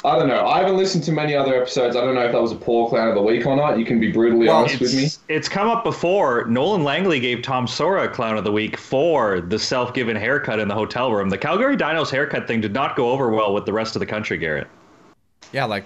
I 0.03 0.19
don't 0.19 0.29
know. 0.29 0.47
I 0.47 0.61
haven't 0.61 0.79
listened 0.79 1.05
to 1.05 1.13
many 1.13 1.35
other 1.35 1.55
episodes. 1.55 1.95
I 1.95 2.01
don't 2.01 2.15
know 2.15 2.25
if 2.25 2.33
that 2.33 2.41
was 2.41 2.53
a 2.53 2.57
poor 2.57 2.89
clown 2.89 3.09
of 3.09 3.15
the 3.15 3.21
week 3.23 3.45
or 3.45 3.55
not. 3.55 3.79
You 3.79 3.85
can 3.85 4.01
be 4.01 4.11
brutally 4.11 4.47
Well, 4.47 4.57
honest 4.59 4.81
with 4.81 4.95
me. 4.95 5.05
it's, 5.05 5.19
it's 5.29 5.49
come 5.49 5.69
up 5.69 5.85
before. 5.85 6.47
Nolan 6.47 6.85
Langley 6.85 7.21
gave 7.21 7.43
Tom 7.43 7.67
Sora 7.67 8.05
a 8.05 8.09
clown 8.09 8.39
of 8.39 8.45
the 8.45 8.53
week 8.53 8.79
for 8.79 9.43
the 9.43 9.59
self-given 9.59 10.17
haircut 10.17 10.59
in 10.59 10.69
the 10.69 10.75
hotel 10.75 11.13
room. 11.13 11.29
The 11.29 11.37
Calgary 11.37 11.77
Dinos 11.77 12.09
haircut 12.11 12.47
thing 12.47 12.63
did 12.63 12.73
not 12.73 12.97
go 12.97 13.11
over 13.11 13.31
well 13.31 13.53
with 13.53 13.67
the 13.67 13.75
rest 13.75 13.95
of 13.95 14.01
the 14.01 14.07
country, 14.07 14.39
Garrett. 14.39 14.69
Yeah, 15.53 15.67
like, 15.67 15.85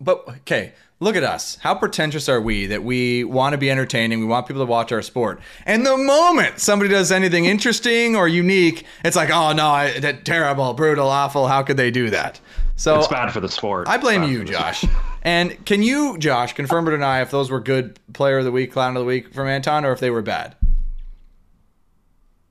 but 0.00 0.28
okay, 0.28 0.74
look 1.00 1.16
at 1.16 1.22
us. 1.24 1.56
How 1.62 1.74
pretentious 1.74 2.28
are 2.28 2.40
we 2.42 2.66
that 2.66 2.82
we 2.82 3.24
want 3.24 3.52
to 3.54 3.58
be 3.58 3.70
entertaining? 3.70 4.20
We 4.20 4.26
want 4.26 4.46
people 4.46 4.60
to 4.62 4.70
watch 4.70 4.92
our 4.92 5.02
sport. 5.02 5.40
And 5.64 5.86
the 5.86 5.96
moment 5.96 6.58
somebody 6.58 6.90
does 6.90 7.10
anything 7.10 7.46
interesting 7.46 8.14
or 8.14 8.28
unique, 8.28 8.84
it's 9.04 9.16
like, 9.16 9.30
oh 9.30 9.52
no, 9.52 9.68
I, 9.68 10.00
that 10.00 10.24
terrible, 10.26 10.74
brutal, 10.74 11.08
awful. 11.08 11.48
How 11.48 11.62
could 11.62 11.76
they 11.78 11.90
do 11.90 12.10
that? 12.10 12.40
So 12.78 12.96
It's 12.96 13.08
bad 13.08 13.32
for 13.32 13.40
the 13.40 13.48
sport. 13.48 13.88
I 13.88 13.98
blame 13.98 14.22
you, 14.22 14.44
Josh. 14.44 14.84
And 15.20 15.62
can 15.66 15.82
you, 15.82 16.16
Josh, 16.16 16.54
confirm 16.54 16.88
or 16.88 16.92
deny 16.92 17.20
if 17.20 17.32
those 17.32 17.50
were 17.50 17.58
good 17.58 17.98
player 18.14 18.38
of 18.38 18.44
the 18.44 18.52
week, 18.52 18.72
clown 18.72 18.96
of 18.96 19.00
the 19.00 19.04
week 19.04 19.34
from 19.34 19.48
Anton, 19.48 19.84
or 19.84 19.90
if 19.90 19.98
they 19.98 20.10
were 20.10 20.22
bad? 20.22 20.54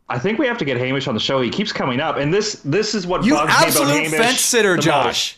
I 0.09 0.19
think 0.19 0.37
we 0.37 0.45
have 0.47 0.57
to 0.57 0.65
get 0.65 0.77
Hamish 0.77 1.07
on 1.07 1.13
the 1.13 1.19
show. 1.19 1.41
He 1.41 1.49
keeps 1.49 1.71
coming 1.71 2.01
up, 2.01 2.17
and 2.17 2.31
this 2.31 2.61
this 2.65 2.93
is 2.93 3.07
what 3.07 3.23
You 3.23 3.33
bugs 3.35 3.47
me 3.47 3.53
about 3.53 3.67
absolute 3.67 3.93
Hamish 3.93 4.11
fence 4.11 4.41
sitter, 4.41 4.75
Josh. 4.75 5.37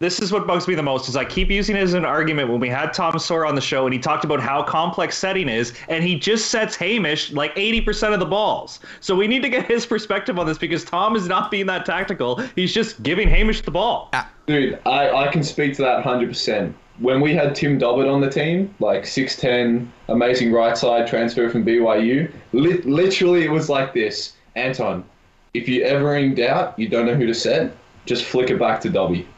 This 0.00 0.18
is 0.18 0.32
what 0.32 0.46
bugs 0.46 0.66
me 0.66 0.74
the 0.74 0.82
most 0.82 1.10
is 1.10 1.16
I 1.16 1.26
keep 1.26 1.50
using 1.50 1.76
it 1.76 1.80
as 1.80 1.92
an 1.92 2.06
argument 2.06 2.48
when 2.48 2.58
we 2.58 2.70
had 2.70 2.94
Tom 2.94 3.18
Sawyer 3.18 3.44
on 3.44 3.54
the 3.54 3.60
show 3.60 3.84
and 3.84 3.92
he 3.92 4.00
talked 4.00 4.24
about 4.24 4.40
how 4.40 4.62
complex 4.62 5.14
setting 5.14 5.46
is 5.46 5.74
and 5.90 6.02
he 6.02 6.18
just 6.18 6.50
sets 6.50 6.74
Hamish 6.74 7.32
like 7.32 7.54
80% 7.54 8.14
of 8.14 8.18
the 8.18 8.24
balls. 8.24 8.80
So 9.00 9.14
we 9.14 9.26
need 9.26 9.42
to 9.42 9.50
get 9.50 9.66
his 9.66 9.84
perspective 9.84 10.38
on 10.38 10.46
this 10.46 10.56
because 10.56 10.86
Tom 10.86 11.16
is 11.16 11.28
not 11.28 11.50
being 11.50 11.66
that 11.66 11.84
tactical. 11.84 12.36
He's 12.56 12.72
just 12.72 13.02
giving 13.02 13.28
Hamish 13.28 13.60
the 13.60 13.72
ball. 13.72 14.10
Dude, 14.46 14.78
I, 14.86 15.10
I 15.10 15.28
can 15.28 15.44
speak 15.44 15.76
to 15.76 15.82
that 15.82 16.02
100%. 16.02 16.72
When 16.98 17.20
we 17.20 17.34
had 17.34 17.54
Tim 17.54 17.78
Dobbert 17.78 18.10
on 18.10 18.22
the 18.22 18.30
team, 18.30 18.74
like 18.80 19.02
6'10, 19.02 19.86
amazing 20.08 20.50
right 20.50 20.78
side 20.78 21.08
transfer 21.08 21.50
from 21.50 21.62
BYU, 21.62 22.32
li- 22.54 22.80
literally 22.84 23.44
it 23.44 23.50
was 23.50 23.68
like 23.68 23.92
this 23.92 24.32
Anton, 24.56 25.04
if 25.52 25.68
you 25.68 25.82
ever 25.84 26.16
in 26.16 26.34
doubt, 26.34 26.78
you 26.78 26.88
don't 26.88 27.04
know 27.04 27.14
who 27.14 27.26
to 27.26 27.34
set, 27.34 27.76
just 28.06 28.24
flick 28.24 28.48
it 28.48 28.58
back 28.58 28.80
to 28.80 28.88
Dobby. 28.88 29.28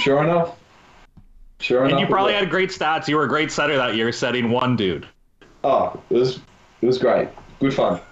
Sure 0.00 0.22
enough. 0.22 0.56
Sure 1.60 1.82
And 1.82 1.92
enough, 1.92 2.00
you 2.00 2.06
probably 2.08 2.34
had 2.34 2.50
great 2.50 2.70
stats. 2.70 3.06
You 3.08 3.16
were 3.16 3.24
a 3.24 3.28
great 3.28 3.52
setter 3.52 3.76
that 3.76 3.94
year, 3.94 4.10
setting 4.12 4.50
one 4.50 4.76
dude. 4.76 5.06
Oh, 5.64 6.00
it 6.10 6.14
was 6.14 6.40
it 6.80 6.86
was 6.86 6.98
great. 6.98 7.28
Good 7.60 7.74
fun. 7.74 8.00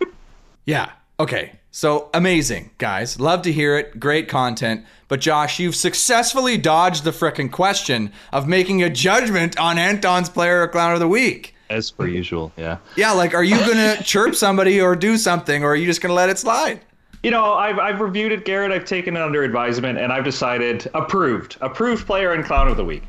Yeah. 0.66 0.92
Okay. 1.18 1.58
So 1.72 2.10
amazing, 2.14 2.70
guys. 2.78 3.18
Love 3.18 3.42
to 3.42 3.50
hear 3.52 3.76
it. 3.78 3.98
Great 3.98 4.28
content. 4.28 4.84
But 5.08 5.20
Josh, 5.20 5.58
you've 5.58 5.74
successfully 5.74 6.56
dodged 6.56 7.02
the 7.02 7.10
frickin' 7.10 7.50
question 7.50 8.12
of 8.32 8.46
making 8.46 8.82
a 8.82 8.90
judgment 8.90 9.58
on 9.58 9.78
Anton's 9.78 10.28
player 10.28 10.62
or 10.62 10.68
clown 10.68 10.92
of 10.92 11.00
the 11.00 11.08
week. 11.08 11.54
As 11.70 11.90
per 11.90 12.06
usual, 12.06 12.52
yeah. 12.56 12.76
Yeah, 12.96 13.12
like, 13.12 13.34
are 13.34 13.42
you 13.42 13.56
gonna 13.58 13.96
chirp 14.04 14.34
somebody 14.36 14.80
or 14.80 14.94
do 14.94 15.16
something, 15.16 15.64
or 15.64 15.72
are 15.72 15.76
you 15.76 15.86
just 15.86 16.00
gonna 16.00 16.14
let 16.14 16.28
it 16.28 16.38
slide? 16.38 16.80
You 17.22 17.30
know, 17.30 17.52
I've, 17.52 17.78
I've 17.78 18.00
reviewed 18.00 18.32
it, 18.32 18.44
Garrett. 18.44 18.72
I've 18.72 18.86
taken 18.86 19.16
it 19.16 19.22
under 19.22 19.42
advisement, 19.42 19.98
and 19.98 20.12
I've 20.12 20.24
decided 20.24 20.90
approved. 20.94 21.58
Approved 21.60 22.06
player 22.06 22.32
and 22.32 22.44
clown 22.44 22.68
of 22.68 22.76
the 22.76 22.84
week. 22.84 23.02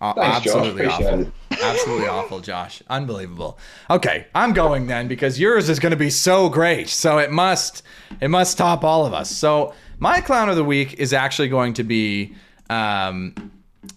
Uh, 0.00 0.12
Thanks, 0.14 0.46
absolutely 0.46 0.84
Appreciate 0.86 1.12
awful. 1.12 1.32
Absolutely 1.62 2.08
awful, 2.08 2.40
Josh. 2.40 2.82
Unbelievable. 2.88 3.56
Okay, 3.88 4.26
I'm 4.34 4.52
going 4.52 4.88
then 4.88 5.06
because 5.06 5.38
yours 5.38 5.68
is 5.68 5.78
going 5.78 5.92
to 5.92 5.96
be 5.96 6.10
so 6.10 6.48
great. 6.48 6.88
So 6.88 7.18
it 7.18 7.30
must 7.30 7.84
it 8.20 8.28
must 8.28 8.58
top 8.58 8.82
all 8.82 9.06
of 9.06 9.12
us. 9.12 9.30
So 9.30 9.74
my 10.00 10.20
clown 10.20 10.48
of 10.48 10.56
the 10.56 10.64
week 10.64 10.94
is 10.94 11.12
actually 11.12 11.48
going 11.48 11.74
to 11.74 11.84
be 11.84 12.34
um, 12.68 13.52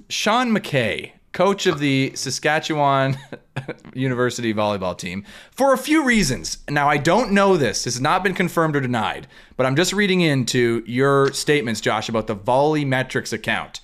Sean 0.09 0.51
McKay, 0.51 1.11
coach 1.35 1.67
of 1.67 1.79
the 1.79 2.13
Saskatchewan 2.15 3.17
University 3.93 4.53
volleyball 4.53 4.97
team, 4.97 5.25
for 5.51 5.73
a 5.73 5.77
few 5.77 6.03
reasons. 6.03 6.59
Now, 6.69 6.87
I 6.89 6.95
don't 6.97 7.33
know 7.33 7.57
this. 7.57 7.83
This 7.83 7.95
has 7.95 8.01
not 8.01 8.23
been 8.23 8.33
confirmed 8.33 8.75
or 8.75 8.79
denied, 8.79 9.27
but 9.57 9.65
I'm 9.65 9.75
just 9.75 9.91
reading 9.91 10.21
into 10.21 10.81
your 10.87 11.33
statements, 11.33 11.81
Josh, 11.81 12.07
about 12.07 12.27
the 12.27 12.37
VolleyMetrics 12.37 13.33
account. 13.33 13.81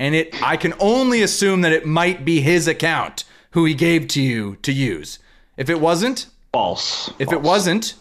And 0.00 0.16
it 0.16 0.42
I 0.42 0.56
can 0.56 0.74
only 0.80 1.22
assume 1.22 1.60
that 1.60 1.72
it 1.72 1.86
might 1.86 2.24
be 2.24 2.40
his 2.40 2.66
account 2.66 3.24
who 3.52 3.64
he 3.64 3.74
gave 3.74 4.08
to 4.08 4.20
you 4.20 4.56
to 4.62 4.72
use. 4.72 5.20
If 5.56 5.70
it 5.70 5.80
wasn't, 5.80 6.26
False. 6.52 7.12
if 7.20 7.32
it 7.32 7.40
wasn't, 7.40 7.94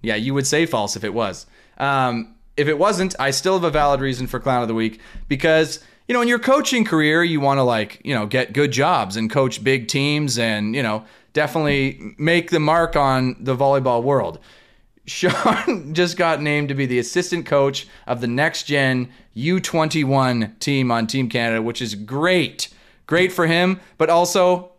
yeah, 0.00 0.14
you 0.14 0.32
would 0.32 0.46
say 0.46 0.64
false 0.64 0.96
if 0.96 1.04
it 1.04 1.12
was. 1.12 1.44
Um, 1.76 2.36
if 2.56 2.68
it 2.68 2.78
wasn't, 2.78 3.14
I 3.18 3.32
still 3.32 3.54
have 3.54 3.64
a 3.64 3.70
valid 3.70 4.00
reason 4.00 4.26
for 4.28 4.40
clown 4.40 4.62
of 4.62 4.68
the 4.68 4.74
week 4.74 5.00
because 5.28 5.84
you 6.08 6.12
know 6.12 6.20
in 6.20 6.28
your 6.28 6.38
coaching 6.38 6.84
career 6.84 7.24
you 7.24 7.40
want 7.40 7.58
to 7.58 7.62
like 7.62 8.00
you 8.04 8.14
know 8.14 8.26
get 8.26 8.52
good 8.52 8.72
jobs 8.72 9.16
and 9.16 9.30
coach 9.30 9.62
big 9.64 9.88
teams 9.88 10.38
and 10.38 10.74
you 10.74 10.82
know 10.82 11.04
definitely 11.34 12.14
make 12.16 12.50
the 12.50 12.60
mark 12.60 12.96
on 12.96 13.36
the 13.38 13.54
volleyball 13.54 14.02
world. 14.02 14.38
Sean 15.06 15.92
just 15.92 16.16
got 16.16 16.40
named 16.40 16.68
to 16.68 16.74
be 16.74 16.86
the 16.86 16.98
assistant 16.98 17.44
coach 17.44 17.86
of 18.06 18.22
the 18.22 18.26
next 18.26 18.62
gen 18.62 19.12
U21 19.36 20.58
team 20.60 20.90
on 20.90 21.06
Team 21.06 21.28
Canada, 21.28 21.60
which 21.60 21.82
is 21.82 21.94
great. 21.94 22.70
Great 23.06 23.30
for 23.30 23.46
him, 23.46 23.80
but 23.98 24.08
also 24.08 24.72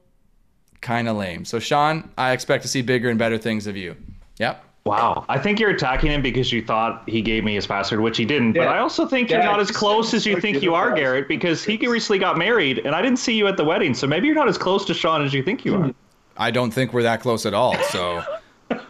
kind 0.82 1.08
of 1.08 1.16
lame. 1.16 1.46
So, 1.46 1.60
Sean, 1.60 2.10
I 2.18 2.32
expect 2.32 2.64
to 2.64 2.68
see 2.68 2.82
bigger 2.82 3.10
and 3.10 3.20
better 3.20 3.38
things 3.38 3.68
of 3.68 3.78
you. 3.78 3.96
Yep. 4.40 4.64
Wow. 4.86 5.26
I 5.28 5.39
think 5.39 5.60
you're 5.60 5.71
attacking 5.71 6.12
him 6.12 6.21
because 6.21 6.52
you 6.52 6.63
thought 6.63 7.10
he 7.10 7.24
gave 7.24 7.43
me 7.43 7.56
his 7.56 7.65
password, 7.65 8.02
which 8.02 8.17
he 8.17 8.26
didn't. 8.26 8.54
But 8.54 8.67
I 8.67 8.78
also 8.78 9.08
think 9.08 9.32
you're 9.32 9.41
not 9.41 9.60
as 9.60 9.71
close 9.71 10.13
as 10.13 10.28
you 10.28 10.39
think 10.39 10.62
you 10.62 10.76
are, 10.76 10.93
a 10.93 10.95
Garrett, 10.95 11.28
because 11.28 11.63
he 11.63 11.76
recently 11.88 12.19
got 12.19 12.38
married, 12.38 12.80
and 12.86 12.93
I 12.93 13.02
didn't 13.02 13.17
see 13.17 13.34
you 13.34 13.48
at 13.48 13.58
the 13.58 13.65
wedding. 13.65 13.95
So 13.95 14.06
maybe 14.06 14.28
you're 14.28 14.36
not 14.36 14.48
as 14.48 14.60
close 14.60 14.86
to 14.86 14.93
Sean 14.93 15.26
as 15.26 15.34
you 15.34 15.41
think 15.41 15.65
you 15.65 15.76
are. 15.76 15.91
I 16.38 16.52
don't 16.52 16.69
think 16.69 16.93
we're 16.93 17.04
that 17.04 17.21
close 17.21 17.48
at 17.48 17.56
all. 17.56 17.76
So, 17.86 18.24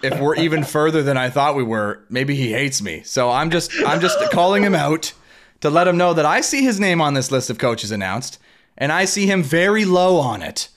if 0.01 0.19
we're 0.19 0.35
even 0.35 0.65
further 0.65 1.01
than 1.01 1.15
I 1.15 1.29
thought 1.29 1.55
we 1.55 1.63
were, 1.63 2.03
maybe 2.09 2.35
he 2.35 2.51
hates 2.51 2.81
me. 2.81 3.03
So, 3.03 3.29
I'm 3.29 3.49
just 3.49 3.71
I'm 3.85 4.01
just 4.01 4.19
calling 4.31 4.63
him 4.63 4.75
out 4.75 5.13
to 5.61 5.69
let 5.69 5.87
him 5.87 5.95
know 5.95 6.13
that 6.13 6.25
I 6.25 6.41
see 6.41 6.63
his 6.63 6.77
name 6.79 6.99
on 6.99 7.13
this 7.13 7.31
list 7.31 7.49
of 7.49 7.57
coaches 7.57 7.91
announced, 7.91 8.37
and 8.77 8.91
I 8.91 9.05
see 9.05 9.27
him 9.27 9.43
very 9.43 9.85
low 9.85 10.17
on 10.17 10.41
it, 10.41 10.69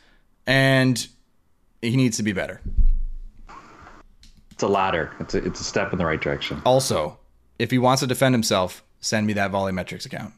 and 0.47 1.09
he 1.83 1.97
needs 1.97 2.19
to 2.19 2.23
be 2.23 2.33
better. 2.33 2.61
It's 4.59 4.65
a 4.65 4.67
ladder. 4.67 5.13
It's 5.21 5.37
a, 5.37 5.39
it's 5.39 5.61
a 5.61 5.63
step 5.63 5.93
in 5.93 5.99
the 5.99 6.05
right 6.05 6.21
direction. 6.21 6.61
Also, 6.67 7.17
if 7.61 7.71
he 7.71 7.79
wants 7.79 8.01
to 8.01 8.09
defend 8.09 8.35
himself, 8.35 8.83
send 8.99 9.25
me 9.25 9.33
that 9.35 9.53
VolleyMetrics 9.53 10.05
account. 10.05 10.35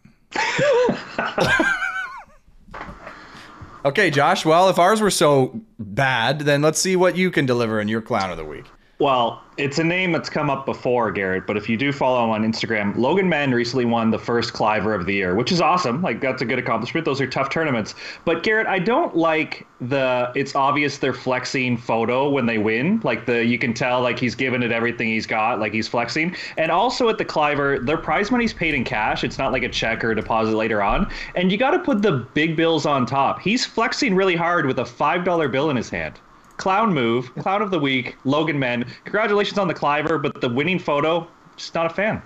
okay, 3.86 4.10
Josh. 4.10 4.44
Well, 4.44 4.68
if 4.68 4.78
ours 4.78 5.00
were 5.00 5.10
so 5.10 5.58
bad, 5.78 6.40
then 6.40 6.60
let's 6.60 6.78
see 6.78 6.96
what 6.96 7.16
you 7.16 7.30
can 7.30 7.46
deliver 7.46 7.80
in 7.80 7.88
your 7.88 8.02
clown 8.02 8.30
of 8.30 8.36
the 8.36 8.44
week. 8.44 8.66
Well, 9.00 9.42
it's 9.56 9.78
a 9.78 9.84
name 9.84 10.12
that's 10.12 10.28
come 10.28 10.50
up 10.50 10.66
before, 10.66 11.10
Garrett, 11.10 11.46
but 11.46 11.56
if 11.56 11.70
you 11.70 11.78
do 11.78 11.90
follow 11.90 12.22
him 12.22 12.30
on 12.30 12.42
Instagram, 12.44 12.94
Logan 12.98 13.30
Mann 13.30 13.50
recently 13.50 13.86
won 13.86 14.10
the 14.10 14.18
first 14.18 14.52
Cliver 14.52 14.92
of 14.92 15.06
the 15.06 15.14
year, 15.14 15.34
which 15.34 15.50
is 15.50 15.62
awesome. 15.62 16.02
Like, 16.02 16.20
that's 16.20 16.42
a 16.42 16.44
good 16.44 16.58
accomplishment. 16.58 17.06
Those 17.06 17.18
are 17.18 17.26
tough 17.26 17.48
tournaments. 17.48 17.94
But, 18.26 18.42
Garrett, 18.42 18.66
I 18.66 18.78
don't 18.78 19.16
like 19.16 19.66
the 19.80 20.30
it's 20.34 20.54
obvious 20.54 20.98
they're 20.98 21.14
flexing 21.14 21.78
photo 21.78 22.28
when 22.28 22.44
they 22.44 22.58
win. 22.58 23.00
Like, 23.02 23.24
the 23.24 23.42
you 23.42 23.58
can 23.58 23.72
tell, 23.72 24.02
like, 24.02 24.18
he's 24.18 24.34
given 24.34 24.62
it 24.62 24.70
everything 24.70 25.08
he's 25.08 25.26
got, 25.26 25.60
like, 25.60 25.72
he's 25.72 25.88
flexing. 25.88 26.36
And 26.58 26.70
also 26.70 27.08
at 27.08 27.16
the 27.16 27.24
Cliver, 27.24 27.78
their 27.78 27.96
prize 27.96 28.30
money's 28.30 28.52
paid 28.52 28.74
in 28.74 28.84
cash. 28.84 29.24
It's 29.24 29.38
not 29.38 29.50
like 29.50 29.62
a 29.62 29.70
check 29.70 30.04
or 30.04 30.10
a 30.10 30.14
deposit 30.14 30.54
later 30.54 30.82
on. 30.82 31.10
And 31.34 31.50
you 31.50 31.56
got 31.56 31.70
to 31.70 31.78
put 31.78 32.02
the 32.02 32.28
big 32.34 32.54
bills 32.54 32.84
on 32.84 33.06
top. 33.06 33.40
He's 33.40 33.64
flexing 33.64 34.14
really 34.14 34.36
hard 34.36 34.66
with 34.66 34.78
a 34.78 34.84
$5 34.84 35.50
bill 35.50 35.70
in 35.70 35.76
his 35.76 35.88
hand. 35.88 36.20
Clown 36.60 36.92
move, 36.92 37.34
clown 37.36 37.62
of 37.62 37.70
the 37.70 37.78
week, 37.78 38.16
Logan 38.24 38.58
Mann. 38.58 38.84
Congratulations 39.04 39.56
on 39.56 39.66
the 39.66 39.72
Cliver, 39.72 40.18
but 40.18 40.42
the 40.42 40.48
winning 40.50 40.78
photo, 40.78 41.26
just 41.56 41.74
not 41.74 41.86
a 41.86 41.88
fan. 41.88 42.20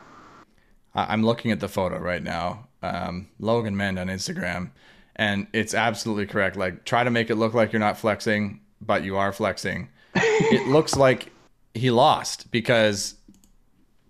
I'm 0.92 1.22
looking 1.22 1.52
at 1.52 1.60
the 1.60 1.68
photo 1.68 2.00
right 2.00 2.22
now. 2.22 2.66
Um, 2.82 3.28
Logan 3.38 3.76
Mann 3.76 3.96
on 3.96 4.08
Instagram, 4.08 4.72
and 5.14 5.46
it's 5.52 5.72
absolutely 5.72 6.26
correct. 6.26 6.56
Like, 6.56 6.84
try 6.84 7.04
to 7.04 7.12
make 7.12 7.30
it 7.30 7.36
look 7.36 7.54
like 7.54 7.72
you're 7.72 7.78
not 7.78 7.96
flexing, 7.96 8.58
but 8.80 9.04
you 9.04 9.16
are 9.16 9.32
flexing. 9.32 9.88
it 10.16 10.66
looks 10.68 10.96
like 10.96 11.30
he 11.74 11.92
lost 11.92 12.50
because, 12.50 13.14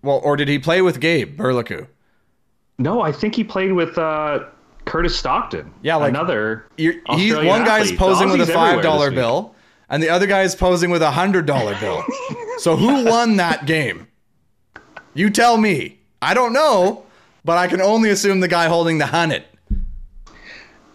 well, 0.01 0.19
or 0.23 0.35
did 0.35 0.47
he 0.47 0.57
play 0.57 0.81
with 0.81 0.99
Gabe 0.99 1.39
Burliku? 1.39 1.85
No, 2.79 3.01
I 3.01 3.11
think 3.11 3.35
he 3.35 3.43
played 3.43 3.73
with 3.73 3.95
uh, 3.99 4.45
Curtis 4.85 5.15
Stockton. 5.15 5.71
Yeah, 5.83 5.97
like- 5.97 6.09
another. 6.09 6.65
You're, 6.77 6.95
he's 7.11 7.35
one 7.35 7.63
guy's 7.63 7.91
posing 7.91 8.29
with 8.29 8.41
a 8.41 8.51
five 8.51 8.81
dollar 8.81 9.11
bill, 9.11 9.54
and 9.89 10.01
the 10.01 10.09
other 10.09 10.27
guy 10.27 10.41
is 10.41 10.55
posing 10.55 10.89
with 10.89 11.01
a 11.01 11.11
hundred 11.11 11.45
dollar 11.45 11.77
bill. 11.79 12.03
so 12.57 12.75
who 12.75 13.05
won 13.05 13.37
that 13.37 13.65
game? 13.65 14.07
You 15.13 15.29
tell 15.29 15.57
me. 15.57 15.99
I 16.21 16.33
don't 16.33 16.53
know, 16.53 17.05
but 17.43 17.57
I 17.57 17.67
can 17.67 17.81
only 17.81 18.09
assume 18.09 18.39
the 18.39 18.47
guy 18.47 18.67
holding 18.67 18.97
the 18.97 19.05
hundred. 19.05 19.45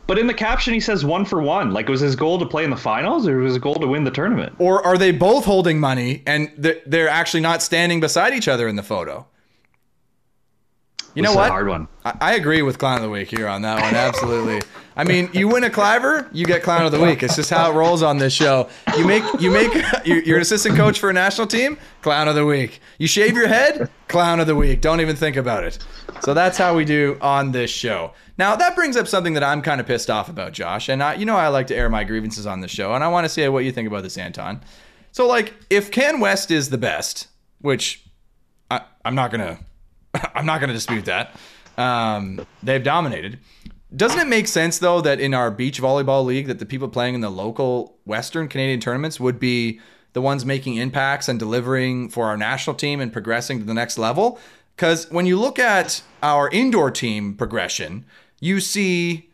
But 0.07 0.19
in 0.19 0.27
the 0.27 0.35
caption, 0.35 0.75
he 0.75 0.81
says 0.81 1.05
one 1.05 1.25
for 1.25 1.41
one. 1.41 1.73
Like, 1.73 1.89
was 1.89 2.01
his 2.01 2.17
goal 2.17 2.37
to 2.41 2.47
play 2.47 2.65
in 2.65 2.71
the 2.71 2.77
finals, 2.77 3.29
or 3.29 3.39
was 3.39 3.53
his 3.53 3.63
goal 3.63 3.77
to 3.77 3.87
win 3.87 4.03
the 4.03 4.11
tournament? 4.11 4.57
Or 4.59 4.85
are 4.85 4.99
they 4.99 5.13
both 5.13 5.45
holding 5.45 5.79
money 5.79 6.25
and 6.27 6.51
they're 6.59 7.09
actually 7.09 7.43
not 7.43 7.63
standing 7.63 8.01
beside 8.01 8.35
each 8.35 8.49
other 8.49 8.67
in 8.67 8.75
the 8.75 8.83
photo? 8.83 9.25
You 11.15 11.23
know 11.23 11.31
It's 11.31 11.37
a 11.37 11.39
what? 11.41 11.51
hard 11.51 11.69
one. 11.69 11.89
I, 12.05 12.17
I 12.21 12.35
agree 12.35 12.63
with 12.63 12.79
Clown 12.79 12.97
of 12.97 13.03
the 13.03 13.11
Week 13.11 13.29
here 13.29 13.49
on 13.49 13.63
that 13.63 13.81
one. 13.83 13.95
Absolutely. 13.95 14.61
I 14.97 15.05
mean, 15.05 15.31
you 15.33 15.49
win 15.49 15.65
a 15.65 15.71
Cliver, 15.71 16.29
you 16.33 16.45
get 16.45 16.63
Clown 16.63 16.85
of 16.85 16.93
the 16.93 17.01
Week. 17.01 17.23
It's 17.23 17.37
just 17.37 17.51
how 17.51 17.71
it 17.71 17.75
rolls 17.75 18.03
on 18.03 18.19
this 18.19 18.33
show. 18.33 18.69
You 18.97 19.07
make 19.07 19.23
you 19.41 19.51
make 19.51 19.73
you're 20.05 20.37
an 20.37 20.43
assistant 20.43 20.77
coach 20.77 20.99
for 20.99 21.11
a 21.11 21.13
national 21.13 21.47
team, 21.47 21.79
Clown 22.03 22.29
of 22.29 22.35
the 22.35 22.45
Week. 22.45 22.81
You 22.99 23.07
shave 23.07 23.35
your 23.35 23.49
head, 23.49 23.91
Clown 24.09 24.41
of 24.41 24.47
the 24.47 24.55
Week. 24.57 24.81
Don't 24.81 25.01
even 25.01 25.17
think 25.17 25.37
about 25.37 25.65
it. 25.65 25.79
So 26.21 26.35
that's 26.35 26.59
how 26.59 26.77
we 26.77 26.85
do 26.85 27.17
on 27.21 27.53
this 27.53 27.71
show. 27.71 28.13
Now 28.37 28.57
that 28.57 28.75
brings 28.77 28.97
up 28.97 29.09
something 29.09 29.35
that 29.35 29.43
I'm 29.43 29.63
kind 29.63 29.81
of 29.81 29.87
pissed 29.87 30.11
off 30.11 30.29
about, 30.29 30.53
Josh. 30.53 30.89
And 30.89 31.03
I, 31.03 31.15
you 31.15 31.25
know 31.25 31.37
I 31.37 31.49
like 31.49 31.67
to 31.69 31.77
air 31.77 31.89
my 31.89 32.05
grievances 32.05 32.47
on 32.47 32.61
this 32.61 32.71
show, 32.71 32.95
and 32.95 33.03
I 33.03 33.09
want 33.09 33.25
to 33.25 33.29
see 33.29 33.47
what 33.49 33.65
you 33.65 33.73
think 33.73 33.89
about 33.89 34.03
this, 34.03 34.19
Anton. 34.19 34.61
So 35.13 35.27
like, 35.27 35.55
if 35.71 35.91
Can 35.91 36.21
West 36.21 36.51
is 36.51 36.71
the 36.71 36.79
best, 36.79 37.29
which 37.61 38.05
I, 38.71 38.83
I'm 39.05 39.15
not 39.15 39.31
gonna 39.31 39.59
I'm 40.35 40.47
not 40.47 40.61
going 40.61 40.69
to 40.69 40.75
dispute 40.75 41.05
that. 41.07 41.37
Um, 41.77 42.45
they've 42.63 42.83
dominated. 42.83 43.39
Doesn't 43.95 44.21
it 44.21 44.29
make 44.29 44.47
sense 44.47 44.79
though 44.79 45.01
that 45.01 45.19
in 45.19 45.35
our 45.35 45.51
beach 45.51 45.81
volleyball 45.81 46.25
league 46.25 46.47
that 46.47 46.59
the 46.59 46.67
people 46.67 46.89
playing 46.89 47.15
in 47.15 47.21
the 47.21 47.31
local 47.31 47.99
Western 48.05 48.49
Canadian 48.49 48.81
tournaments 48.81 49.19
would 49.19 49.41
be 49.41 49.81
the 50.13 50.21
ones 50.21 50.45
making 50.45 50.77
impacts 50.77 51.29
and 51.29 51.39
delivering 51.39 52.09
for 52.09 52.27
our 52.27 52.37
national 52.37 52.77
team 52.77 53.01
and 53.01 53.13
progressing 53.13 53.59
to 53.59 53.65
the 53.65 53.75
next 53.75 53.99
level? 53.99 54.39
Because 54.77 55.11
when 55.11 55.27
you 55.27 55.39
look 55.39 55.59
at 55.59 56.03
our 56.23 56.49
indoor 56.51 56.91
team 56.91 57.35
progression, 57.35 58.05
you 58.41 58.61
see. 58.61 59.29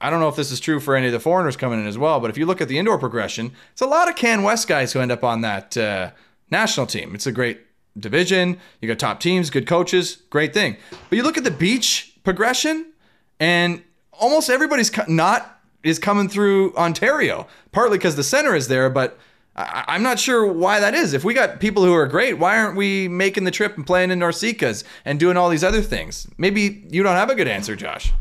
I- 0.00 0.08
don't 0.08 0.20
know 0.20 0.28
if 0.28 0.36
this 0.36 0.50
is 0.50 0.58
true 0.60 0.80
for 0.80 0.96
any 0.96 1.06
of 1.08 1.12
the 1.12 1.20
foreigners 1.20 1.54
coming 1.56 1.80
in 1.80 1.86
as 1.86 1.98
well, 1.98 2.18
but 2.18 2.30
if 2.30 2.38
you 2.38 2.46
look 2.46 2.62
at 2.62 2.68
the 2.68 2.78
indoor 2.78 2.98
progression, 2.98 3.52
it's 3.72 3.82
a 3.82 3.86
lot 3.86 4.08
of 4.08 4.16
Can 4.16 4.42
West 4.42 4.68
guys 4.68 4.92
who 4.94 5.00
end 5.00 5.12
up 5.12 5.22
on 5.22 5.42
that 5.42 5.76
uh, 5.76 6.12
national 6.50 6.86
team. 6.86 7.14
It's 7.14 7.26
a 7.26 7.32
great 7.32 7.60
division. 7.98 8.58
You 8.80 8.88
got 8.88 8.98
top 8.98 9.20
teams, 9.20 9.50
good 9.50 9.66
coaches, 9.66 10.18
great 10.30 10.52
thing. 10.52 10.76
But 11.08 11.16
you 11.16 11.22
look 11.22 11.38
at 11.38 11.44
the 11.44 11.50
beach 11.50 12.14
progression, 12.24 12.92
and 13.40 13.82
almost 14.12 14.50
everybody's 14.50 14.90
not 15.08 15.60
is 15.82 15.98
coming 15.98 16.28
through 16.28 16.74
Ontario. 16.74 17.46
Partly 17.72 17.98
because 17.98 18.16
the 18.16 18.24
center 18.24 18.54
is 18.54 18.68
there, 18.68 18.90
but 18.90 19.18
I, 19.54 19.84
I'm 19.88 20.02
not 20.02 20.18
sure 20.18 20.46
why 20.46 20.80
that 20.80 20.94
is. 20.94 21.14
If 21.14 21.24
we 21.24 21.32
got 21.32 21.60
people 21.60 21.84
who 21.84 21.94
are 21.94 22.06
great, 22.06 22.38
why 22.38 22.58
aren't 22.58 22.76
we 22.76 23.08
making 23.08 23.44
the 23.44 23.50
trip 23.50 23.76
and 23.76 23.86
playing 23.86 24.10
in 24.10 24.18
NORCECAs 24.18 24.84
and 25.04 25.20
doing 25.20 25.36
all 25.36 25.48
these 25.48 25.64
other 25.64 25.82
things? 25.82 26.26
Maybe 26.38 26.84
you 26.90 27.02
don't 27.02 27.14
have 27.14 27.30
a 27.30 27.34
good 27.34 27.48
answer, 27.48 27.76
Josh. 27.76 28.12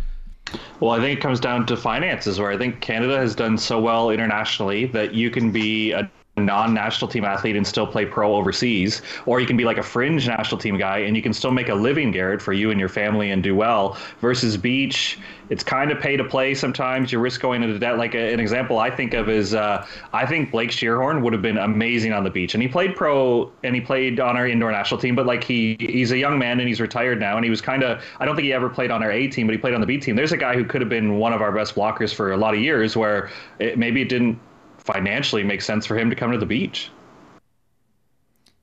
Well, 0.80 0.92
I 0.92 1.00
think 1.00 1.18
it 1.18 1.22
comes 1.22 1.40
down 1.40 1.66
to 1.66 1.78
finances, 1.78 2.40
where 2.40 2.52
I 2.52 2.58
think 2.58 2.82
Canada 2.82 3.18
has 3.18 3.34
done 3.34 3.58
so 3.58 3.80
well 3.80 4.12
internationally 4.12 4.86
that 4.88 5.14
you 5.14 5.32
can 5.32 5.52
be 5.52 5.92
a 5.92 6.10
non-national 6.38 7.10
team 7.10 7.24
athlete 7.24 7.56
and 7.56 7.66
still 7.66 7.88
play 7.88 8.06
pro 8.06 8.36
overseas, 8.36 9.02
or 9.26 9.40
you 9.40 9.48
can 9.48 9.56
be 9.56 9.64
like 9.64 9.78
a 9.78 9.84
fringe 9.84 10.28
national 10.28 10.60
team 10.60 10.78
guy 10.78 11.00
and 11.00 11.16
you 11.16 11.22
can 11.22 11.34
still 11.34 11.52
make 11.52 11.70
a 11.70 11.74
living, 11.74 12.12
Garrett, 12.12 12.42
for 12.42 12.52
you 12.52 12.72
and 12.72 12.80
your 12.80 12.90
family 12.90 13.32
and 13.32 13.42
do 13.42 13.56
well. 13.56 13.98
Versus 14.20 14.58
beach, 14.58 15.18
it's 15.50 15.64
kind 15.64 15.92
of 15.92 16.00
pay 16.00 16.18
to 16.18 16.24
play. 16.24 16.54
Sometimes 16.54 17.12
you 17.12 17.20
risk 17.20 17.40
going 17.40 17.64
into 17.64 17.80
debt. 17.80 17.98
Like 17.98 18.16
a, 18.16 18.34
an 18.34 18.40
example 18.40 18.80
I 18.80 18.90
think 18.90 19.14
of 19.14 19.30
is 19.30 19.54
uh, 19.54 19.88
I 20.12 20.26
think 20.26 20.52
Blake 20.52 20.72
Scheerhoorn 20.72 21.22
would 21.22 21.34
have 21.34 21.42
been 21.42 21.58
amazing 21.58 22.12
on 22.12 22.24
the 22.24 22.30
beach, 22.30 22.54
and 22.54 22.62
he 22.62 22.68
played 22.68 22.96
pro 22.96 23.52
and 23.64 23.74
he 23.74 23.82
played 23.82 24.20
on 24.20 24.36
our 24.36 24.48
indoor 24.48 24.72
national 24.72 25.00
team. 25.00 25.16
But 25.16 25.26
like 25.26 25.44
he 25.44 25.78
he's 25.80 26.12
a 26.12 26.18
young 26.18 26.38
man 26.38 26.60
and 26.60 26.68
he's 26.68 26.82
retired 26.82 27.20
now, 27.20 27.38
and 27.38 27.46
he 27.46 27.50
was 27.50 27.62
kind 27.62 27.84
of 27.84 28.04
I 28.20 28.26
don't 28.26 28.36
think 28.36 28.46
he 28.46 28.54
ever 28.54 28.70
played 28.70 28.92
on 28.92 29.02
our 29.04 29.12
A 29.12 29.28
team, 29.28 29.48
but 29.48 29.54
he 29.54 29.58
played 29.58 29.74
on 29.74 29.82
the 29.82 29.88
B 29.88 29.98
team. 29.98 30.16
There's 30.16 30.34
a 30.34 30.38
guy 30.38 30.56
who 30.56 30.66
could 30.66 30.82
have 30.82 30.90
been 30.90 31.18
one 31.18 31.32
of 31.32 31.42
our 31.42 31.52
best 31.52 31.76
blockers 31.76 32.14
for 32.14 32.34
a 32.34 32.38
lot 32.38 32.54
of 32.54 32.60
years, 32.60 32.98
where 32.98 33.30
it, 33.60 33.78
maybe 33.78 34.02
it 34.02 34.10
didn't 34.10 34.38
financially 34.86 35.44
makes 35.44 35.66
sense 35.66 35.86
for 35.86 35.98
him 35.98 36.10
to 36.10 36.16
come 36.16 36.32
to 36.32 36.38
the 36.38 36.46
beach. 36.46 36.90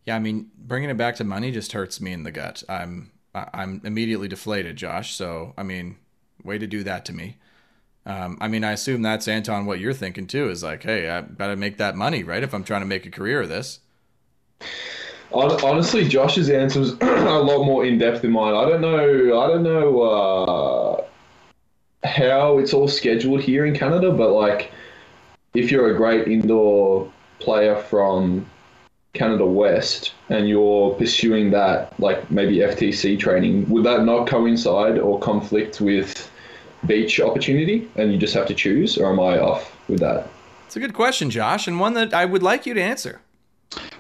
Yeah, 0.06 0.16
I 0.16 0.18
mean, 0.18 0.50
bringing 0.56 0.90
it 0.90 0.96
back 0.96 1.16
to 1.16 1.24
money 1.24 1.50
just 1.50 1.72
hurts 1.72 2.00
me 2.00 2.12
in 2.12 2.22
the 2.22 2.32
gut. 2.32 2.62
I'm 2.68 3.12
I'm 3.34 3.80
immediately 3.84 4.28
deflated, 4.28 4.76
Josh. 4.76 5.14
So, 5.14 5.54
I 5.56 5.62
mean, 5.62 5.96
way 6.44 6.58
to 6.58 6.66
do 6.66 6.82
that 6.84 7.04
to 7.06 7.12
me. 7.12 7.36
Um, 8.04 8.36
I 8.40 8.48
mean, 8.48 8.64
I 8.64 8.72
assume 8.72 9.02
that's 9.02 9.28
Anton. 9.28 9.64
What 9.64 9.78
you're 9.78 9.92
thinking 9.92 10.26
too 10.26 10.50
is 10.50 10.62
like, 10.62 10.82
hey, 10.82 11.08
I 11.08 11.22
gotta 11.22 11.56
make 11.56 11.78
that 11.78 11.96
money, 11.96 12.24
right? 12.24 12.42
If 12.42 12.52
I'm 12.52 12.64
trying 12.64 12.82
to 12.82 12.86
make 12.86 13.06
a 13.06 13.10
career 13.10 13.42
of 13.42 13.48
this. 13.48 13.80
Honestly, 15.32 16.06
Josh's 16.06 16.50
answer 16.50 16.80
was 16.80 16.92
a 17.00 17.38
lot 17.38 17.64
more 17.64 17.86
in 17.86 17.98
depth 17.98 18.22
than 18.22 18.32
mine. 18.32 18.54
I 18.54 18.68
don't 18.68 18.80
know. 18.80 19.40
I 19.40 19.46
don't 19.46 19.62
know 19.62 20.02
uh, 20.02 22.06
how 22.06 22.58
it's 22.58 22.74
all 22.74 22.88
scheduled 22.88 23.40
here 23.40 23.64
in 23.64 23.74
Canada, 23.74 24.12
but 24.12 24.32
like 24.32 24.72
if 25.55 25.70
you're 25.70 25.90
a 25.90 25.96
great 25.96 26.28
indoor 26.28 27.11
player 27.38 27.76
from 27.76 28.46
Canada 29.12 29.44
West 29.44 30.12
and 30.30 30.48
you're 30.48 30.94
pursuing 30.94 31.50
that, 31.50 31.98
like 32.00 32.30
maybe 32.30 32.57
FTC 32.57 33.18
training, 33.18 33.68
would 33.68 33.84
that 33.84 34.05
not 34.05 34.26
coincide 34.26 34.98
or 34.98 35.18
conflict 35.18 35.80
with 35.80 36.30
beach 36.86 37.20
opportunity 37.20 37.90
and 37.96 38.12
you 38.12 38.18
just 38.18 38.34
have 38.34 38.46
to 38.46 38.55
choose, 38.55 38.96
or 38.96 39.12
am 39.12 39.20
I 39.20 39.38
off 39.38 39.76
with 39.88 40.00
that? 40.00 40.28
It's 40.66 40.76
a 40.76 40.80
good 40.80 40.94
question, 40.94 41.28
Josh, 41.28 41.68
and 41.68 41.78
one 41.78 41.94
that 41.94 42.14
I 42.14 42.24
would 42.24 42.42
like 42.42 42.64
you 42.64 42.72
to 42.72 42.82
answer. 42.82 43.20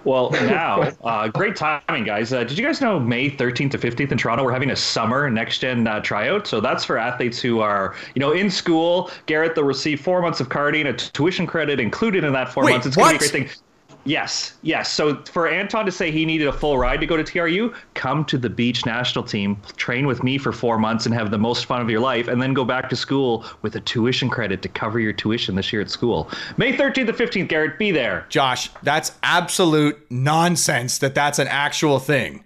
Well, 0.04 0.30
now, 0.32 0.92
uh, 1.04 1.28
great 1.28 1.56
timing, 1.56 2.04
guys. 2.04 2.32
Uh, 2.32 2.44
did 2.44 2.58
you 2.58 2.64
guys 2.64 2.80
know 2.80 2.98
May 2.98 3.30
13th 3.30 3.70
to 3.72 3.78
15th 3.78 4.12
in 4.12 4.18
Toronto, 4.18 4.44
we're 4.44 4.52
having 4.52 4.70
a 4.70 4.76
summer 4.76 5.30
next 5.30 5.58
gen 5.58 5.86
uh, 5.86 6.00
tryout? 6.00 6.46
So 6.46 6.60
that's 6.60 6.84
for 6.84 6.98
athletes 6.98 7.40
who 7.40 7.60
are, 7.60 7.94
you 8.14 8.20
know, 8.20 8.32
in 8.32 8.50
school. 8.50 9.10
Garrett, 9.26 9.54
they'll 9.54 9.64
receive 9.64 10.00
four 10.00 10.22
months 10.22 10.40
of 10.40 10.48
carding, 10.48 10.86
a 10.86 10.92
tuition 10.92 11.46
credit 11.46 11.80
included 11.80 12.24
in 12.24 12.32
that 12.32 12.52
four 12.52 12.64
Wait, 12.64 12.72
months. 12.72 12.86
It's 12.86 12.96
going 12.96 13.14
to 13.14 13.18
be 13.20 13.26
a 13.26 13.30
great 13.30 13.48
thing. 13.48 13.62
Yes, 14.04 14.54
yes. 14.62 14.90
So 14.92 15.22
for 15.24 15.48
Anton 15.48 15.86
to 15.86 15.92
say 15.92 16.10
he 16.10 16.24
needed 16.24 16.48
a 16.48 16.52
full 16.52 16.76
ride 16.76 17.00
to 17.00 17.06
go 17.06 17.16
to 17.16 17.22
TRU, 17.22 17.72
come 17.94 18.24
to 18.26 18.36
the 18.36 18.50
beach 18.50 18.84
national 18.84 19.24
team, 19.24 19.60
train 19.76 20.06
with 20.06 20.22
me 20.22 20.38
for 20.38 20.52
four 20.52 20.78
months, 20.78 21.06
and 21.06 21.14
have 21.14 21.30
the 21.30 21.38
most 21.38 21.66
fun 21.66 21.80
of 21.80 21.88
your 21.88 22.00
life, 22.00 22.26
and 22.26 22.42
then 22.42 22.52
go 22.52 22.64
back 22.64 22.88
to 22.90 22.96
school 22.96 23.44
with 23.62 23.76
a 23.76 23.80
tuition 23.80 24.28
credit 24.28 24.60
to 24.62 24.68
cover 24.68 24.98
your 24.98 25.12
tuition 25.12 25.54
this 25.54 25.72
year 25.72 25.82
at 25.82 25.90
school. 25.90 26.28
May 26.56 26.76
13th 26.76 27.06
to 27.06 27.12
15th, 27.12 27.48
Garrett, 27.48 27.78
be 27.78 27.92
there. 27.92 28.26
Josh, 28.28 28.70
that's 28.82 29.12
absolute 29.22 30.04
nonsense 30.10 30.98
that 30.98 31.14
that's 31.14 31.38
an 31.38 31.48
actual 31.48 31.98
thing. 31.98 32.44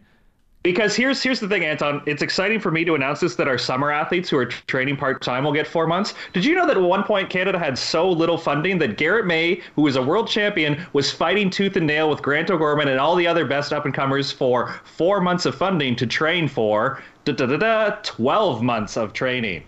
Because 0.67 0.97
here's 0.97 1.23
here's 1.23 1.39
the 1.39 1.47
thing, 1.47 1.65
Anton. 1.65 2.03
It's 2.07 2.23
exciting 2.23 2.59
for 2.59 2.73
me 2.73 2.85
to 2.87 2.97
announce 2.97 3.21
this 3.21 3.37
that 3.37 3.47
our 3.47 3.57
summer 3.57 3.93
athletes 3.93 4.29
who 4.29 4.37
are 4.37 4.47
training 4.47 4.97
part 4.97 5.23
time 5.23 5.45
will 5.45 5.53
get 5.53 5.65
four 5.65 5.87
months. 5.87 6.15
Did 6.33 6.45
you 6.45 6.57
know 6.57 6.67
that 6.67 6.77
at 6.77 6.83
one 6.83 7.05
point 7.05 7.31
Canada 7.31 7.57
had 7.57 7.79
so 7.79 8.11
little 8.11 8.37
funding 8.37 8.77
that 8.79 8.97
Garrett 8.97 9.27
Mays, 9.27 9.63
who 9.77 9.83
was 9.83 9.95
a 9.95 10.03
world 10.03 10.27
champion, 10.27 10.85
was 10.93 11.09
fighting 11.09 11.51
tooth 11.51 11.77
and 11.77 11.87
nail 11.87 12.11
with 12.11 12.21
Grant 12.21 12.51
O'Gorman 12.51 12.89
and 12.89 12.99
all 12.99 13.15
the 13.15 13.29
other 13.29 13.47
best 13.47 13.73
up 13.73 13.85
and 13.85 13.95
comers 13.95 14.33
for 14.33 14.75
four 14.83 15.21
months 15.21 15.47
of 15.47 15.55
funding 15.55 15.95
to 15.95 16.05
train 16.05 16.49
for 16.49 17.01
da 17.25 17.33
da 17.33 17.47
da 17.47 17.59
da 17.59 17.97
twelve 18.03 18.61
months 18.61 18.97
of 18.97 19.13
training. 19.13 19.63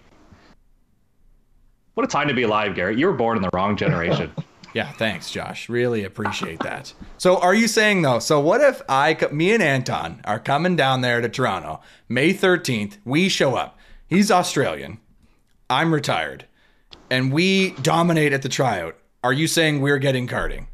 What 1.94 2.02
a 2.02 2.08
time 2.08 2.26
to 2.26 2.34
be 2.34 2.42
alive, 2.42 2.74
Garrett. 2.74 2.98
You 2.98 3.06
were 3.06 3.12
born 3.12 3.36
in 3.36 3.42
the 3.44 3.50
wrong 3.52 3.76
generation. 3.76 4.32
Yeah, 4.74 4.92
thanks, 4.92 5.30
Josh. 5.30 5.68
Really 5.68 6.04
appreciate 6.04 6.60
that. 6.60 6.92
So, 7.16 7.38
are 7.38 7.54
you 7.54 7.68
saying 7.68 8.02
though? 8.02 8.18
So, 8.18 8.40
what 8.40 8.60
if 8.60 8.82
I, 8.88 9.16
me 9.32 9.52
and 9.52 9.62
Anton 9.62 10.20
are 10.24 10.38
coming 10.38 10.76
down 10.76 11.00
there 11.00 11.20
to 11.20 11.28
Toronto, 11.28 11.80
May 12.08 12.32
thirteenth? 12.32 12.98
We 13.04 13.28
show 13.28 13.56
up. 13.56 13.78
He's 14.06 14.30
Australian. 14.30 15.00
I'm 15.70 15.92
retired, 15.92 16.46
and 17.10 17.32
we 17.32 17.72
dominate 17.82 18.32
at 18.32 18.42
the 18.42 18.48
tryout. 18.48 18.96
Are 19.22 19.32
you 19.32 19.46
saying 19.46 19.80
we're 19.80 19.98
getting 19.98 20.26
carding? 20.26 20.68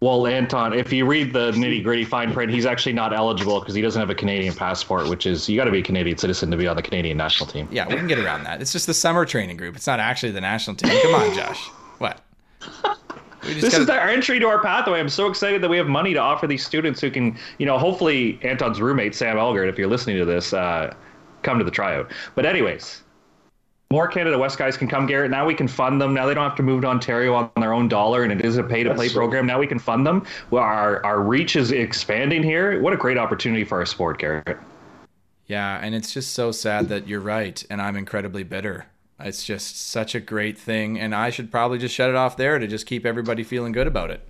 Well, 0.00 0.26
Anton, 0.26 0.74
if 0.74 0.92
you 0.92 1.06
read 1.06 1.32
the 1.32 1.52
nitty 1.52 1.82
gritty 1.82 2.04
fine 2.04 2.30
print, 2.32 2.52
he's 2.52 2.66
actually 2.66 2.92
not 2.92 3.14
eligible 3.14 3.60
because 3.60 3.74
he 3.74 3.80
doesn't 3.80 3.98
have 3.98 4.10
a 4.10 4.14
Canadian 4.14 4.54
passport, 4.54 5.08
which 5.08 5.24
is 5.24 5.48
you 5.48 5.56
got 5.56 5.64
to 5.64 5.70
be 5.70 5.78
a 5.78 5.82
Canadian 5.82 6.18
citizen 6.18 6.50
to 6.50 6.56
be 6.56 6.68
on 6.68 6.76
the 6.76 6.82
Canadian 6.82 7.16
national 7.16 7.48
team. 7.48 7.66
Yeah, 7.72 7.88
we 7.88 7.94
can 7.94 8.06
get 8.06 8.18
around 8.18 8.44
that. 8.44 8.60
It's 8.60 8.72
just 8.72 8.86
the 8.86 8.94
summer 8.94 9.24
training 9.24 9.56
group. 9.56 9.74
It's 9.74 9.86
not 9.86 9.98
actually 9.98 10.32
the 10.32 10.42
national 10.42 10.76
team. 10.76 10.90
Come 11.00 11.14
on, 11.14 11.34
Josh. 11.34 11.68
What? 11.98 12.20
this 13.46 13.72
gotta... 13.72 13.82
is 13.82 13.88
our 13.88 14.08
entry 14.08 14.38
to 14.38 14.46
our 14.46 14.62
pathway. 14.62 15.00
I'm 15.00 15.08
so 15.08 15.28
excited 15.28 15.62
that 15.62 15.68
we 15.68 15.76
have 15.76 15.88
money 15.88 16.12
to 16.14 16.20
offer 16.20 16.46
these 16.46 16.64
students 16.64 17.00
who 17.00 17.10
can, 17.10 17.36
you 17.58 17.66
know, 17.66 17.78
hopefully 17.78 18.38
Anton's 18.42 18.80
roommate 18.80 19.14
Sam 19.14 19.38
Elgert, 19.38 19.68
if 19.68 19.78
you're 19.78 19.88
listening 19.88 20.16
to 20.18 20.24
this, 20.24 20.52
uh, 20.52 20.94
come 21.42 21.58
to 21.58 21.64
the 21.64 21.70
tryout. 21.70 22.12
But 22.34 22.46
anyways, 22.46 23.02
more 23.90 24.08
Canada 24.08 24.36
West 24.36 24.58
guys 24.58 24.76
can 24.76 24.88
come, 24.88 25.06
Garrett. 25.06 25.30
Now 25.30 25.46
we 25.46 25.54
can 25.54 25.68
fund 25.68 26.00
them. 26.00 26.12
Now 26.12 26.26
they 26.26 26.34
don't 26.34 26.44
have 26.44 26.56
to 26.56 26.62
move 26.62 26.82
to 26.82 26.88
Ontario 26.88 27.34
on 27.34 27.50
their 27.56 27.72
own 27.72 27.88
dollar, 27.88 28.24
and 28.24 28.32
it 28.32 28.44
is 28.44 28.56
a 28.56 28.62
pay-to-play 28.62 29.10
program. 29.10 29.46
Now 29.46 29.60
we 29.60 29.66
can 29.66 29.78
fund 29.78 30.04
them. 30.04 30.26
Well, 30.50 30.62
our 30.62 31.04
our 31.06 31.20
reach 31.20 31.54
is 31.54 31.70
expanding 31.70 32.42
here. 32.42 32.80
What 32.80 32.92
a 32.92 32.96
great 32.96 33.16
opportunity 33.16 33.64
for 33.64 33.78
our 33.78 33.86
sport, 33.86 34.18
Garrett. 34.18 34.58
Yeah, 35.46 35.78
and 35.80 35.94
it's 35.94 36.12
just 36.12 36.34
so 36.34 36.50
sad 36.50 36.88
that 36.88 37.06
you're 37.06 37.20
right, 37.20 37.64
and 37.70 37.80
I'm 37.80 37.94
incredibly 37.94 38.42
bitter. 38.42 38.86
It's 39.18 39.44
just 39.44 39.88
such 39.90 40.14
a 40.14 40.20
great 40.20 40.58
thing, 40.58 40.98
and 40.98 41.14
I 41.14 41.30
should 41.30 41.50
probably 41.50 41.78
just 41.78 41.94
shut 41.94 42.10
it 42.10 42.16
off 42.16 42.36
there 42.36 42.58
to 42.58 42.66
just 42.66 42.86
keep 42.86 43.06
everybody 43.06 43.42
feeling 43.42 43.72
good 43.72 43.86
about 43.86 44.10
it. 44.10 44.26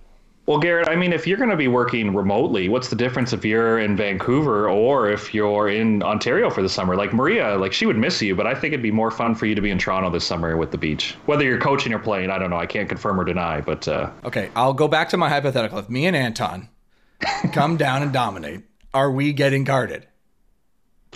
Well, 0.47 0.59
Garrett, 0.59 0.87
I 0.87 0.95
mean, 0.95 1.11
if 1.11 1.27
you're 1.27 1.37
going 1.37 1.49
to 1.49 1.57
be 1.57 1.67
working 1.67 2.15
remotely, 2.15 2.69
what's 2.69 2.87
the 2.87 2.95
difference 2.95 3.33
if 3.33 3.43
you're 3.43 3.79
in 3.79 3.97
Vancouver 3.97 4.69
or 4.69 5.09
if 5.11 5.33
you're 5.33 5.67
in 5.67 6.01
Ontario 6.01 6.49
for 6.49 6.61
the 6.61 6.69
summer? 6.69 6.95
Like 6.95 7.11
Maria, 7.11 7.57
like 7.57 7.73
she 7.73 7.85
would 7.85 7.97
miss 7.97 8.21
you, 8.21 8.33
but 8.33 8.47
I 8.47 8.53
think 8.53 8.71
it'd 8.71 8.81
be 8.81 8.89
more 8.89 9.11
fun 9.11 9.35
for 9.35 9.45
you 9.45 9.55
to 9.55 9.61
be 9.61 9.71
in 9.71 9.77
Toronto 9.77 10.09
this 10.09 10.23
summer 10.23 10.55
with 10.55 10.71
the 10.71 10.77
beach. 10.77 11.17
Whether 11.25 11.43
you're 11.43 11.59
coaching 11.59 11.93
or 11.93 11.99
playing, 11.99 12.29
I 12.29 12.39
don't 12.39 12.49
know. 12.49 12.57
I 12.57 12.65
can't 12.65 12.87
confirm 12.87 13.19
or 13.19 13.25
deny, 13.25 13.59
but 13.59 13.89
uh... 13.89 14.09
okay, 14.23 14.49
I'll 14.55 14.73
go 14.73 14.87
back 14.87 15.09
to 15.09 15.17
my 15.17 15.27
hypothetical. 15.27 15.79
If 15.79 15.89
me 15.89 16.05
and 16.05 16.15
Anton 16.15 16.69
come 17.51 17.75
down 17.75 18.01
and 18.01 18.13
dominate, 18.13 18.61
are 18.93 19.11
we 19.11 19.33
getting 19.33 19.65
guarded? 19.65 20.07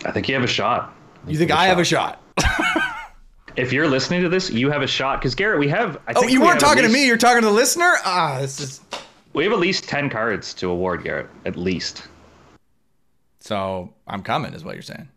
I 0.03 0.11
think 0.11 0.28
you 0.28 0.36
have 0.36 0.43
a 0.43 0.47
shot. 0.47 0.93
You 1.26 1.38
think 1.38 1.51
I 1.51 1.67
have 1.67 1.80
a 1.80 1.86
shot? 1.86 2.22
if 3.56 3.74
you're 3.74 3.88
listening 3.88 4.22
to 4.22 4.30
this, 4.30 4.49
you 4.49 4.70
have 4.72 4.82
a 4.82 4.88
shot. 4.88 5.20
Because 5.20 5.36
Garrett, 5.36 5.60
we 5.60 5.68
have. 5.68 5.99
I 6.08 6.14
oh, 6.16 6.28
you 6.28 6.41
weren't 6.41 6.60
talking 6.60 6.84
least... 6.84 6.93
to 6.95 6.99
me. 6.99 7.08
You're 7.08 7.18
talking 7.18 7.41
to 7.41 7.47
the 7.47 7.54
listener. 7.54 7.93
Ah, 8.06 8.39
this 8.39 8.60
is. 8.60 8.82
We 9.34 9.43
have 9.43 9.54
at 9.54 9.60
least 9.60 9.86
10 9.86 10.10
cards 10.10 10.54
to 10.56 10.70
award, 10.70 11.04
Garrett. 11.04 11.28
At 11.45 11.56
least. 11.56 12.08
So 13.39 13.93
I'm 14.08 14.22
coming, 14.22 14.54
is 14.54 14.64
what 14.64 14.76
you're 14.76 14.82
saying. 14.82 15.08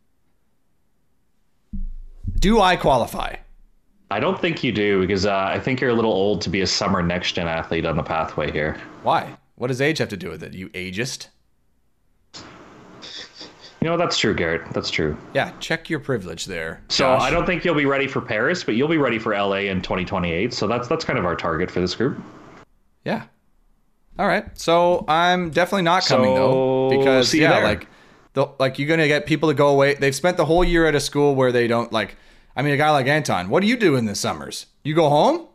Do 2.38 2.60
I 2.60 2.76
qualify? 2.76 3.36
I 4.10 4.20
don't 4.20 4.40
think 4.40 4.62
you 4.62 4.70
do 4.70 5.00
because 5.00 5.26
uh, 5.26 5.34
I 5.34 5.58
think 5.58 5.80
you're 5.80 5.90
a 5.90 5.94
little 5.94 6.12
old 6.12 6.40
to 6.42 6.50
be 6.50 6.60
a 6.60 6.66
summer 6.66 7.02
next 7.02 7.32
gen 7.32 7.48
athlete 7.48 7.86
on 7.86 7.96
the 7.96 8.02
pathway 8.02 8.52
here. 8.52 8.80
Why? 9.02 9.36
What 9.56 9.68
does 9.68 9.80
age 9.80 9.98
have 9.98 10.10
to 10.10 10.16
do 10.16 10.30
with 10.30 10.42
it? 10.42 10.54
You 10.54 10.68
ageist? 10.70 11.28
You 13.84 13.90
know, 13.90 13.98
that's 13.98 14.16
true, 14.16 14.32
Garrett. 14.32 14.62
That's 14.72 14.88
true. 14.88 15.14
Yeah, 15.34 15.52
check 15.60 15.90
your 15.90 16.00
privilege 16.00 16.46
there. 16.46 16.82
So 16.88 17.04
Josh. 17.04 17.20
I 17.20 17.30
don't 17.30 17.44
think 17.44 17.66
you'll 17.66 17.74
be 17.74 17.84
ready 17.84 18.06
for 18.06 18.22
Paris, 18.22 18.64
but 18.64 18.76
you'll 18.76 18.88
be 18.88 18.96
ready 18.96 19.18
for 19.18 19.34
LA 19.34 19.56
in 19.56 19.82
2028. 19.82 20.54
So 20.54 20.66
that's 20.66 20.88
that's 20.88 21.04
kind 21.04 21.18
of 21.18 21.26
our 21.26 21.36
target 21.36 21.70
for 21.70 21.80
this 21.80 21.94
group. 21.94 22.18
Yeah. 23.04 23.24
All 24.18 24.26
right. 24.26 24.46
So 24.56 25.04
I'm 25.06 25.50
definitely 25.50 25.82
not 25.82 26.06
coming 26.06 26.34
so, 26.34 26.88
though 26.88 26.98
because 26.98 27.34
yeah, 27.34 27.50
there. 27.50 27.62
like 27.62 27.86
the 28.32 28.46
like 28.58 28.78
you're 28.78 28.88
gonna 28.88 29.06
get 29.06 29.26
people 29.26 29.50
to 29.50 29.54
go 29.54 29.68
away. 29.68 29.92
They've 29.92 30.14
spent 30.14 30.38
the 30.38 30.46
whole 30.46 30.64
year 30.64 30.86
at 30.86 30.94
a 30.94 31.00
school 31.00 31.34
where 31.34 31.52
they 31.52 31.66
don't 31.66 31.92
like. 31.92 32.16
I 32.56 32.62
mean, 32.62 32.72
a 32.72 32.78
guy 32.78 32.90
like 32.90 33.06
Anton. 33.06 33.50
What 33.50 33.60
do 33.60 33.66
you 33.66 33.76
do 33.76 33.96
in 33.96 34.06
the 34.06 34.14
summers? 34.14 34.64
You 34.82 34.94
go 34.94 35.10
home, 35.10 35.46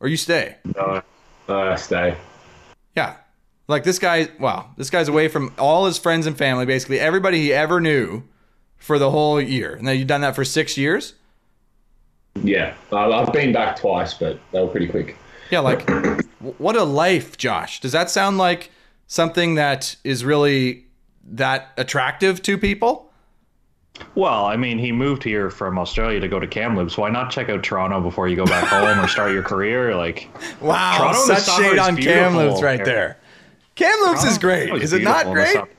or 0.00 0.08
you 0.08 0.16
stay? 0.16 0.56
No, 0.64 1.02
uh, 1.46 1.76
stay. 1.76 2.16
Yeah. 2.96 3.16
Like 3.68 3.84
this 3.84 3.98
guy, 3.98 4.28
wow, 4.38 4.70
this 4.76 4.90
guy's 4.90 5.08
away 5.08 5.28
from 5.28 5.52
all 5.58 5.86
his 5.86 5.98
friends 5.98 6.26
and 6.26 6.36
family, 6.38 6.66
basically 6.66 7.00
everybody 7.00 7.40
he 7.40 7.52
ever 7.52 7.80
knew 7.80 8.22
for 8.76 8.98
the 8.98 9.10
whole 9.10 9.40
year. 9.40 9.74
And 9.74 9.86
then 9.86 9.98
you've 9.98 10.06
done 10.06 10.20
that 10.20 10.36
for 10.36 10.44
six 10.44 10.76
years? 10.78 11.14
Yeah. 12.42 12.74
I've 12.92 13.32
been 13.32 13.52
back 13.52 13.76
twice, 13.76 14.14
but 14.14 14.38
they 14.52 14.60
were 14.60 14.68
pretty 14.68 14.86
quick. 14.88 15.16
Yeah, 15.50 15.60
like 15.60 15.88
what 16.58 16.76
a 16.76 16.84
life, 16.84 17.36
Josh. 17.36 17.80
Does 17.80 17.92
that 17.92 18.10
sound 18.10 18.38
like 18.38 18.70
something 19.06 19.54
that 19.56 19.96
is 20.04 20.24
really 20.24 20.86
that 21.24 21.72
attractive 21.76 22.42
to 22.42 22.58
people? 22.58 23.10
Well, 24.14 24.44
I 24.44 24.56
mean, 24.56 24.78
he 24.78 24.92
moved 24.92 25.22
here 25.22 25.50
from 25.50 25.78
Australia 25.78 26.20
to 26.20 26.28
go 26.28 26.38
to 26.38 26.46
Kamloops. 26.46 26.98
Why 26.98 27.08
not 27.08 27.30
check 27.30 27.48
out 27.48 27.62
Toronto 27.62 28.00
before 28.00 28.28
you 28.28 28.36
go 28.36 28.44
back 28.44 28.68
home 28.68 29.02
or 29.02 29.08
start 29.08 29.32
your 29.32 29.42
career? 29.42 29.94
Like, 29.94 30.28
Wow, 30.60 30.98
Toronto 30.98 31.20
in 31.20 31.38
such 31.38 31.56
shade 31.56 31.78
on 31.78 31.94
beautiful. 31.94 32.22
Kamloops 32.22 32.62
right 32.62 32.84
there. 32.84 33.18
Kamloops 33.76 34.24
is 34.24 34.38
great. 34.38 34.66
Toronto 34.66 34.84
Is 34.84 34.92
it 34.92 35.02
not 35.02 35.26
beautiful 35.26 35.42
in 35.42 35.52
the 35.52 35.58
great? 35.60 35.76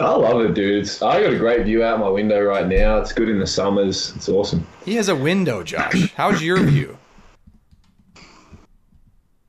I 0.00 0.14
love 0.14 0.40
it, 0.42 0.54
dude. 0.54 0.82
It's, 0.82 1.02
I 1.02 1.20
got 1.22 1.32
a 1.32 1.38
great 1.38 1.64
view 1.64 1.82
out 1.82 1.98
my 1.98 2.08
window 2.08 2.40
right 2.40 2.66
now. 2.66 2.98
It's 2.98 3.12
good 3.12 3.28
in 3.28 3.38
the 3.38 3.46
summers. 3.46 4.14
It's 4.14 4.28
awesome. 4.28 4.66
He 4.84 4.94
has 4.94 5.08
a 5.08 5.16
window, 5.16 5.64
Josh. 5.64 6.12
How's 6.14 6.40
your 6.40 6.62
view? 6.62 6.96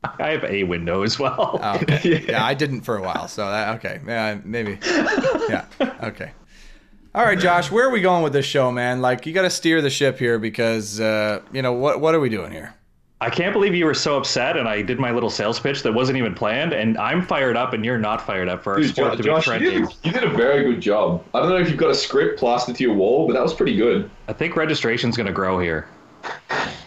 I 0.04 0.30
have 0.30 0.44
a 0.44 0.64
window 0.64 1.04
as 1.04 1.20
well. 1.20 1.60
Oh, 1.62 1.76
okay. 1.76 2.26
yeah. 2.30 2.44
I 2.44 2.54
didn't 2.56 2.82
for 2.82 2.98
a 2.98 3.02
while, 3.02 3.28
so 3.28 3.50
that 3.50 3.76
okay. 3.76 4.00
Yeah, 4.06 4.40
maybe. 4.44 4.80
Yeah. 5.50 5.66
Okay. 6.04 6.32
All 7.14 7.26
right, 7.26 7.38
Josh. 7.38 7.70
Where 7.70 7.88
are 7.88 7.92
we 7.92 8.02
going 8.02 8.24
with 8.24 8.34
this 8.34 8.46
show, 8.46 8.72
man? 8.72 9.02
Like, 9.02 9.26
you 9.26 9.34
got 9.34 9.42
to 9.42 9.50
steer 9.50 9.82
the 9.82 9.90
ship 9.90 10.18
here 10.18 10.40
because, 10.40 11.00
uh, 11.00 11.42
you 11.52 11.62
know, 11.62 11.74
what 11.74 12.00
what 12.00 12.16
are 12.16 12.20
we 12.20 12.30
doing 12.30 12.52
here? 12.52 12.74
I 13.22 13.30
can't 13.30 13.52
believe 13.52 13.76
you 13.76 13.86
were 13.86 13.94
so 13.94 14.16
upset, 14.18 14.56
and 14.56 14.68
I 14.68 14.82
did 14.82 14.98
my 14.98 15.12
little 15.12 15.30
sales 15.30 15.60
pitch 15.60 15.84
that 15.84 15.92
wasn't 15.94 16.18
even 16.18 16.34
planned, 16.34 16.72
and 16.72 16.98
I'm 16.98 17.22
fired 17.22 17.58
up, 17.58 17.74
and 17.74 17.84
you're 17.84 17.98
not 17.98 18.26
fired 18.26 18.48
up 18.48 18.64
for 18.64 18.74
our 18.74 18.80
Dude, 18.80 18.92
sport 18.96 19.12
Jo- 19.12 19.18
to 19.18 19.24
be 19.24 19.30
Josh, 19.30 19.48
you 19.48 19.52
trending. 19.52 19.86
did, 19.86 19.96
you 20.04 20.12
did 20.14 20.24
a 20.24 20.30
very 20.30 20.64
good 20.64 20.80
job. 20.82 21.26
I 21.34 21.40
don't 21.42 21.50
know 21.50 21.58
if 21.58 21.68
you've 21.68 21.78
got 21.78 21.90
a 21.90 21.96
script 21.96 22.40
plastered 22.40 22.78
to 22.78 22.84
your 22.84 22.94
wall, 22.94 23.28
but 23.28 23.34
that 23.34 23.44
was 23.44 23.54
pretty 23.54 23.76
good. 23.76 24.10
I 24.30 24.34
think 24.34 24.56
registration's 24.56 25.18
going 25.18 25.28
to 25.28 25.34
grow 25.34 25.60
here. 25.60 25.90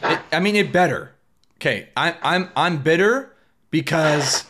It, 0.05 0.21
I 0.33 0.41
mean, 0.41 0.57
it 0.57 0.73
better. 0.73 1.13
Okay, 1.59 1.91
I, 1.97 2.17
I'm 2.23 2.49
I'm 2.57 2.83
bitter 2.83 3.37
because 3.71 4.45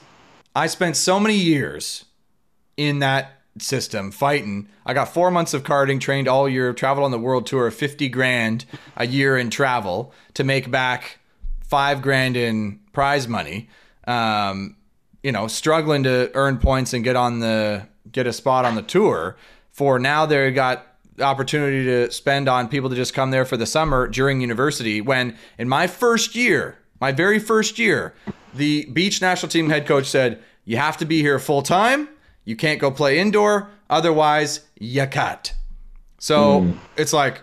I 0.55 0.69
spent 0.69 0.97
so 0.97 1.19
many 1.21 1.35
years 1.37 2.05
in 2.77 3.01
that 3.01 3.41
system 3.59 4.11
fighting. 4.13 4.69
I 4.87 4.95
got 4.95 5.13
four 5.13 5.31
months 5.31 5.53
of 5.53 5.63
carding, 5.63 5.99
trained 5.99 6.27
all 6.29 6.49
year, 6.49 6.73
traveled 6.73 7.05
on 7.05 7.11
the 7.11 7.19
world 7.19 7.45
tour, 7.47 7.71
fifty 7.71 8.09
grand 8.09 8.65
a 8.97 9.07
year 9.07 9.37
in 9.37 9.51
travel 9.51 10.15
to 10.35 10.45
make 10.45 10.71
back 10.71 11.19
five 11.73 12.03
grand 12.03 12.37
in 12.37 12.79
prize 12.93 13.27
money. 13.27 13.67
Um, 14.07 14.77
you 15.23 15.33
know, 15.33 15.47
struggling 15.47 16.03
to 16.03 16.31
earn 16.35 16.59
points 16.59 16.93
and 16.93 17.03
get 17.03 17.17
on 17.17 17.41
the 17.41 17.89
get 18.11 18.27
a 18.27 18.33
spot 18.35 18.67
on 18.67 18.75
the 18.75 18.83
tour. 18.83 19.39
For 19.71 19.99
now, 19.99 20.27
they 20.27 20.51
got 20.51 20.87
the 21.17 21.25
opportunity 21.25 21.83
to 21.87 22.11
spend 22.11 22.47
on 22.47 22.69
people 22.69 22.91
to 22.91 22.97
just 22.97 23.15
come 23.15 23.31
there 23.31 23.47
for 23.47 23.57
the 23.57 23.65
summer 23.65 24.07
during 24.07 24.43
university. 24.43 25.01
When 25.01 25.39
in 25.57 25.67
my 25.67 25.87
first 25.87 26.35
year, 26.35 26.77
my 27.01 27.11
very 27.11 27.39
first 27.39 27.79
year, 27.79 28.13
the 28.53 28.85
beach 28.93 29.23
national 29.23 29.49
team 29.49 29.71
head 29.71 29.87
coach 29.87 30.11
said, 30.11 30.43
"You 30.67 30.77
have 30.77 30.99
to 30.99 31.07
be 31.07 31.23
here 31.23 31.39
full 31.39 31.63
time. 31.63 32.07
You 32.45 32.55
can't 32.55 32.81
go 32.81 32.91
play 32.91 33.19
indoor. 33.19 33.71
Otherwise, 33.89 34.61
you 34.79 35.07
cut." 35.07 35.55
So 36.19 36.75
it's 36.99 37.15
like, 37.15 37.41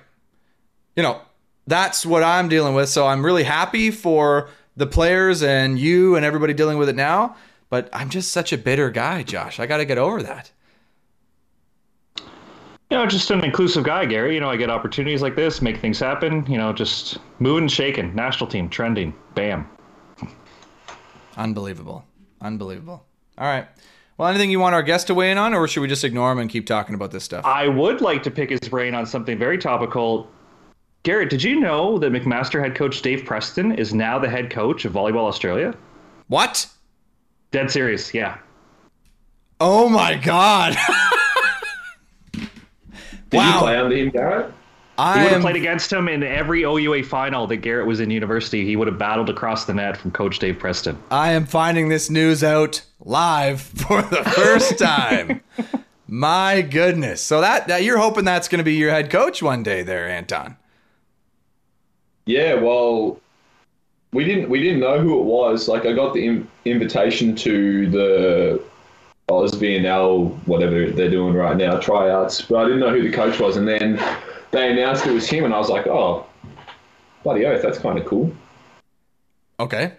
you 0.96 1.02
know, 1.02 1.20
that's 1.70 2.06
what 2.06 2.24
I'm 2.24 2.50
dealing 2.50 2.74
with. 2.74 2.90
So 2.90 3.08
I'm 3.08 3.24
really 3.24 3.44
happy 3.44 3.92
for 3.92 4.50
the 4.76 4.88
players 4.88 5.44
and 5.44 5.78
you 5.80 6.16
and 6.16 6.26
everybody 6.26 6.54
dealing 6.54 6.78
with 6.78 6.90
it 6.90 6.96
now. 6.96 7.36
But 7.70 7.90
I'm 7.94 8.10
just 8.10 8.32
such 8.32 8.52
a 8.52 8.58
bitter 8.58 8.90
guy, 8.90 9.24
Josh. 9.24 9.60
I 9.60 9.68
got 9.68 9.78
to 9.78 9.86
get 9.86 9.98
over 9.98 10.24
that. 10.24 10.52
You 12.90 12.98
know, 12.98 13.06
just 13.06 13.30
an 13.30 13.44
inclusive 13.44 13.84
guy, 13.84 14.06
Gary. 14.06 14.34
You 14.34 14.40
know, 14.40 14.50
I 14.50 14.58
get 14.58 14.72
opportunities 14.72 15.22
like 15.22 15.36
this, 15.36 15.62
make 15.62 15.78
things 15.78 16.00
happen. 16.00 16.44
You 16.48 16.58
know, 16.58 16.74
just 16.74 17.20
moving 17.38 17.64
and 17.66 17.72
shaking. 17.72 18.16
National 18.16 18.50
team 18.50 18.68
trending. 18.68 19.14
Bam. 19.36 19.70
Unbelievable. 21.38 22.04
Unbelievable. 22.42 23.06
All 23.38 23.46
right. 23.46 23.68
Well, 24.18 24.28
anything 24.28 24.50
you 24.50 24.60
want 24.60 24.74
our 24.74 24.82
guest 24.82 25.08
to 25.08 25.14
weigh 25.14 25.32
in 25.32 25.38
on, 25.38 25.54
or 25.54 25.68
should 25.68 25.82
we 25.82 25.88
just 25.88 26.04
ignore 26.04 26.32
him 26.32 26.40
and 26.40 26.50
keep 26.50 26.66
talking 26.66 26.96
about 26.96 27.12
this 27.12 27.24
stuff? 27.24 27.46
I 27.46 27.68
would 27.68 28.02
like 28.02 28.24
to 28.24 28.32
pick 28.32 28.50
his 28.50 28.60
brain 28.62 28.96
on 28.96 29.06
something 29.06 29.38
very 29.38 29.58
topical. 29.60 30.28
Garrett, 31.04 31.30
did 31.30 31.42
you 31.44 31.60
know 31.60 31.98
that 32.00 32.12
McMaster 32.12 32.62
head 32.62 32.76
coach 32.76 33.02
Dave 33.02 33.26
Preston 33.26 33.72
is 33.74 33.94
now 33.94 34.20
the 34.20 34.30
head 34.30 34.50
coach 34.50 34.84
of 34.86 34.94
Volleyball 34.94 35.28
Australia? 35.28 35.74
What? 36.28 36.68
Dead 37.52 37.72
serious, 37.72 38.14
yeah. 38.14 38.38
Oh 39.62 39.90
my 39.90 40.16
God. 40.16 40.76
Did 43.30 43.38
Wow. 43.38 43.54
you 43.54 43.60
play 43.60 43.78
under 43.78 43.96
him, 43.96 44.10
Garrett? 44.10 44.46
He 44.48 44.54
I 44.98 45.16
would 45.24 45.28
have 45.32 45.34
am. 45.38 45.42
played 45.42 45.56
against 45.56 45.94
him 45.94 46.10
in 46.10 46.24
every 46.24 46.64
OUA 46.64 47.04
final 47.04 47.48
that 47.48 47.58
Garrett 47.58 47.86
was 47.88 48.00
in 48.00 48.10
university. 48.10 48.66
He 48.66 48.76
would 48.76 48.88
have 48.88 48.98
battled 48.98 49.30
across 49.30 49.66
the 49.66 49.74
net 49.74 49.96
from 49.96 50.12
Coach 50.12 50.40
Dave 50.40 50.60
Preston. 50.60 50.98
I 51.12 51.32
am 51.32 51.46
finding 51.46 51.88
this 51.90 52.10
news 52.10 52.44
out 52.44 52.84
live 53.00 53.62
for 53.88 54.02
the 54.02 54.24
first 54.24 54.78
time. 54.80 55.42
My 56.08 56.62
goodness. 56.62 57.22
So 57.22 57.40
that, 57.42 57.68
that 57.68 57.84
you're 57.84 58.00
hoping 58.00 58.26
that's 58.26 58.48
going 58.48 58.58
to 58.58 58.64
be 58.64 58.74
your 58.74 58.90
head 58.92 59.10
coach 59.12 59.42
one 59.44 59.62
day, 59.64 59.84
there, 59.84 60.10
Anton. 60.10 60.58
Yeah, 62.30 62.54
well, 62.54 63.20
we 64.14 64.24
didn't 64.24 64.52
we 64.52 64.62
didn't 64.62 64.82
know 64.82 65.00
who 65.00 65.20
it 65.20 65.24
was. 65.24 65.68
Like, 65.68 65.88
I 65.88 65.94
got 65.94 66.14
the 66.14 66.24
in, 66.28 66.48
invitation 66.64 67.36
to 67.38 67.90
the 67.90 68.64
Oz 69.30 69.54
VNL, 69.54 70.36
whatever 70.46 70.92
they're 70.92 71.10
doing 71.10 71.34
right 71.34 71.58
now, 71.58 71.80
tryouts, 71.80 72.44
but 72.44 72.58
I 72.60 72.64
didn't 72.66 72.82
know 72.82 72.92
who 72.92 73.02
the 73.02 73.12
coach 73.12 73.40
was. 73.40 73.58
And 73.58 73.68
then 73.68 74.00
they 74.52 74.72
announced 74.72 75.08
it 75.08 75.12
was 75.12 75.28
him, 75.28 75.44
and 75.44 75.56
I 75.56 75.58
was 75.58 75.70
like, 75.70 75.88
oh, 75.88 76.28
bloody 77.24 77.48
oath, 77.48 77.64
that's 77.64 77.80
kind 77.80 77.98
of 77.98 78.06
cool. 78.06 78.32
Okay. 79.60 79.94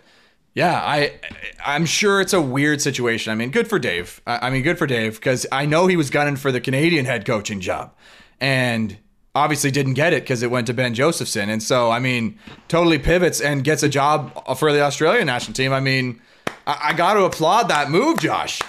Yeah, 0.55 0.81
I 0.85 1.19
I'm 1.67 1.85
sure 1.85 2.21
it's 2.21 2.33
a 2.33 2.41
weird 2.41 2.81
situation. 2.81 3.33
I 3.33 3.35
mean, 3.35 3.51
good 3.51 3.67
for 3.67 3.81
Dave. 3.81 4.21
I, 4.25 4.47
I 4.47 4.51
mean, 4.51 4.63
good 4.63 4.79
for 4.79 4.87
Dave 4.87 5.17
because 5.17 5.49
I 5.51 5.67
know 5.67 5.89
he 5.89 5.97
was 5.97 6.11
gunning 6.11 6.37
for 6.37 6.53
the 6.53 6.61
Canadian 6.61 7.07
head 7.07 7.27
coaching 7.27 7.61
job, 7.61 7.93
and 8.41 8.99
obviously 9.35 9.71
didn't 9.71 9.95
get 9.95 10.13
it 10.13 10.23
because 10.23 10.43
it 10.43 10.51
went 10.51 10.67
to 10.67 10.75
Ben 10.75 10.95
Josephson. 10.95 11.49
And 11.51 11.63
so, 11.63 11.91
I 11.91 11.99
mean, 12.01 12.39
totally 12.69 12.99
pivots 12.99 13.41
and 13.41 13.63
gets 13.63 13.83
a 13.83 13.89
job 13.89 14.57
for 14.57 14.73
the 14.73 14.81
Australian 14.83 15.27
national 15.27 15.55
team. 15.55 15.73
I 15.73 15.81
mean, 15.81 16.21
I, 16.67 16.89
I 16.89 16.93
got 16.95 17.15
to 17.15 17.25
applaud 17.25 17.69
that 17.69 17.91
move, 17.91 18.19
Josh. 18.19 18.61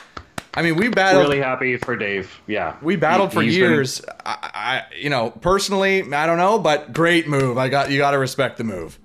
I 0.54 0.62
mean, 0.62 0.76
we 0.76 0.90
battled 0.90 1.24
Really 1.24 1.40
happy 1.40 1.78
for 1.78 1.96
Dave. 1.96 2.42
Yeah. 2.46 2.76
we 2.82 2.98
battled 2.98 3.32
for 3.32 3.42
he's 3.42 3.56
been- 3.58 3.72
years. 3.72 4.02
I, 4.26 4.84
I, 4.92 4.96
you 4.96 5.10
know, 5.10 5.30
personally, 5.30 6.14
I 6.14 6.26
don't 6.26 6.38
know, 6.38 6.60
but 6.60 6.92
great 6.94 7.28
move. 7.28 7.58
I 7.58 7.70
got 7.70 7.90
you. 7.90 7.98
Got 7.98 8.12
to 8.12 8.20
respect 8.20 8.58
the 8.58 8.64
move. 8.66 9.00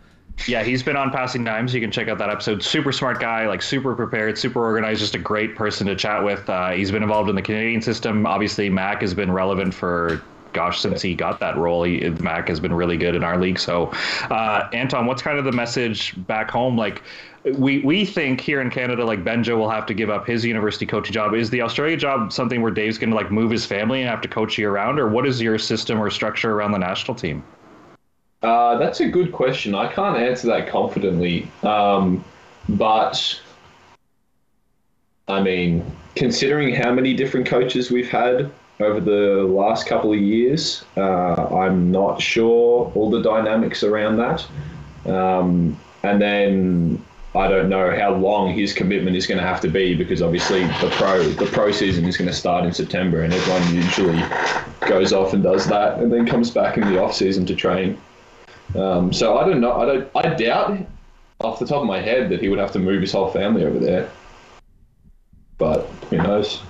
Yeah, 0.46 0.62
he's 0.64 0.82
been 0.82 0.96
on 0.96 1.11
Passing 1.12 1.44
Dimes. 1.44 1.72
You 1.72 1.80
can 1.80 1.90
check 1.90 2.09
out 2.09 2.18
that 2.18 2.28
episode. 2.28 2.62
Super 2.62 2.92
smart 2.92 3.20
guy, 3.20 3.46
like 3.46 3.62
super 3.62 3.94
prepared, 3.94 4.36
super 4.36 4.62
organized, 4.62 5.00
just 5.00 5.14
a 5.14 5.18
great 5.18 5.57
person 5.57 5.86
to 5.86 5.96
chat 5.96 6.22
with. 6.22 6.46
Uh, 6.50 6.72
he's 6.72 6.90
been 6.90 7.02
involved 7.02 7.30
in 7.30 7.36
the 7.36 7.40
Canadian 7.42 7.80
system. 7.80 8.26
Obviously, 8.26 8.68
Mac 8.68 9.00
has 9.00 9.14
been 9.14 9.32
relevant 9.32 9.72
for, 9.72 10.22
gosh, 10.57 10.80
since 10.80 11.02
he 11.02 11.14
got 11.14 11.38
that 11.40 11.57
role. 11.57 11.84
He, 11.84 12.09
Mac 12.20 12.48
has 12.48 12.61
been 12.61 12.72
really 12.72 12.96
good 12.96 13.14
in 13.14 13.22
our 13.22 13.38
league. 13.38 13.59
So, 13.59 13.92
uh, 14.30 14.68
Anton, 14.72 15.07
what's 15.07 15.22
kind 15.22 15.38
of 15.38 15.44
the 15.44 15.52
message 15.52 16.14
back 16.26 16.50
home? 16.50 16.76
Like, 16.76 17.02
we, 17.44 17.80
we 17.80 18.04
think 18.04 18.40
here 18.40 18.61
in 18.61 18.70
Canada, 18.70 19.04
like 19.04 19.22
Benjo 19.22 19.57
will 19.57 19.70
have 19.70 19.86
to 19.86 19.94
give 19.94 20.11
up 20.11 20.26
his 20.26 20.44
university 20.44 20.86
coaching 20.86 21.12
job. 21.12 21.34
Is 21.34 21.50
the 21.50 21.61
Australia 21.61 21.96
job 21.96 22.32
something 22.32 22.62
where 22.62 22.72
Dave's 22.72 22.98
going 22.98 23.11
to 23.11 23.16
like 23.16 23.30
move 23.30 23.50
his 23.52 23.64
family 23.64 24.00
and 24.00 24.09
have 24.09 24.20
to 24.22 24.28
coach 24.28 24.59
year 24.59 24.72
round, 24.72 24.98
or 24.98 25.09
what 25.09 25.26
is 25.26 25.40
your 25.40 25.59
system 25.59 26.00
or 26.02 26.11
structure 26.11 26.52
around 26.52 26.72
the 26.72 26.78
national 26.78 27.14
team? 27.14 27.44
Uh, 28.42 28.78
that's 28.78 29.00
a 29.00 29.09
good 29.09 29.30
question. 29.32 29.74
I 29.74 29.92
can't 29.92 30.16
answer 30.16 30.48
that 30.48 30.68
confidently. 30.68 31.48
Um, 31.62 32.24
but, 32.68 33.40
I 35.28 35.40
mean, 35.40 35.84
considering 36.14 36.74
how 36.74 36.92
many 36.92 37.14
different 37.14 37.46
coaches 37.46 37.90
we've 37.90 38.11
had 38.11 38.50
over 38.80 39.00
the 39.00 39.44
last 39.44 39.86
couple 39.86 40.12
of 40.12 40.18
years, 40.18 40.84
uh, 40.96 41.46
I'm 41.56 41.90
not 41.90 42.20
sure 42.20 42.92
all 42.94 43.10
the 43.10 43.22
dynamics 43.22 43.82
around 43.82 44.18
that. 44.18 44.46
Um, 45.10 45.78
and 46.02 46.20
then 46.20 47.04
I 47.34 47.48
don't 47.48 47.68
know 47.68 47.94
how 47.96 48.14
long 48.14 48.52
his 48.52 48.72
commitment 48.72 49.16
is 49.16 49.26
going 49.26 49.38
to 49.38 49.46
have 49.46 49.60
to 49.62 49.68
be 49.68 49.94
because 49.94 50.22
obviously 50.22 50.64
the 50.64 50.90
pro 50.92 51.22
the 51.22 51.46
pro 51.46 51.70
season 51.70 52.04
is 52.06 52.16
going 52.16 52.28
to 52.28 52.34
start 52.34 52.64
in 52.64 52.72
September 52.72 53.22
and 53.22 53.32
everyone 53.32 53.74
usually 53.74 54.22
goes 54.88 55.12
off 55.12 55.32
and 55.32 55.42
does 55.42 55.66
that 55.66 55.98
and 55.98 56.12
then 56.12 56.26
comes 56.26 56.50
back 56.50 56.76
in 56.76 56.84
the 56.88 57.00
off 57.02 57.14
season 57.14 57.44
to 57.46 57.54
train. 57.54 57.98
Um, 58.74 59.12
so 59.12 59.38
I 59.38 59.46
don't 59.46 59.60
know. 59.60 59.72
I 59.72 59.86
don't. 59.86 60.10
I 60.14 60.34
doubt, 60.34 60.78
off 61.40 61.58
the 61.58 61.66
top 61.66 61.80
of 61.80 61.86
my 61.86 62.00
head, 62.00 62.30
that 62.30 62.40
he 62.40 62.48
would 62.48 62.58
have 62.58 62.72
to 62.72 62.78
move 62.78 63.00
his 63.00 63.12
whole 63.12 63.30
family 63.30 63.64
over 63.64 63.78
there. 63.78 64.10
But 65.58 65.86
who 66.10 66.18
knows? 66.18 66.62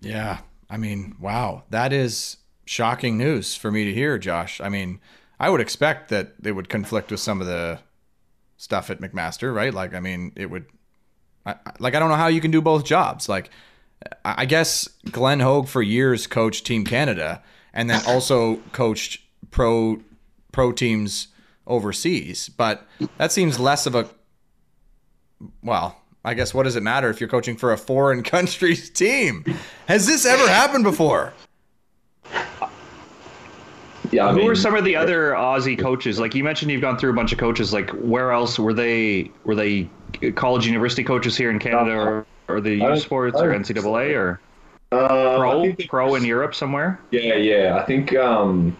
Yeah. 0.00 0.38
I 0.72 0.78
mean, 0.78 1.16
wow. 1.20 1.64
That 1.68 1.92
is 1.92 2.38
shocking 2.64 3.18
news 3.18 3.54
for 3.54 3.70
me 3.70 3.84
to 3.84 3.92
hear, 3.92 4.16
Josh. 4.16 4.58
I 4.58 4.70
mean, 4.70 5.00
I 5.38 5.50
would 5.50 5.60
expect 5.60 6.08
that 6.08 6.42
they 6.42 6.50
would 6.50 6.70
conflict 6.70 7.10
with 7.10 7.20
some 7.20 7.42
of 7.42 7.46
the 7.46 7.80
stuff 8.56 8.88
at 8.88 8.98
McMaster, 8.98 9.54
right? 9.54 9.74
Like, 9.74 9.94
I 9.94 10.00
mean, 10.00 10.32
it 10.34 10.46
would, 10.46 10.64
I, 11.44 11.56
like, 11.78 11.94
I 11.94 11.98
don't 11.98 12.08
know 12.08 12.16
how 12.16 12.28
you 12.28 12.40
can 12.40 12.50
do 12.50 12.62
both 12.62 12.86
jobs. 12.86 13.28
Like, 13.28 13.50
I 14.24 14.34
I 14.38 14.44
guess 14.46 14.88
Glenn 15.10 15.40
Hoag 15.40 15.68
for 15.68 15.82
years 15.82 16.26
coached 16.26 16.64
Team 16.64 16.86
Canada 16.86 17.42
and 17.74 17.90
then 17.90 18.00
also 18.08 18.56
coached 18.72 19.20
pro 19.50 20.00
pro 20.52 20.72
teams 20.72 21.28
overseas, 21.66 22.48
but 22.48 22.86
that 23.18 23.30
seems 23.30 23.60
less 23.60 23.86
of 23.86 23.94
a 23.94 24.08
well, 25.62 26.01
I 26.24 26.34
guess 26.34 26.54
what 26.54 26.64
does 26.64 26.76
it 26.76 26.82
matter 26.82 27.10
if 27.10 27.20
you're 27.20 27.28
coaching 27.28 27.56
for 27.56 27.72
a 27.72 27.76
foreign 27.78 28.22
country's 28.34 28.90
team? 28.90 29.44
Has 29.86 30.06
this 30.06 30.24
ever 30.24 30.48
happened 30.48 30.84
before? 30.84 31.32
yeah, 34.12 34.26
I 34.26 34.32
Who 34.32 34.38
mean, 34.38 34.50
are 34.50 34.54
some 34.54 34.74
of 34.74 34.84
the 34.84 34.94
other 34.94 35.32
Aussie 35.32 35.78
coaches? 35.78 36.20
Like 36.20 36.34
you 36.34 36.44
mentioned, 36.44 36.70
you've 36.70 36.82
gone 36.82 36.98
through 36.98 37.10
a 37.10 37.14
bunch 37.14 37.32
of 37.32 37.38
coaches. 37.38 37.72
Like 37.72 37.90
where 37.90 38.30
else 38.32 38.58
were 38.58 38.74
they? 38.74 39.30
Were 39.44 39.54
they 39.54 39.88
college 40.34 40.66
university 40.66 41.02
coaches 41.02 41.36
here 41.36 41.50
in 41.50 41.58
Canada, 41.58 41.92
or, 41.96 42.26
or 42.48 42.60
the 42.60 42.70
I 42.70 42.74
U 42.74 42.78
don't- 42.80 42.98
Sports 42.98 43.40
or 43.40 43.52
NCAA, 43.52 44.14
or 44.16 44.40
uh, 44.92 45.36
pro 45.38 45.74
pro 45.88 46.14
in 46.14 46.24
Europe 46.24 46.54
somewhere? 46.54 47.00
Yeah, 47.10 47.34
yeah. 47.34 47.78
I 47.80 47.84
think 47.86 48.14
um, 48.14 48.76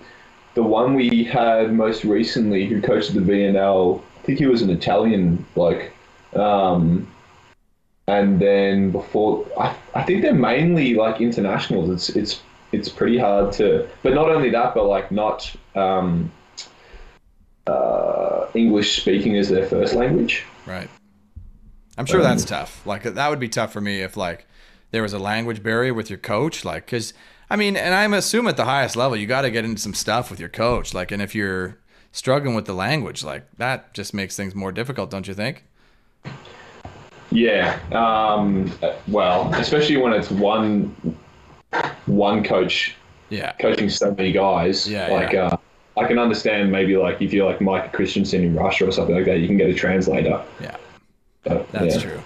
the 0.55 0.63
one 0.63 0.95
we 0.95 1.25
had 1.25 1.73
most 1.73 2.05
recently 2.05 2.67
who 2.67 2.81
coached 2.83 3.15
the 3.15 3.21
VNL, 3.21 4.01
I 4.01 4.23
think 4.23 4.39
he 4.39 4.47
was 4.47 4.61
an 4.63 4.71
Italian 4.71 5.45
bloke. 5.55 5.91
Um, 6.37 7.09
and 8.07 8.41
then 8.41 8.91
before, 8.91 9.47
I, 9.59 9.77
I 9.95 10.03
think 10.03 10.23
they're 10.23 10.35
mainly 10.35 10.95
like 10.95 11.21
internationals. 11.21 11.91
It's 11.91 12.09
it's 12.11 12.43
it's 12.73 12.89
pretty 12.89 13.19
hard 13.19 13.53
to, 13.55 13.89
but 14.03 14.15
not 14.15 14.31
only 14.31 14.51
that, 14.51 14.75
but 14.75 14.87
like 14.87 15.13
not 15.13 15.55
um, 15.75 16.33
uh, 17.67 18.47
English 18.55 19.01
speaking 19.01 19.37
as 19.37 19.49
their 19.49 19.67
first 19.67 19.95
language. 19.95 20.45
Right. 20.67 20.89
I'm 21.99 22.07
sure 22.07 22.23
that's 22.23 22.45
tough. 22.45 22.85
Like 22.87 23.03
that 23.03 23.29
would 23.29 23.41
be 23.41 23.49
tough 23.49 23.73
for 23.73 23.81
me 23.81 24.01
if 24.01 24.17
like 24.17 24.47
there 24.91 25.03
was 25.03 25.13
a 25.13 25.19
language 25.19 25.63
barrier 25.63 25.95
with 25.95 26.11
your 26.11 26.19
coach. 26.19 26.65
Like, 26.65 26.87
cause 26.87 27.13
I 27.51 27.57
mean, 27.57 27.77
and 27.77 27.95
I'm 27.95 28.15
assuming 28.15 28.51
at 28.51 28.57
the 28.57 28.65
highest 28.65 28.97
level, 28.97 29.17
you 29.17 29.27
got 29.27 29.43
to 29.43 29.51
get 29.51 29.65
into 29.65 29.81
some 29.81 29.95
stuff 29.95 30.31
with 30.31 30.41
your 30.41 30.49
coach. 30.49 30.95
Like, 30.95 31.13
and 31.13 31.21
if 31.21 31.35
you're 31.35 31.79
struggling 32.11 32.55
with 32.55 32.65
the 32.65 32.73
language, 32.73 33.23
like 33.23 33.47
that 33.59 33.93
just 33.93 34.15
makes 34.15 34.37
things 34.37 34.55
more 34.55 34.73
difficult, 34.73 35.11
don't 35.11 35.29
you 35.29 35.35
think? 35.35 35.65
Yeah. 37.33 37.79
Um, 37.93 38.73
well, 39.09 39.53
especially 39.55 39.97
when 39.97 40.13
it's 40.13 40.31
one 40.31 40.95
one 42.07 42.45
coach 42.45 42.95
Yeah. 43.31 43.53
coaching 43.53 43.89
so 43.89 44.15
many 44.15 44.33
guys. 44.33 44.89
Yeah, 44.89 45.09
like 45.09 45.33
yeah. 45.33 45.47
Uh, 45.47 45.57
I 45.97 46.07
can 46.07 46.19
understand 46.19 46.71
maybe 46.73 46.97
like 46.97 47.21
if 47.21 47.33
you're 47.33 47.47
like 47.51 47.61
Mike 47.61 47.93
Christenson 47.93 48.43
in 48.45 48.55
Russia 48.55 48.89
or 48.89 48.93
something 48.93 49.15
like 49.15 49.27
that, 49.27 49.39
you 49.39 49.47
can 49.47 49.57
get 49.57 49.69
a 49.69 49.75
translator. 49.75 50.43
Yeah. 50.61 50.77
But, 51.45 51.71
That's 51.73 51.97
yeah. 51.97 52.01
true. 52.03 52.23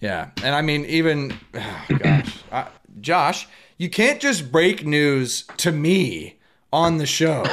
Yeah, 0.00 0.30
and 0.42 0.54
I 0.54 0.62
mean, 0.62 0.84
even 0.86 1.36
oh, 1.54 1.86
gosh, 1.98 2.38
uh, 2.52 2.66
Josh, 3.00 3.48
you 3.78 3.88
can't 3.90 4.20
just 4.20 4.50
break 4.52 4.84
news 4.86 5.44
to 5.58 5.72
me 5.72 6.38
on 6.72 6.98
the 6.98 7.06
show 7.06 7.44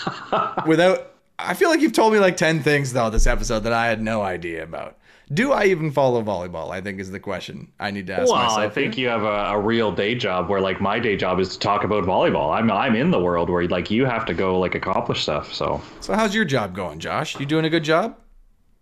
without. 0.66 1.08
I 1.38 1.54
feel 1.54 1.70
like 1.70 1.80
you've 1.80 1.92
told 1.92 2.12
me 2.12 2.18
like 2.20 2.36
ten 2.36 2.62
things 2.62 2.92
though 2.92 3.10
this 3.10 3.26
episode 3.26 3.60
that 3.60 3.72
I 3.72 3.86
had 3.86 4.00
no 4.00 4.22
idea 4.22 4.62
about. 4.62 4.96
Do 5.32 5.52
I 5.52 5.64
even 5.66 5.90
follow 5.92 6.22
volleyball? 6.22 6.70
I 6.70 6.80
think 6.80 7.00
is 7.00 7.10
the 7.10 7.20
question 7.20 7.70
I 7.78 7.90
need 7.90 8.06
to 8.08 8.14
ask 8.14 8.30
Well, 8.30 8.36
myself. 8.42 8.58
I 8.58 8.68
think 8.68 8.94
here. 8.94 9.04
you 9.04 9.08
have 9.10 9.22
a, 9.22 9.52
a 9.54 9.58
real 9.60 9.92
day 9.92 10.14
job 10.14 10.48
where, 10.48 10.60
like, 10.60 10.80
my 10.80 10.98
day 10.98 11.16
job 11.16 11.38
is 11.40 11.50
to 11.50 11.58
talk 11.58 11.84
about 11.84 12.04
volleyball. 12.04 12.52
I'm 12.54 12.70
I'm 12.70 12.96
in 12.96 13.10
the 13.10 13.20
world 13.20 13.48
where 13.48 13.66
like 13.68 13.90
you 13.90 14.04
have 14.04 14.26
to 14.26 14.34
go 14.34 14.58
like 14.58 14.74
accomplish 14.74 15.22
stuff. 15.22 15.52
So 15.54 15.80
So 16.00 16.14
how's 16.14 16.34
your 16.34 16.44
job 16.44 16.74
going, 16.74 16.98
Josh? 16.98 17.38
You 17.38 17.46
doing 17.46 17.64
a 17.64 17.70
good 17.70 17.84
job? 17.84 18.16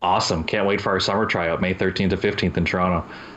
awesome! 0.03 0.43
Can't 0.45 0.67
wait 0.67 0.81
for 0.81 0.89
our 0.89 0.99
summer 0.99 1.27
tryout, 1.27 1.61
May 1.61 1.75
13th 1.75 2.09
to 2.11 2.17
15th 2.17 2.57
in 2.57 2.65
Toronto. 2.65 3.07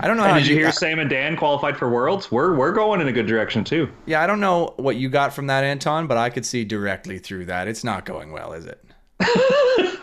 I 0.00 0.06
don't 0.08 0.16
know 0.16 0.22
how 0.24 0.34
did 0.38 0.46
you 0.46 0.54
you 0.54 0.62
hear 0.62 0.72
Sam 0.72 0.98
and 0.98 1.10
Dan 1.10 1.36
qualified 1.36 1.76
for 1.76 1.90
Worlds? 1.90 2.32
We're 2.32 2.54
we're 2.56 2.72
going 2.72 3.02
in 3.02 3.08
a 3.08 3.12
good 3.12 3.26
direction 3.26 3.62
too. 3.62 3.90
Yeah, 4.06 4.22
I 4.22 4.26
don't 4.26 4.40
know 4.40 4.72
what 4.78 4.96
you 4.96 5.10
got 5.10 5.34
from 5.34 5.46
that, 5.48 5.62
Anton, 5.62 6.06
but 6.06 6.16
I 6.16 6.30
could 6.30 6.46
see 6.46 6.64
directly 6.64 7.18
through 7.18 7.44
that. 7.44 7.68
It's 7.68 7.84
not 7.84 8.06
going 8.06 8.32
well, 8.32 8.54
is 8.54 8.64
it? 8.66 8.82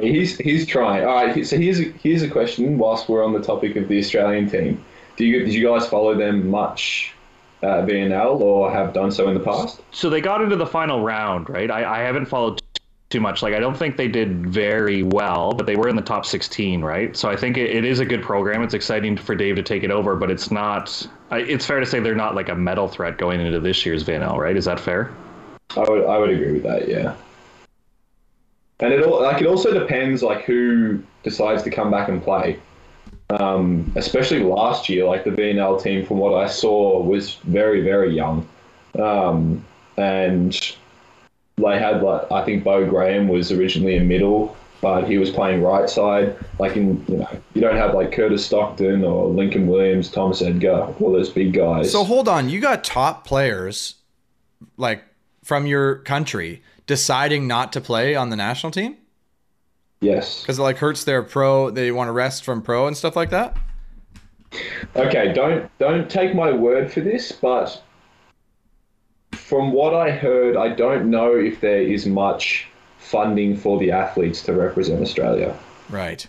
Hey, 0.00 0.10
he's 0.12 0.36
he's 0.38 0.66
trying. 0.66 1.04
All 1.04 1.14
right. 1.14 1.46
So 1.46 1.56
here's 1.56 1.78
a, 1.78 1.84
here's 2.02 2.22
a 2.22 2.28
question. 2.28 2.78
Whilst 2.78 3.08
we're 3.08 3.24
on 3.24 3.32
the 3.32 3.40
topic 3.40 3.76
of 3.76 3.86
the 3.86 3.98
Australian 3.98 4.50
team, 4.50 4.84
do 5.16 5.24
you 5.24 5.44
did 5.44 5.54
you 5.54 5.64
guys 5.68 5.86
follow 5.88 6.16
them 6.16 6.50
much 6.50 7.14
uh, 7.62 7.78
at 7.78 7.86
VNL 7.86 8.40
or 8.40 8.72
have 8.72 8.92
done 8.92 9.12
so 9.12 9.28
in 9.28 9.34
the 9.34 9.40
past? 9.40 9.80
So 9.92 10.10
they 10.10 10.20
got 10.20 10.42
into 10.42 10.56
the 10.56 10.66
final 10.66 11.02
round, 11.02 11.48
right? 11.48 11.70
I, 11.70 11.98
I 11.98 12.00
haven't 12.00 12.26
followed 12.26 12.60
too 13.10 13.20
much. 13.20 13.40
Like 13.40 13.54
I 13.54 13.60
don't 13.60 13.76
think 13.76 13.96
they 13.96 14.08
did 14.08 14.44
very 14.46 15.04
well, 15.04 15.52
but 15.52 15.66
they 15.66 15.76
were 15.76 15.88
in 15.88 15.94
the 15.94 16.02
top 16.02 16.26
16, 16.26 16.82
right? 16.82 17.16
So 17.16 17.30
I 17.30 17.36
think 17.36 17.56
it, 17.56 17.70
it 17.70 17.84
is 17.84 18.00
a 18.00 18.04
good 18.04 18.22
program. 18.22 18.64
It's 18.64 18.74
exciting 18.74 19.16
for 19.16 19.36
Dave 19.36 19.54
to 19.54 19.62
take 19.62 19.84
it 19.84 19.92
over, 19.92 20.16
but 20.16 20.28
it's 20.28 20.50
not. 20.50 21.06
It's 21.30 21.66
fair 21.66 21.78
to 21.78 21.86
say 21.86 22.00
they're 22.00 22.16
not 22.16 22.34
like 22.34 22.48
a 22.48 22.56
medal 22.56 22.88
threat 22.88 23.16
going 23.16 23.40
into 23.40 23.60
this 23.60 23.86
year's 23.86 24.02
VNL, 24.02 24.38
right? 24.38 24.56
Is 24.56 24.64
that 24.64 24.80
fair? 24.80 25.14
I 25.76 25.88
would 25.88 26.04
I 26.04 26.18
would 26.18 26.30
agree 26.30 26.52
with 26.52 26.64
that. 26.64 26.88
Yeah. 26.88 27.14
And 28.84 28.92
it 28.92 29.02
all 29.02 29.22
like 29.22 29.40
it 29.40 29.46
also 29.46 29.72
depends 29.72 30.22
like 30.22 30.44
who 30.44 31.02
decides 31.22 31.62
to 31.62 31.70
come 31.70 31.90
back 31.90 32.10
and 32.10 32.22
play. 32.22 32.58
Um, 33.30 33.90
especially 33.96 34.40
last 34.40 34.90
year, 34.90 35.06
like 35.06 35.24
the 35.24 35.30
VNL 35.30 35.82
team, 35.82 36.04
from 36.04 36.18
what 36.18 36.34
I 36.34 36.46
saw, 36.46 37.00
was 37.02 37.36
very 37.44 37.80
very 37.80 38.14
young, 38.14 38.46
um, 38.98 39.64
and 39.96 40.52
they 41.56 41.78
had 41.78 42.02
like 42.02 42.30
I 42.30 42.44
think 42.44 42.62
Beau 42.62 42.84
Graham 42.84 43.28
was 43.28 43.50
originally 43.50 43.96
a 43.96 44.02
middle, 44.02 44.54
but 44.82 45.04
he 45.04 45.16
was 45.16 45.30
playing 45.30 45.62
right 45.62 45.88
side. 45.88 46.36
Like 46.58 46.76
in 46.76 47.02
you 47.08 47.16
know 47.16 47.40
you 47.54 47.62
don't 47.62 47.76
have 47.76 47.94
like 47.94 48.12
Curtis 48.12 48.44
Stockton 48.44 49.02
or 49.02 49.28
Lincoln 49.28 49.66
Williams, 49.66 50.10
Thomas 50.10 50.42
Edgar, 50.42 50.94
all 51.00 51.10
those 51.10 51.30
big 51.30 51.54
guys. 51.54 51.90
So 51.90 52.04
hold 52.04 52.28
on, 52.28 52.50
you 52.50 52.60
got 52.60 52.84
top 52.84 53.26
players 53.26 53.94
like 54.76 55.04
from 55.44 55.66
your 55.66 55.96
country 55.96 56.62
deciding 56.86 57.46
not 57.46 57.72
to 57.74 57.80
play 57.80 58.14
on 58.14 58.30
the 58.30 58.36
national 58.36 58.72
team 58.72 58.96
yes. 60.00 60.40
because 60.40 60.58
it 60.58 60.62
like 60.62 60.78
hurts 60.78 61.04
their 61.04 61.22
pro. 61.22 61.70
They 61.70 61.92
want 61.92 62.08
to 62.08 62.12
rest 62.12 62.44
from 62.44 62.62
pro 62.62 62.86
and 62.86 62.96
stuff 62.96 63.14
like 63.14 63.30
that. 63.30 63.56
Okay, 64.96 65.32
don't 65.32 65.70
don't 65.78 66.08
take 66.08 66.34
my 66.34 66.52
word 66.52 66.92
for 66.92 67.00
this, 67.00 67.32
but 67.32 67.82
from 69.32 69.72
what 69.72 69.94
I 69.94 70.10
heard, 70.10 70.56
I 70.56 70.68
don't 70.68 71.10
know 71.10 71.34
if 71.34 71.60
there 71.60 71.82
is 71.82 72.06
much 72.06 72.68
funding 72.98 73.56
for 73.56 73.78
the 73.78 73.90
athletes 73.90 74.42
to 74.42 74.52
represent 74.52 75.02
Australia. 75.02 75.56
Right. 75.90 76.26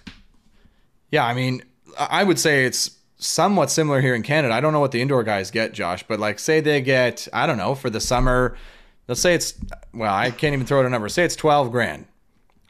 Yeah, 1.12 1.26
I 1.26 1.34
mean, 1.34 1.64
I 1.98 2.22
I 2.22 2.24
would 2.24 2.40
say 2.40 2.66
it's 2.66 2.98
somewhat 3.18 3.70
similar 3.70 4.02
here 4.02 4.16
in 4.16 4.24
Canada. 4.24 4.54
I 4.54 4.60
don't 4.60 4.74
know 4.74 4.80
what 4.80 4.92
the 4.92 5.02
indoor 5.02 5.24
guys 5.24 5.52
get, 5.52 5.74
Josh, 5.74 6.04
but 6.08 6.20
like 6.20 6.40
say 6.40 6.60
they 6.60 6.82
get, 6.82 7.28
I 7.32 7.46
don't 7.46 7.58
know, 7.58 7.76
for 7.76 7.90
the 7.90 8.02
summer, 8.02 8.58
let's 9.08 9.22
say 9.22 9.34
it's 9.34 9.54
well, 9.94 10.14
I 10.14 10.32
can't 10.32 10.54
even 10.54 10.66
throw 10.66 10.80
out 10.80 10.86
a 10.86 10.90
number. 10.90 11.10
Say 11.10 11.24
it's 11.24 11.36
12 11.36 11.72
grand 11.72 12.06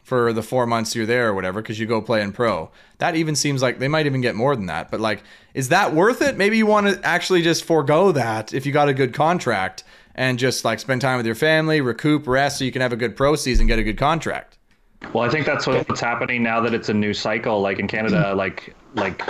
for 0.04 0.32
the 0.34 0.44
4 0.44 0.68
months 0.68 0.96
you're 0.96 1.08
there 1.08 1.30
or 1.30 1.34
whatever 1.34 1.62
cuz 1.62 1.80
you 1.80 1.86
go 1.86 2.02
play 2.02 2.22
in 2.22 2.32
pro. 2.32 2.70
That 3.00 3.16
even 3.16 3.36
seems 3.36 3.62
like 3.62 3.80
they 3.80 3.88
might 3.88 4.06
even 4.06 4.22
get 4.22 4.36
more 4.36 4.56
than 4.56 4.68
that. 4.68 4.92
But 4.92 5.00
like 5.00 5.24
is 5.54 5.70
that 5.70 5.94
worth 5.94 6.22
it? 6.22 6.38
Maybe 6.38 6.58
you 6.58 6.66
want 6.66 6.88
to 6.88 7.06
actually 7.06 7.42
just 7.42 7.64
forego 7.64 8.12
that 8.12 8.54
if 8.54 8.66
you 8.66 8.72
got 8.72 8.90
a 8.90 8.94
good 8.94 9.14
contract 9.14 9.84
and 10.16 10.40
just 10.40 10.64
like 10.64 10.80
spend 10.80 11.02
time 11.02 11.18
with 11.18 11.26
your 11.26 11.36
family, 11.36 11.82
recoup, 11.82 12.28
rest 12.28 12.60
so 12.60 12.66
you 12.66 12.72
can 12.72 12.82
have 12.82 12.94
a 12.94 12.98
good 12.98 13.16
pro 13.16 13.36
season, 13.36 13.68
get 13.68 13.80
a 13.80 13.84
good 13.84 13.98
contract. 13.98 14.58
Well, 15.14 15.24
I 15.24 15.30
think 15.30 15.46
that's 15.46 15.68
what's 15.68 16.00
happening 16.00 16.42
now 16.42 16.62
that 16.62 16.74
it's 16.74 16.90
a 16.90 16.94
new 16.94 17.14
cycle. 17.14 17.62
Like 17.62 17.80
in 17.80 17.88
Canada, 17.88 18.34
like 18.36 18.76
like 18.96 19.22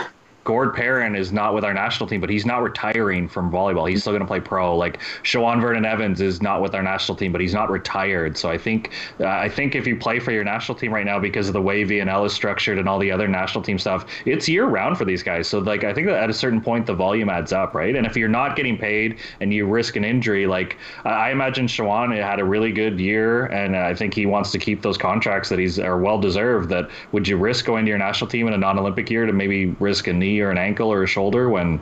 Gord 0.46 0.76
Perrin 0.76 1.16
is 1.16 1.32
not 1.32 1.56
with 1.56 1.66
our 1.66 1.74
national 1.74 2.08
team, 2.08 2.22
but 2.22 2.30
he's 2.30 2.46
not 2.46 2.62
retiring 2.62 3.28
from 3.28 3.52
volleyball. 3.52 3.90
He's 3.90 4.02
still 4.02 4.14
going 4.14 4.22
to 4.22 4.28
play 4.28 4.40
pro. 4.40 4.78
Like 4.78 5.02
Sharone 5.24 5.60
Vernon 5.60 5.86
Evans 5.86 6.22
is 6.22 6.40
not 6.40 6.62
with 6.62 6.76
our 6.76 6.84
national 6.84 7.18
team, 7.18 7.32
but 7.32 7.42
he's 7.42 7.54
not 7.54 7.72
retired. 7.72 8.38
So 8.38 8.50
I 8.50 8.58
think 8.58 8.92
uh, 9.20 9.26
I 9.26 9.50
think 9.50 9.74
if 9.74 9.88
you 9.88 9.98
play 9.98 10.20
for 10.20 10.32
your 10.32 10.44
national 10.44 10.78
team 10.78 10.94
right 10.94 11.06
now 11.06 11.20
because 11.20 11.48
of 11.48 11.54
the 11.54 11.62
way 11.62 11.84
VNL 11.84 12.28
is 12.28 12.34
structured 12.34 12.78
and 12.78 12.88
all 12.88 13.00
the 13.00 13.12
other 13.12 13.28
national 13.28 13.64
team 13.64 13.80
stuff, 13.80 14.06
it's 14.26 14.48
year 14.48 14.66
round 14.66 15.00
for 15.00 15.06
these 15.06 15.24
guys. 15.24 15.48
So 15.48 15.58
like 15.58 15.84
I 15.84 15.94
think 15.96 16.06
that 16.08 16.22
at 16.22 16.30
a 16.30 16.34
certain 16.34 16.62
point 16.62 16.86
the 16.86 16.94
volume 16.94 17.30
adds 17.30 17.52
up, 17.52 17.74
right? 17.74 17.96
And 17.96 18.06
if 18.06 18.16
you're 18.16 18.30
not 18.30 18.56
getting 18.56 18.78
paid 18.78 19.18
and 19.40 19.52
you 19.52 19.66
risk 19.66 19.96
an 19.96 20.06
injury, 20.06 20.46
like 20.46 20.78
I 21.06 21.32
imagine 21.32 21.66
Sharone 21.66 22.16
had 22.16 22.40
a 22.40 22.46
really 22.46 22.72
good 22.72 23.00
year, 23.00 23.48
and 23.48 23.76
I 23.76 23.96
think 23.96 24.14
he 24.14 24.28
wants 24.28 24.52
to 24.52 24.60
keep 24.60 24.84
those 24.84 24.98
contracts 24.98 25.50
that 25.50 25.58
he's 25.58 25.80
are 25.80 25.98
well 25.98 26.20
deserved. 26.20 26.70
That 26.70 26.92
would 27.14 27.28
you 27.28 27.36
risk 27.36 27.66
going 27.66 27.86
to 27.86 27.90
your 27.90 27.98
national 27.98 28.30
team 28.30 28.48
in 28.48 28.54
a 28.54 28.60
non-Olympic 28.60 29.10
year 29.10 29.26
to 29.26 29.34
maybe 29.34 29.68
risk 29.80 30.06
a 30.06 30.14
knee 30.14 30.35
or 30.42 30.52
an 30.52 30.58
ankle 30.58 30.92
or 30.92 31.04
a 31.04 31.08
shoulder 31.08 31.50
when 31.50 31.82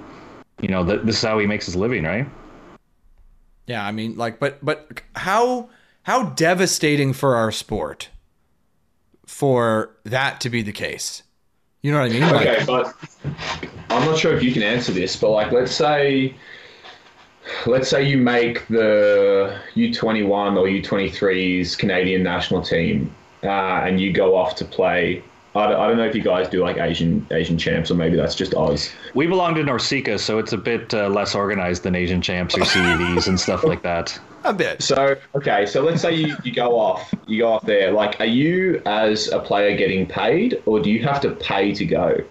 you 0.62 0.68
know 0.68 0.86
th- 0.86 1.02
this 1.04 1.18
is 1.18 1.22
how 1.22 1.40
he 1.40 1.48
makes 1.48 1.66
his 1.66 1.76
living, 1.76 2.04
right? 2.04 2.28
Yeah, 3.68 3.86
I 3.86 3.92
mean, 3.92 4.18
like, 4.18 4.40
but 4.40 4.64
but 4.64 5.02
how 5.16 5.70
how 6.04 6.30
devastating 6.30 7.14
for 7.14 7.36
our 7.36 7.52
sport 7.52 8.10
for 9.26 9.96
that 10.04 10.42
to 10.42 10.50
be 10.50 10.62
the 10.62 10.72
case. 10.72 11.24
You 11.82 11.92
know 11.92 12.00
what 12.00 12.12
I 12.12 12.14
mean? 12.14 12.22
Like, 12.22 12.48
Okay, 12.48 12.66
but 12.66 12.94
I'm 13.90 14.06
not 14.06 14.18
sure 14.18 14.36
if 14.36 14.44
you 14.44 14.54
can 14.54 14.64
answer 14.64 14.92
this, 14.92 15.16
but 15.16 15.32
like 15.32 15.52
let's 15.52 15.74
say 15.74 16.36
let's 17.66 17.90
say 17.90 18.08
you 18.08 18.18
make 18.18 18.66
the 18.68 19.60
U21 19.76 20.58
or 20.58 20.68
U23's 20.68 21.76
Canadian 21.76 22.24
national 22.24 22.62
team 22.62 23.14
uh, 23.44 23.82
and 23.84 24.00
you 24.00 24.14
go 24.14 24.36
off 24.36 24.56
to 24.56 24.66
play 24.66 25.24
I 25.56 25.68
don't, 25.68 25.80
I 25.80 25.88
don't 25.88 25.98
know 25.98 26.06
if 26.06 26.16
you 26.16 26.24
guys 26.24 26.48
do 26.48 26.64
like 26.64 26.78
Asian 26.78 27.26
Asian 27.32 27.58
champs 27.58 27.92
or 27.92 27.96
maybe 27.96 28.16
that's 28.16 28.36
just 28.36 28.56
Oz. 28.56 28.92
We 29.14 29.28
belong 29.28 29.54
to 29.56 29.62
NORCECA, 29.62 30.20
so 30.20 30.40
it's 30.40 30.52
a 30.52 30.58
bit 30.58 30.94
uh, 30.94 31.10
less 31.10 31.36
organized 31.36 31.84
than 31.84 31.96
Asian 31.96 32.22
champs 32.22 32.58
or 32.58 32.62
CEVs 32.62 33.28
and 33.28 33.40
stuff 33.40 33.64
like 33.64 33.84
that. 33.84 34.20
a 34.44 34.54
bit. 34.54 34.82
So 34.82 35.16
okay, 35.36 35.66
so 35.66 35.84
let's 35.84 36.02
say 36.02 36.16
you, 36.16 36.36
you 36.44 36.52
go 36.54 36.80
off, 36.80 37.14
you 37.28 37.40
go 37.40 37.54
off 37.54 37.66
there. 37.66 37.92
Like, 37.92 38.20
are 38.20 38.26
you 38.26 38.82
as 38.86 39.28
a 39.28 39.40
player 39.40 39.78
getting 39.78 40.08
paid, 40.08 40.62
or 40.66 40.80
do 40.80 40.90
you 40.90 41.04
have 41.04 41.22
to 41.22 41.32
pay 41.32 41.74
to 41.74 41.86
go? 41.86 42.24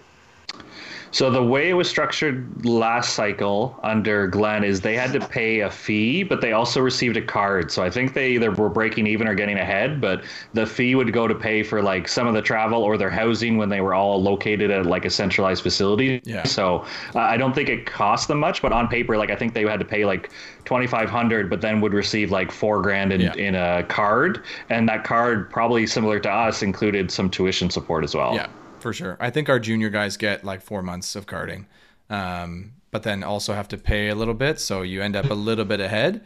So 1.13 1.31
the 1.31 1.43
way 1.43 1.69
it 1.69 1.75
was 1.75 1.91
structured 1.91 2.65
last 2.65 3.13
cycle 3.15 3.79
under 3.83 4.27
Glenn 4.27 4.65
is 4.65 4.81
they 4.81 4.97
had 4.97 5.13
to 5.13 5.21
pay 5.21 5.61
a 5.61 5.71
fee, 5.71 6.23
but 6.23 6.41
they 6.41 6.53
also 6.53 6.81
received 6.81 7.19
a 7.19 7.23
card. 7.23 7.71
So 7.71 7.83
I 7.83 7.91
think 7.91 8.15
they 8.15 8.31
either 8.33 8.51
were 8.51 8.71
breaking 8.71 9.07
even 9.07 9.29
or 9.29 9.35
getting 9.35 9.59
ahead, 9.59 10.01
but 10.01 10.25
the 10.55 10.65
fee 10.65 10.95
would 10.95 11.13
go 11.13 11.29
to 11.29 11.35
pay 11.35 11.63
for 11.63 11.83
like 11.83 12.09
some 12.09 12.27
of 12.27 12.33
the 12.33 12.41
travel 12.41 12.83
or 12.83 12.97
their 12.97 13.11
housing 13.11 13.59
when 13.59 13.69
they 13.69 13.83
were 13.83 13.93
all 13.93 14.23
located 14.23 14.71
at 14.71 14.87
like 14.87 15.05
a 15.05 15.11
centralized 15.11 15.63
facility. 15.63 16.23
Yeah. 16.25 16.45
So 16.45 16.87
uh, 17.15 17.19
I 17.21 17.37
don't 17.37 17.55
think 17.55 17.69
it 17.69 17.85
cost 17.85 18.29
them 18.29 18.41
much, 18.41 18.63
but 18.63 18.73
on 18.73 18.89
paper, 18.89 19.19
like 19.19 19.31
I 19.31 19.37
think 19.37 19.53
they 19.53 19.63
had 19.65 19.81
to 19.81 19.87
pay 19.87 20.07
like 20.07 20.31
twenty 20.65 20.87
five 20.87 21.11
hundred, 21.11 21.51
but 21.51 21.61
then 21.61 21.83
would 21.83 21.93
receive 21.93 22.31
like 22.31 22.51
four 22.51 22.81
grand 22.81 23.13
in, 23.13 23.21
Yeah. 23.21 23.35
in 23.35 23.55
a 23.55 23.85
card, 23.85 24.43
and 24.71 24.89
that 24.89 25.05
card 25.05 25.51
probably 25.51 25.87
similar 25.87 26.19
to 26.21 26.31
us 26.31 26.63
included 26.63 27.11
some 27.11 27.29
tuition 27.29 27.69
support 27.69 28.03
as 28.03 28.15
well. 28.15 28.35
Yeah, 28.35 28.47
for 28.83 28.93
sure. 28.93 29.17
I 29.21 29.31
think 29.31 29.49
our 29.49 29.59
junior 29.59 29.89
guys 29.89 30.17
get 30.17 30.45
like 30.45 30.61
four 30.61 30.83
months 30.83 31.17
of 31.17 31.27
carding, 31.27 31.67
um, 32.11 32.73
but 32.91 33.03
then 33.05 33.23
also 33.23 33.55
have 33.55 33.69
to 33.69 33.79
pay 33.79 34.09
a 34.09 34.15
little 34.15 34.35
bit, 34.35 34.61
so 34.61 34.83
you 34.83 35.01
end 35.01 35.17
up 35.17 35.31
a 35.31 35.35
little 35.35 35.65
bit 35.65 35.81
ahead. 35.81 36.25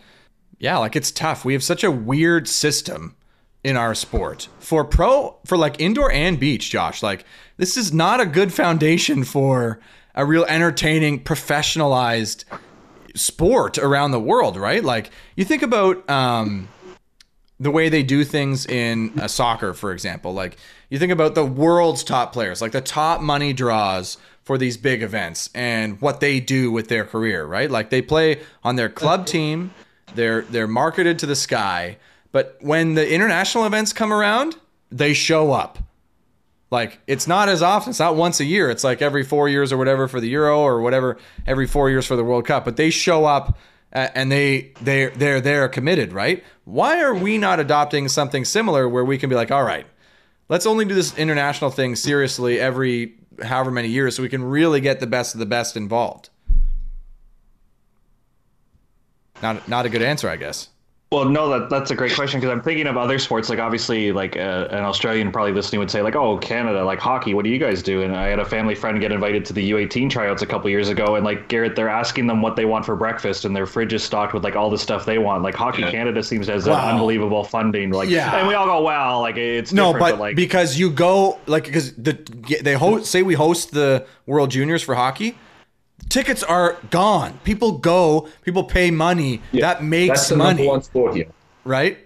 Yeah, 0.59 0.79
like 0.79 0.97
it's 0.97 1.11
tough. 1.11 1.45
We 1.45 1.53
have 1.53 1.63
such 1.63 1.85
a 1.85 1.91
weird 1.91 2.49
system 2.49 3.15
in 3.63 3.77
our 3.77 3.95
sport 3.95 4.49
for 4.59 4.85
pro 4.85 5.37
for 5.45 5.59
like 5.59 5.81
indoor 5.81 6.11
and 6.11 6.39
beach. 6.39 6.71
Josh, 6.71 7.03
like 7.03 7.25
this 7.57 7.77
is 7.77 7.93
not 7.93 8.21
a 8.21 8.27
good 8.27 8.53
foundation 8.53 9.25
for 9.25 9.81
a 10.15 10.25
real 10.25 10.45
entertaining, 10.45 11.23
professionalized 11.23 12.45
sport 13.15 13.77
around 13.79 14.13
the 14.13 14.21
world, 14.21 14.57
right? 14.57 14.83
Like 14.83 15.11
you 15.37 15.45
think 15.45 15.63
about 15.63 16.09
um, 16.09 16.69
the 17.59 17.71
way 17.71 17.89
they 17.89 18.03
do 18.03 18.25
things 18.25 18.67
in 18.67 19.19
uh, 19.21 19.29
soccer, 19.29 19.75
for 19.75 19.93
example. 19.93 20.33
Like 20.33 20.57
you 20.89 20.99
think 20.99 21.13
about 21.13 21.35
the 21.35 21.45
world's 21.45 22.05
top 22.05 22.33
players, 22.33 22.61
like 22.61 22.73
the 22.73 22.81
top 22.81 23.21
money 23.21 23.53
draws 23.53 24.19
for 24.43 24.57
these 24.57 24.77
big 24.77 25.03
events 25.03 25.51
and 25.55 26.01
what 26.01 26.21
they 26.21 26.39
do 26.39 26.71
with 26.71 26.89
their 26.89 27.05
career, 27.05 27.45
right? 27.45 27.71
Like 27.71 27.91
they 27.91 28.01
play 28.01 28.41
on 28.63 28.77
their 28.77 28.89
club 28.89 29.27
team, 29.27 29.73
they're 30.15 30.43
they're 30.43 30.69
marketed 30.69 31.19
to 31.21 31.27
the 31.27 31.35
sky, 31.35 31.99
but 32.31 32.57
when 32.61 32.95
the 32.95 33.13
international 33.13 33.67
events 33.67 33.93
come 33.93 34.13
around, 34.13 34.57
they 34.91 35.15
show 35.15 35.53
up. 35.53 35.79
Like 36.71 37.01
it's 37.07 37.27
not 37.27 37.49
as 37.49 37.63
often. 37.63 37.91
It's 37.91 37.99
not 37.99 38.17
once 38.17 38.41
a 38.41 38.45
year. 38.45 38.71
It's 38.71 38.85
like 38.85 39.03
every 39.03 39.25
four 39.25 39.49
years 39.49 39.73
or 39.73 39.77
whatever 39.77 40.09
for 40.09 40.21
the 40.21 40.29
Euro 40.29 40.61
or 40.61 40.81
whatever 40.81 41.17
every 41.47 41.67
four 41.67 41.91
years 41.91 42.07
for 42.07 42.17
the 42.17 42.25
World 42.25 42.47
Cup. 42.47 42.65
But 42.65 42.77
they 42.77 42.91
show 42.91 43.25
up 43.25 43.57
and 43.93 44.31
they 44.31 44.73
they 44.81 45.07
they're 45.07 45.41
they're 45.41 45.69
committed, 45.69 46.13
right? 46.13 46.45
Why 46.65 47.01
are 47.03 47.15
we 47.15 47.39
not 47.39 47.61
adopting 47.61 48.09
something 48.09 48.45
similar 48.45 48.89
where 48.89 49.05
we 49.05 49.19
can 49.19 49.31
be 49.31 49.37
like, 49.37 49.51
all 49.51 49.63
right, 49.63 49.87
let's 50.49 50.67
only 50.67 50.85
do 50.85 50.95
this 50.95 51.17
international 51.17 51.71
thing 51.71 51.97
seriously 51.97 52.61
every 52.61 53.15
however 53.43 53.71
many 53.71 53.89
years 53.89 54.17
so 54.17 54.23
we 54.23 54.29
can 54.29 54.43
really 54.43 54.81
get 54.81 55.01
the 55.01 55.07
best 55.07 55.35
of 55.35 55.41
the 55.41 55.47
best 55.47 55.77
involved. 55.77 56.31
Not 59.43 59.69
not 59.69 59.87
a 59.87 59.89
good 59.89 60.03
answer, 60.03 60.29
I 60.29 60.37
guess. 60.37 60.69
Well, 61.13 61.27
no, 61.27 61.49
that 61.51 61.71
that's 61.71 61.93
a 61.93 61.95
great 61.95 62.13
question 62.17 62.41
because 62.41 62.53
I'm 62.53 62.61
thinking 62.61 62.89
of 62.89 62.97
other 62.97 63.21
sports. 63.21 63.49
Like 63.49 63.61
obviously, 63.61 64.11
like 64.11 64.37
uh, 64.37 64.67
an 64.73 64.81
Australian 64.83 65.31
probably 65.31 65.53
listening 65.53 65.79
would 65.79 65.91
say, 65.91 66.03
like, 66.03 66.17
"Oh, 66.17 66.37
Canada, 66.39 66.85
like 66.85 66.99
hockey. 66.99 67.33
What 67.33 67.45
do 67.45 67.51
you 67.51 67.61
guys 67.61 67.81
do?" 67.81 68.03
And 68.03 68.15
I 68.17 68.27
had 68.27 68.41
a 68.41 68.45
family 68.45 68.75
friend 68.75 68.99
get 69.01 69.13
invited 69.13 69.45
to 69.45 69.53
the 69.53 69.71
U18 69.71 70.11
tryouts 70.11 70.43
a 70.43 70.47
couple 70.47 70.69
years 70.69 70.89
ago, 70.89 71.15
and 71.15 71.25
like 71.25 71.47
Garrett, 71.47 71.77
they're 71.77 71.89
asking 71.89 72.27
them 72.27 72.43
what 72.43 72.57
they 72.57 72.65
want 72.65 72.85
for 72.85 72.97
breakfast, 72.97 73.45
and 73.45 73.55
their 73.55 73.67
fridge 73.67 73.93
is 73.93 74.03
stocked 74.03 74.35
with 74.35 74.43
like 74.43 74.57
all 74.57 74.69
the 74.69 74.77
stuff 74.79 75.07
they 75.07 75.19
want. 75.19 75.45
Like 75.45 75.55
Hockey 75.55 75.83
Yeah. 75.83 75.93
Canada 75.93 76.25
seems 76.25 76.47
to 76.47 76.53
has 76.55 76.67
Wow. 76.67 76.91
unbelievable 76.91 77.45
funding. 77.45 77.93
Like, 77.93 78.09
Yeah. 78.11 78.37
and 78.39 78.49
we 78.49 78.55
all 78.55 78.67
go, 78.67 78.81
"Wow!" 78.83 79.21
like 79.21 79.37
it's 79.37 79.73
No, 79.73 79.93
different, 79.93 80.15
but 80.17 80.19
like 80.21 80.35
because 80.35 80.77
you 80.77 80.91
go 80.91 81.39
like 81.47 81.67
because 81.67 81.93
the 81.93 82.19
they 82.65 82.75
host 82.75 83.07
say 83.07 83.23
we 83.23 83.35
host 83.35 83.71
the 83.71 84.05
World 84.27 84.51
Juniors 84.51 84.83
for 84.83 84.97
hockey, 84.97 85.39
tickets 86.09 86.43
are 86.43 86.77
gone. 86.91 87.39
People 87.45 87.73
go, 87.79 88.29
people 88.43 88.65
pay 88.65 88.91
money. 88.91 89.41
that 89.53 89.83
makes 89.83 90.21
That's 90.21 90.29
the 90.31 90.37
money, 90.37 90.59
number 90.63 90.71
one 90.73 90.83
sport 90.83 91.15
here. 91.15 91.27
right? 91.65 91.99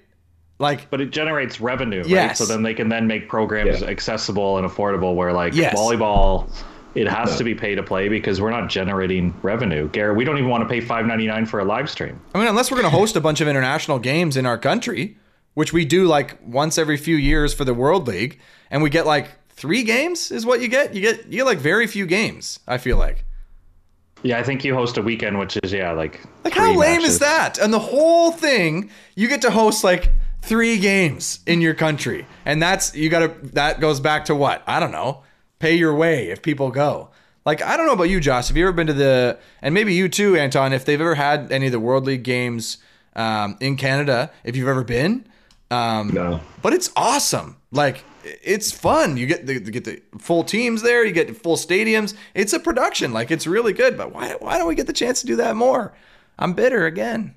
Like 0.59 0.91
but 0.91 1.01
it 1.01 1.11
generates 1.11 1.61
revenue, 1.61 2.03
right? 2.05 2.36
So 2.36 2.45
then 2.45 2.62
they 2.62 2.74
can 2.74 2.88
then 2.91 3.07
make 3.07 3.28
programs 3.28 3.80
Yeah. 3.80 3.88
accessible 3.88 4.59
and 4.59 4.68
affordable. 4.68 5.14
Where 5.14 5.32
like 5.32 5.55
Yes. 5.55 5.74
volleyball, 5.74 6.51
it 6.95 7.09
has 7.09 7.30
No. 7.32 7.38
to 7.38 7.45
be 7.45 7.55
pay 7.55 7.74
to 7.74 7.82
play 7.82 8.09
because 8.11 8.43
we're 8.43 8.51
not 8.51 8.68
generating 8.68 9.32
revenue. 9.43 9.88
Garrett, 9.88 10.16
we 10.16 10.24
don't 10.24 10.36
even 10.36 10.51
want 10.51 10.62
to 10.62 10.68
pay 10.68 10.80
five 10.82 11.07
ninety 11.07 11.26
nine 11.26 11.47
for 11.47 11.61
a 11.61 11.64
live 11.64 11.88
stream. 11.88 12.20
I 12.34 12.38
mean, 12.38 12.47
unless 12.49 12.70
we're 12.70 12.76
going 12.80 12.91
to 12.91 12.97
host 12.97 13.16
a 13.16 13.22
bunch 13.22 13.41
of 13.41 13.49
international 13.49 13.99
games 13.99 14.36
in 14.36 14.45
our 14.45 14.59
country, 14.59 15.16
which 15.55 15.72
we 15.72 15.86
do 15.86 16.05
like 16.07 16.36
once 16.47 16.76
every 16.76 16.99
few 16.99 17.16
years 17.16 17.55
for 17.55 17.64
the 17.64 17.72
World 17.74 18.07
League, 18.07 18.38
and 18.70 18.82
we 18.82 18.91
get 18.91 19.07
like 19.07 19.28
three 19.49 19.82
games 19.82 20.30
is 20.30 20.45
what 20.45 20.61
you 20.61 20.68
get. 20.68 20.95
You 20.95 21.01
get 21.01 21.24
you 21.26 21.38
get 21.38 21.47
like 21.47 21.59
very 21.59 21.86
few 21.86 22.05
games. 22.05 22.59
I 22.68 22.76
feel 22.76 22.99
like. 22.99 23.24
Yeah, 24.22 24.38
I 24.38 24.42
think 24.42 24.64
you 24.64 24.74
host 24.74 24.96
a 24.98 25.02
weekend, 25.02 25.38
which 25.38 25.56
is 25.62 25.72
yeah, 25.72 25.92
like 25.92 26.20
Like 26.44 26.52
how 26.54 26.74
lame 26.74 27.00
matches. 27.00 27.14
is 27.14 27.18
that? 27.20 27.58
And 27.58 27.72
the 27.72 27.78
whole 27.78 28.32
thing, 28.32 28.90
you 29.14 29.28
get 29.28 29.42
to 29.42 29.50
host 29.50 29.82
like 29.84 30.10
three 30.42 30.78
games 30.78 31.40
in 31.46 31.60
your 31.60 31.74
country, 31.74 32.26
and 32.44 32.60
that's 32.62 32.94
you 32.94 33.08
got 33.08 33.20
to. 33.20 33.48
That 33.54 33.80
goes 33.80 33.98
back 34.00 34.26
to 34.26 34.34
what 34.34 34.62
I 34.66 34.78
don't 34.80 34.92
know. 34.92 35.22
Pay 35.58 35.74
your 35.76 35.94
way 35.94 36.30
if 36.30 36.42
people 36.42 36.70
go. 36.70 37.08
Like 37.46 37.62
I 37.62 37.76
don't 37.76 37.86
know 37.86 37.92
about 37.94 38.10
you, 38.10 38.20
Josh. 38.20 38.48
Have 38.48 38.56
you 38.56 38.64
ever 38.64 38.72
been 38.72 38.86
to 38.88 38.92
the 38.92 39.38
and 39.62 39.72
maybe 39.74 39.94
you 39.94 40.08
too, 40.08 40.36
Anton? 40.36 40.72
If 40.74 40.84
they've 40.84 41.00
ever 41.00 41.14
had 41.14 41.50
any 41.50 41.66
of 41.66 41.72
the 41.72 41.80
World 41.80 42.04
League 42.04 42.22
games 42.22 42.76
um, 43.16 43.56
in 43.60 43.76
Canada, 43.76 44.30
if 44.44 44.54
you've 44.56 44.68
ever 44.68 44.84
been, 44.84 45.26
um, 45.70 46.08
No. 46.12 46.40
but 46.62 46.74
it's 46.74 46.90
awesome. 46.94 47.56
Like 47.72 48.04
it's 48.43 48.72
fun. 48.72 49.16
You 49.16 49.26
get 49.26 49.47
the 49.47 49.55
you 49.55 49.61
get 49.61 49.85
the 49.85 50.03
full 50.18 50.45
teams 50.45 50.83
there. 50.83 51.05
You 51.05 51.12
get 51.12 51.37
full 51.37 51.57
stadiums. 51.57 52.14
It's 52.35 52.53
a 52.53 52.61
production. 52.61 53.12
Like 53.12 53.31
it's 53.31 53.47
really 53.47 53.72
good. 53.72 53.97
But 53.97 54.12
why 54.12 54.35
why 54.41 54.59
don't 54.59 54.68
we 54.68 54.74
get 54.74 54.87
the 54.87 54.93
chance 54.93 55.20
to 55.20 55.26
do 55.26 55.37
that 55.37 55.57
more? 55.57 55.93
I'm 56.39 56.53
bitter 56.55 56.87
again. 56.87 57.35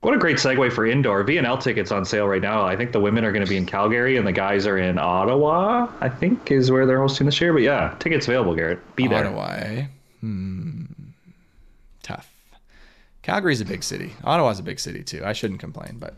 What 0.00 0.14
a 0.14 0.18
great 0.18 0.36
segue 0.36 0.72
for 0.72 0.86
indoor. 0.86 1.24
VNL 1.24 1.60
tickets 1.60 1.90
on 1.90 2.04
sale 2.04 2.28
right 2.28 2.40
now. 2.40 2.64
I 2.64 2.76
think 2.76 2.92
the 2.92 3.00
women 3.00 3.24
are 3.24 3.32
going 3.32 3.44
to 3.44 3.50
be 3.50 3.56
in 3.56 3.66
Calgary 3.66 4.16
and 4.16 4.24
the 4.24 4.32
guys 4.32 4.64
are 4.64 4.78
in 4.78 4.96
Ottawa. 4.96 5.88
I 6.00 6.08
think 6.08 6.52
is 6.52 6.70
where 6.70 6.86
they're 6.86 7.00
hosting 7.00 7.26
this 7.26 7.40
year. 7.40 7.52
But 7.52 7.62
yeah, 7.62 7.96
tickets 7.98 8.28
available. 8.28 8.54
Garrett, 8.54 8.78
be 8.94 9.08
there. 9.08 9.26
Ottawa. 9.26 9.54
eh? 9.56 9.86
Hmm. 10.20 10.84
Tough. 12.04 12.32
Calgary's 13.22 13.60
a 13.60 13.64
big 13.64 13.82
city. 13.82 14.12
Ottawa's 14.22 14.60
a 14.60 14.62
big 14.62 14.78
city 14.78 15.02
too. 15.02 15.22
I 15.24 15.32
shouldn't 15.32 15.60
complain, 15.60 15.96
but 15.98 16.14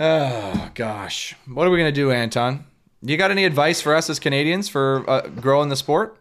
oh 0.00 0.70
gosh, 0.74 1.34
what 1.46 1.66
are 1.66 1.70
we 1.70 1.78
gonna 1.78 1.92
do, 1.92 2.10
Anton? 2.10 2.64
You 3.02 3.16
got 3.16 3.30
any 3.30 3.44
advice 3.44 3.80
for 3.80 3.94
us 3.94 4.08
as 4.08 4.18
Canadians 4.20 4.68
for 4.68 5.08
uh, 5.08 5.22
growing 5.28 5.68
the 5.68 5.76
sport? 5.76 6.16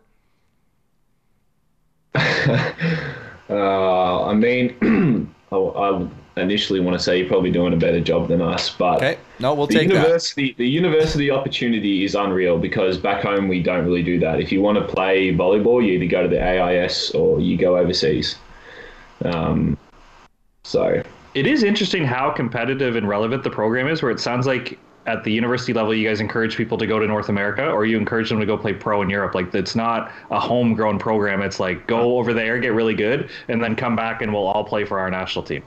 Uh, 3.50 4.28
I 4.28 4.34
mean, 4.34 5.34
I, 5.52 5.56
I 5.58 6.08
initially 6.42 6.80
want 6.80 6.98
to 6.98 7.04
say 7.04 7.20
you're 7.20 7.28
probably 7.28 7.52
doing 7.52 7.74
a 7.74 7.78
better 7.78 8.00
job 8.00 8.30
than 8.30 8.42
us, 8.42 8.70
but 8.70 8.98
Okay, 8.98 9.18
no, 9.40 9.54
we'll 9.54 9.68
the 9.68 9.74
take 9.74 9.90
that. 9.90 9.96
university 9.96 10.56
the 10.58 10.68
university 10.68 11.30
opportunity 11.30 12.06
is 12.06 12.16
unreal 12.16 12.58
because 12.58 12.98
back 12.98 13.24
home 13.24 13.50
we 13.50 13.62
don't 13.62 13.84
really 13.84 14.04
do 14.04 14.20
that. 14.20 14.40
If 14.40 14.54
you 14.54 14.62
want 14.62 14.78
to 14.78 14.86
play 14.86 15.34
volleyball, 15.34 15.86
you 15.86 15.94
either 15.94 16.06
go 16.06 16.24
to 16.24 16.30
the 16.30 16.42
AIS 16.42 17.12
or 17.12 17.42
you 17.42 17.58
go 17.58 17.78
overseas. 17.78 18.38
Um, 19.26 19.78
so 20.64 21.04
It 21.34 21.48
is 21.48 21.64
interesting 21.64 22.04
how 22.04 22.32
competitive 22.32 22.96
and 22.96 23.08
relevant 23.08 23.44
the 23.44 23.50
program 23.50 23.88
is. 23.88 24.02
Where 24.02 24.12
it 24.12 24.20
sounds 24.20 24.46
like 24.46 24.78
at 25.06 25.24
the 25.24 25.32
university 25.32 25.74
level, 25.74 25.94
you 25.94 26.08
guys 26.08 26.20
encourage 26.20 26.58
people 26.58 26.78
to 26.78 26.86
go 26.86 27.00
to 27.00 27.08
North 27.08 27.30
America, 27.30 27.70
or 27.70 27.86
you 27.86 27.98
encourage 27.98 28.30
them 28.30 28.40
to 28.40 28.46
go 28.46 28.58
play 28.58 28.74
pro 28.74 29.02
in 29.02 29.10
Europe. 29.10 29.34
Like 29.34 29.54
it's 29.56 29.76
not 29.76 30.12
a 30.30 30.40
homegrown 30.40 31.00
program. 31.00 31.42
It's 31.42 31.60
like 31.60 31.88
go 31.88 32.18
over 32.18 32.34
there, 32.34 32.60
get 32.60 32.74
really 32.74 32.96
good, 32.96 33.30
and 33.48 33.64
then 33.64 33.76
come 33.76 33.96
back, 33.96 34.22
and 34.22 34.34
we'll 34.34 34.48
all 34.48 34.64
play 34.64 34.84
for 34.84 35.00
our 35.00 35.10
national 35.10 35.44
team. 35.44 35.64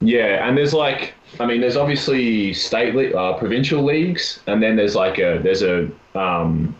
Yeah, 0.00 0.46
and 0.46 0.56
there's 0.56 0.74
like, 0.74 1.14
I 1.40 1.46
mean, 1.46 1.60
there's 1.60 1.76
obviously 1.76 2.52
state, 2.52 2.94
le- 2.94 3.10
uh, 3.18 3.38
provincial 3.38 3.82
leagues, 3.82 4.40
and 4.46 4.62
then 4.62 4.76
there's 4.76 4.94
like 4.94 5.18
a 5.18 5.40
there's 5.42 5.62
a 5.62 5.90
um, 6.14 6.76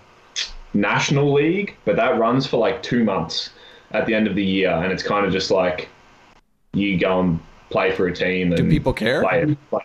national 0.74 1.32
league, 1.32 1.74
but 1.84 1.96
that 1.96 2.18
runs 2.18 2.46
for 2.46 2.58
like 2.58 2.82
two 2.82 3.02
months 3.02 3.50
at 3.90 4.06
the 4.06 4.14
end 4.14 4.26
of 4.26 4.36
the 4.36 4.44
year, 4.44 4.70
and 4.70 4.92
it's 4.92 5.02
kind 5.02 5.26
of 5.26 5.32
just 5.32 5.50
like 5.50 5.88
you 6.72 6.98
go 6.98 7.20
and 7.20 7.40
play 7.70 7.90
for 7.92 8.06
a 8.06 8.14
team. 8.14 8.52
And 8.52 8.56
Do 8.56 8.68
people 8.70 8.92
care? 8.92 9.22
Play, 9.22 9.56
play. 9.70 9.82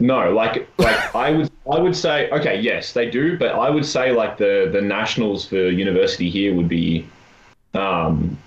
No, 0.00 0.30
like 0.32 0.68
like 0.78 1.14
I 1.14 1.32
would 1.32 1.50
I 1.70 1.78
would 1.80 1.96
say 1.96 2.30
okay, 2.30 2.60
yes, 2.60 2.92
they 2.92 3.10
do, 3.10 3.36
but 3.38 3.50
I 3.54 3.68
would 3.70 3.84
say 3.84 4.12
like 4.12 4.38
the 4.38 4.68
the 4.72 4.80
nationals 4.80 5.46
for 5.46 5.56
university 5.70 6.30
here 6.30 6.54
would 6.54 6.68
be 6.68 7.06
um, 7.74 8.38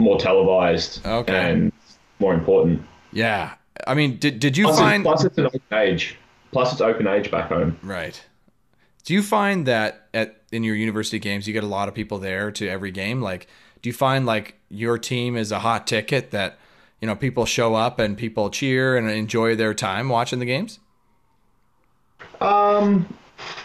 more 0.00 0.18
televised 0.18 1.04
Okay. 1.06 1.50
and 1.52 1.72
more 2.18 2.34
important. 2.34 2.82
Yeah, 3.12 3.54
I 3.86 3.94
mean, 3.94 4.16
did 4.18 4.40
did 4.40 4.56
you 4.56 4.64
Plus, 4.66 4.78
find 4.78 5.06
it's, 5.06 5.08
plus 5.08 5.24
it's 5.24 5.38
an 5.38 5.46
open 5.46 5.60
age. 5.72 6.16
Plus 6.50 6.72
it's 6.72 6.80
open 6.80 7.06
age 7.06 7.30
back 7.30 7.48
home. 7.48 7.76
right? 7.82 8.20
Do 9.04 9.12
you 9.14 9.22
find 9.22 9.66
that 9.66 10.06
at 10.14 10.36
in 10.50 10.64
your 10.64 10.74
university 10.76 11.18
games 11.18 11.46
you 11.46 11.52
get 11.52 11.62
a 11.64 11.68
lot 11.68 11.88
of 11.88 11.94
people 11.94 12.18
there 12.18 12.50
to 12.52 12.68
every 12.68 12.90
game? 12.90 13.20
Like, 13.20 13.46
do 13.84 13.90
you 13.90 13.92
find 13.94 14.24
like 14.24 14.54
your 14.70 14.96
team 14.96 15.36
is 15.36 15.52
a 15.52 15.58
hot 15.58 15.86
ticket 15.86 16.30
that 16.30 16.56
you 17.02 17.06
know 17.06 17.14
people 17.14 17.44
show 17.44 17.74
up 17.74 17.98
and 17.98 18.16
people 18.16 18.48
cheer 18.48 18.96
and 18.96 19.10
enjoy 19.10 19.54
their 19.54 19.74
time 19.74 20.08
watching 20.08 20.38
the 20.38 20.46
games? 20.46 20.80
Um, 22.40 23.06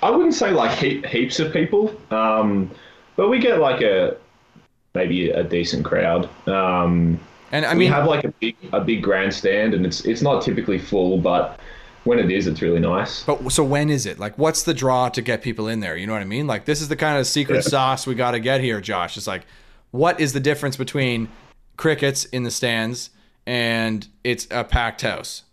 I 0.04 0.12
wouldn't 0.12 0.34
say 0.34 0.52
like 0.52 0.78
he- 0.78 1.02
heaps 1.08 1.40
of 1.40 1.54
people, 1.54 1.96
um, 2.12 2.70
but 3.16 3.30
we 3.30 3.40
get 3.40 3.60
like 3.60 3.82
a 3.82 4.18
maybe 4.94 5.30
a 5.30 5.42
decent 5.42 5.86
crowd. 5.86 6.28
Um, 6.50 7.18
And 7.54 7.66
I 7.66 7.74
we 7.78 7.88
have 7.88 8.06
like 8.06 8.26
a 8.26 8.32
big 8.42 8.58
a 8.74 8.82
big 8.82 9.02
grandstand, 9.02 9.74
and 9.74 9.86
it's 9.86 10.04
it's 10.04 10.22
not 10.22 10.44
typically 10.44 10.80
full, 10.80 11.18
but 11.18 11.62
when 12.04 12.20
it 12.20 12.30
is, 12.30 12.46
it's 12.46 12.62
really 12.62 12.82
nice. 12.82 13.24
but 13.24 13.54
so 13.54 13.64
when 13.64 13.90
is 13.90 14.06
it? 14.06 14.20
Like, 14.20 14.38
what's 14.38 14.64
the 14.64 14.74
draw 14.74 15.08
to 15.08 15.22
get 15.22 15.42
people 15.42 15.70
in 15.70 15.80
there? 15.80 15.96
You 15.96 16.08
know 16.08 16.14
what 16.14 16.22
I 16.22 16.26
mean? 16.26 16.46
Like, 16.46 16.66
this 16.66 16.82
is 16.82 16.90
the 16.90 16.96
kind 16.98 17.18
of 17.18 17.26
secret 17.26 17.56
Yeah. 17.64 17.70
sauce 17.70 18.06
we 18.06 18.16
got 18.16 18.32
to 18.32 18.40
get 18.42 18.60
here, 18.60 18.82
Josh. 18.82 19.16
It's 19.16 19.28
like, 19.28 19.46
what 19.92 20.20
is 20.20 20.34
the 20.34 20.40
difference 20.40 20.78
between 20.78 21.30
crickets 21.78 22.26
in 22.26 22.44
the 22.44 22.52
stands 22.52 23.10
and 23.46 24.08
it's 24.24 24.48
a 24.52 24.64
packed 24.64 25.02
house? 25.02 25.44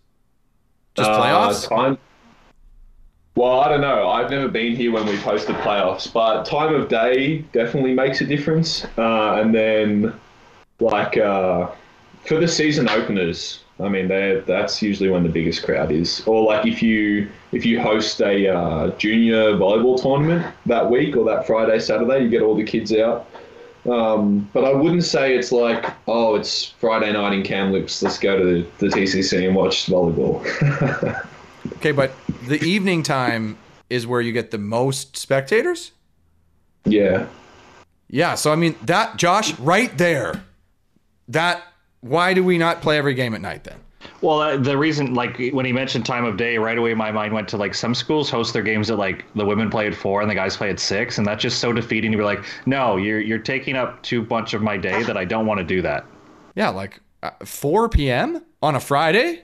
Just 0.94 1.10
Uh, 1.10 1.20
playoffs? 1.20 1.68
time. 1.68 1.98
Well, 3.34 3.60
I 3.60 3.68
don't 3.68 3.82
know. 3.82 4.08
I've 4.08 4.30
never 4.30 4.48
been 4.48 4.74
here 4.74 4.90
when 4.92 5.04
we've 5.06 5.18
hosted 5.18 5.60
playoffs, 5.60 6.10
but 6.10 6.44
time 6.46 6.74
of 6.74 6.88
day 6.88 7.44
definitely 7.52 7.92
makes 7.92 8.22
a 8.22 8.24
difference. 8.24 8.86
Uh, 8.96 9.34
and 9.40 9.54
then, 9.54 10.14
like 10.80 11.18
uh, 11.18 11.68
for 12.24 12.38
the 12.40 12.48
season 12.48 12.88
openers, 12.88 13.60
I 13.78 13.90
mean, 13.90 14.08
that's 14.08 14.80
usually 14.80 15.10
when 15.10 15.22
the 15.22 15.28
biggest 15.28 15.64
crowd 15.64 15.92
is. 15.92 16.22
Or 16.26 16.42
like 16.44 16.64
if 16.64 16.82
you 16.82 17.28
if 17.52 17.66
you 17.66 17.78
host 17.78 18.22
a 18.22 18.48
uh, 18.48 18.90
junior 18.92 19.52
volleyball 19.52 20.00
tournament 20.00 20.46
that 20.64 20.90
week 20.90 21.14
or 21.14 21.24
that 21.26 21.46
Friday 21.46 21.78
Saturday, 21.78 22.24
you 22.24 22.30
get 22.30 22.40
all 22.40 22.56
the 22.56 22.64
kids 22.64 22.90
out. 22.94 23.28
Um, 23.88 24.48
but 24.52 24.64
I 24.64 24.72
wouldn't 24.72 25.04
say 25.04 25.36
it's 25.36 25.52
like, 25.52 25.92
oh, 26.08 26.34
it's 26.34 26.64
Friday 26.64 27.12
night 27.12 27.32
in 27.32 27.42
Kamloops. 27.42 28.02
Let's 28.02 28.18
go 28.18 28.36
to 28.38 28.44
the, 28.44 28.66
the 28.78 28.86
TCC 28.86 29.46
and 29.46 29.54
watch 29.54 29.86
volleyball. 29.86 30.42
Okay, 31.76 31.92
but 31.92 32.12
the 32.46 32.62
evening 32.64 33.02
time 33.02 33.58
is 33.90 34.06
where 34.06 34.20
you 34.20 34.32
get 34.32 34.50
the 34.50 34.58
most 34.58 35.16
spectators? 35.16 35.92
yeah. 36.84 37.26
Yeah, 38.08 38.36
so 38.36 38.52
I 38.52 38.56
mean 38.56 38.76
that 38.84 39.16
Josh 39.16 39.58
right 39.58 39.96
there. 39.98 40.44
That 41.26 41.60
why 42.02 42.34
do 42.34 42.44
we 42.44 42.56
not 42.56 42.80
play 42.80 42.98
every 42.98 43.14
game 43.14 43.34
at 43.34 43.40
night 43.40 43.64
then? 43.64 43.78
Well, 44.20 44.40
uh, 44.40 44.56
the 44.56 44.76
reason, 44.76 45.14
like 45.14 45.38
when 45.52 45.64
he 45.66 45.72
mentioned 45.72 46.06
time 46.06 46.24
of 46.24 46.36
day, 46.36 46.58
right 46.58 46.76
away 46.78 46.94
my 46.94 47.10
mind 47.12 47.32
went 47.32 47.48
to 47.48 47.56
like 47.56 47.74
some 47.74 47.94
schools 47.94 48.30
host 48.30 48.52
their 48.52 48.62
games 48.62 48.90
at 48.90 48.98
like 48.98 49.24
the 49.34 49.44
women 49.44 49.70
play 49.70 49.86
at 49.86 49.94
four 49.94 50.20
and 50.22 50.30
the 50.30 50.34
guys 50.34 50.56
play 50.56 50.70
at 50.70 50.80
six, 50.80 51.18
and 51.18 51.26
that's 51.26 51.42
just 51.42 51.58
so 51.58 51.72
defeating 51.72 52.12
to 52.12 52.18
be 52.18 52.24
like, 52.24 52.44
no, 52.66 52.96
you're 52.96 53.20
you're 53.20 53.38
taking 53.38 53.76
up 53.76 54.02
too 54.02 54.24
much 54.30 54.54
of 54.54 54.62
my 54.62 54.76
day 54.76 55.02
that 55.04 55.16
I 55.16 55.24
don't 55.24 55.46
want 55.46 55.58
to 55.58 55.64
do 55.64 55.82
that. 55.82 56.04
Yeah, 56.54 56.70
like 56.70 57.00
uh, 57.22 57.30
4 57.44 57.88
p.m. 57.88 58.42
on 58.62 58.74
a 58.74 58.80
Friday? 58.80 59.42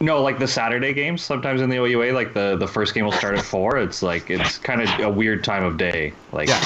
No, 0.00 0.20
like 0.22 0.38
the 0.38 0.48
Saturday 0.48 0.92
games. 0.92 1.22
Sometimes 1.22 1.60
in 1.62 1.70
the 1.70 1.76
OUA, 1.78 2.12
like 2.12 2.34
the 2.34 2.56
the 2.56 2.66
first 2.68 2.92
game 2.94 3.04
will 3.04 3.12
start 3.12 3.38
at 3.38 3.44
four. 3.44 3.78
It's 3.78 4.02
like 4.02 4.28
it's 4.30 4.58
kind 4.58 4.82
of 4.82 5.00
a 5.00 5.08
weird 5.10 5.42
time 5.44 5.64
of 5.64 5.76
day. 5.76 6.12
Like 6.32 6.48
Yeah. 6.48 6.60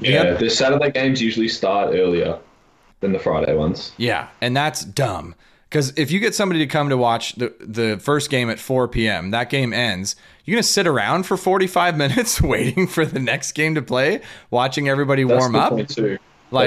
Yeah, 0.00 0.22
Yep. 0.22 0.38
the 0.38 0.50
Saturday 0.50 0.90
games 0.92 1.20
usually 1.20 1.48
start 1.48 1.94
earlier 1.94 2.38
than 3.00 3.12
the 3.12 3.18
Friday 3.18 3.54
ones. 3.54 3.92
Yeah, 3.96 4.28
and 4.40 4.56
that's 4.56 4.84
dumb. 4.84 5.34
Because 5.68 5.92
if 5.96 6.10
you 6.10 6.18
get 6.18 6.34
somebody 6.34 6.60
to 6.60 6.66
come 6.66 6.88
to 6.88 6.96
watch 6.96 7.34
the, 7.34 7.54
the 7.60 7.98
first 7.98 8.30
game 8.30 8.48
at 8.48 8.58
4 8.58 8.88
p.m., 8.88 9.32
that 9.32 9.50
game 9.50 9.72
ends. 9.74 10.16
You're 10.44 10.54
going 10.54 10.62
to 10.62 10.68
sit 10.68 10.86
around 10.86 11.24
for 11.24 11.36
45 11.36 11.96
minutes 11.98 12.40
waiting 12.40 12.86
for 12.86 13.04
the 13.04 13.18
next 13.20 13.52
game 13.52 13.74
to 13.74 13.82
play, 13.82 14.22
watching 14.50 14.88
everybody 14.88 15.24
That's 15.24 15.38
warm 15.38 15.54
up. 15.56 15.72
Like- 15.72 15.88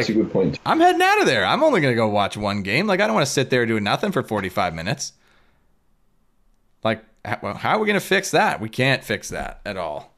That's 0.02 0.10
a 0.10 0.14
good 0.14 0.32
point. 0.32 0.60
I'm 0.68 0.80
heading 0.80 1.02
out 1.02 1.20
of 1.20 1.26
there. 1.26 1.44
I'm 1.44 1.64
only 1.64 1.82
going 1.82 1.92
to 1.92 1.96
go 1.96 2.08
watch 2.08 2.38
one 2.38 2.62
game. 2.62 2.86
Like, 2.86 3.00
I 3.02 3.08
don't 3.08 3.16
want 3.16 3.26
to 3.26 3.32
sit 3.32 3.50
there 3.50 3.66
doing 3.66 3.84
nothing 3.84 4.12
for 4.12 4.22
45 4.22 4.76
minutes. 4.76 5.14
Like, 6.84 7.04
h- 7.26 7.38
well, 7.42 7.56
how 7.56 7.78
are 7.78 7.80
we 7.80 7.88
going 7.88 8.00
to 8.00 8.06
fix 8.06 8.30
that? 8.32 8.62
We 8.62 8.70
can't 8.70 9.04
fix 9.04 9.30
that 9.30 9.62
at 9.66 9.78
all. 9.78 10.14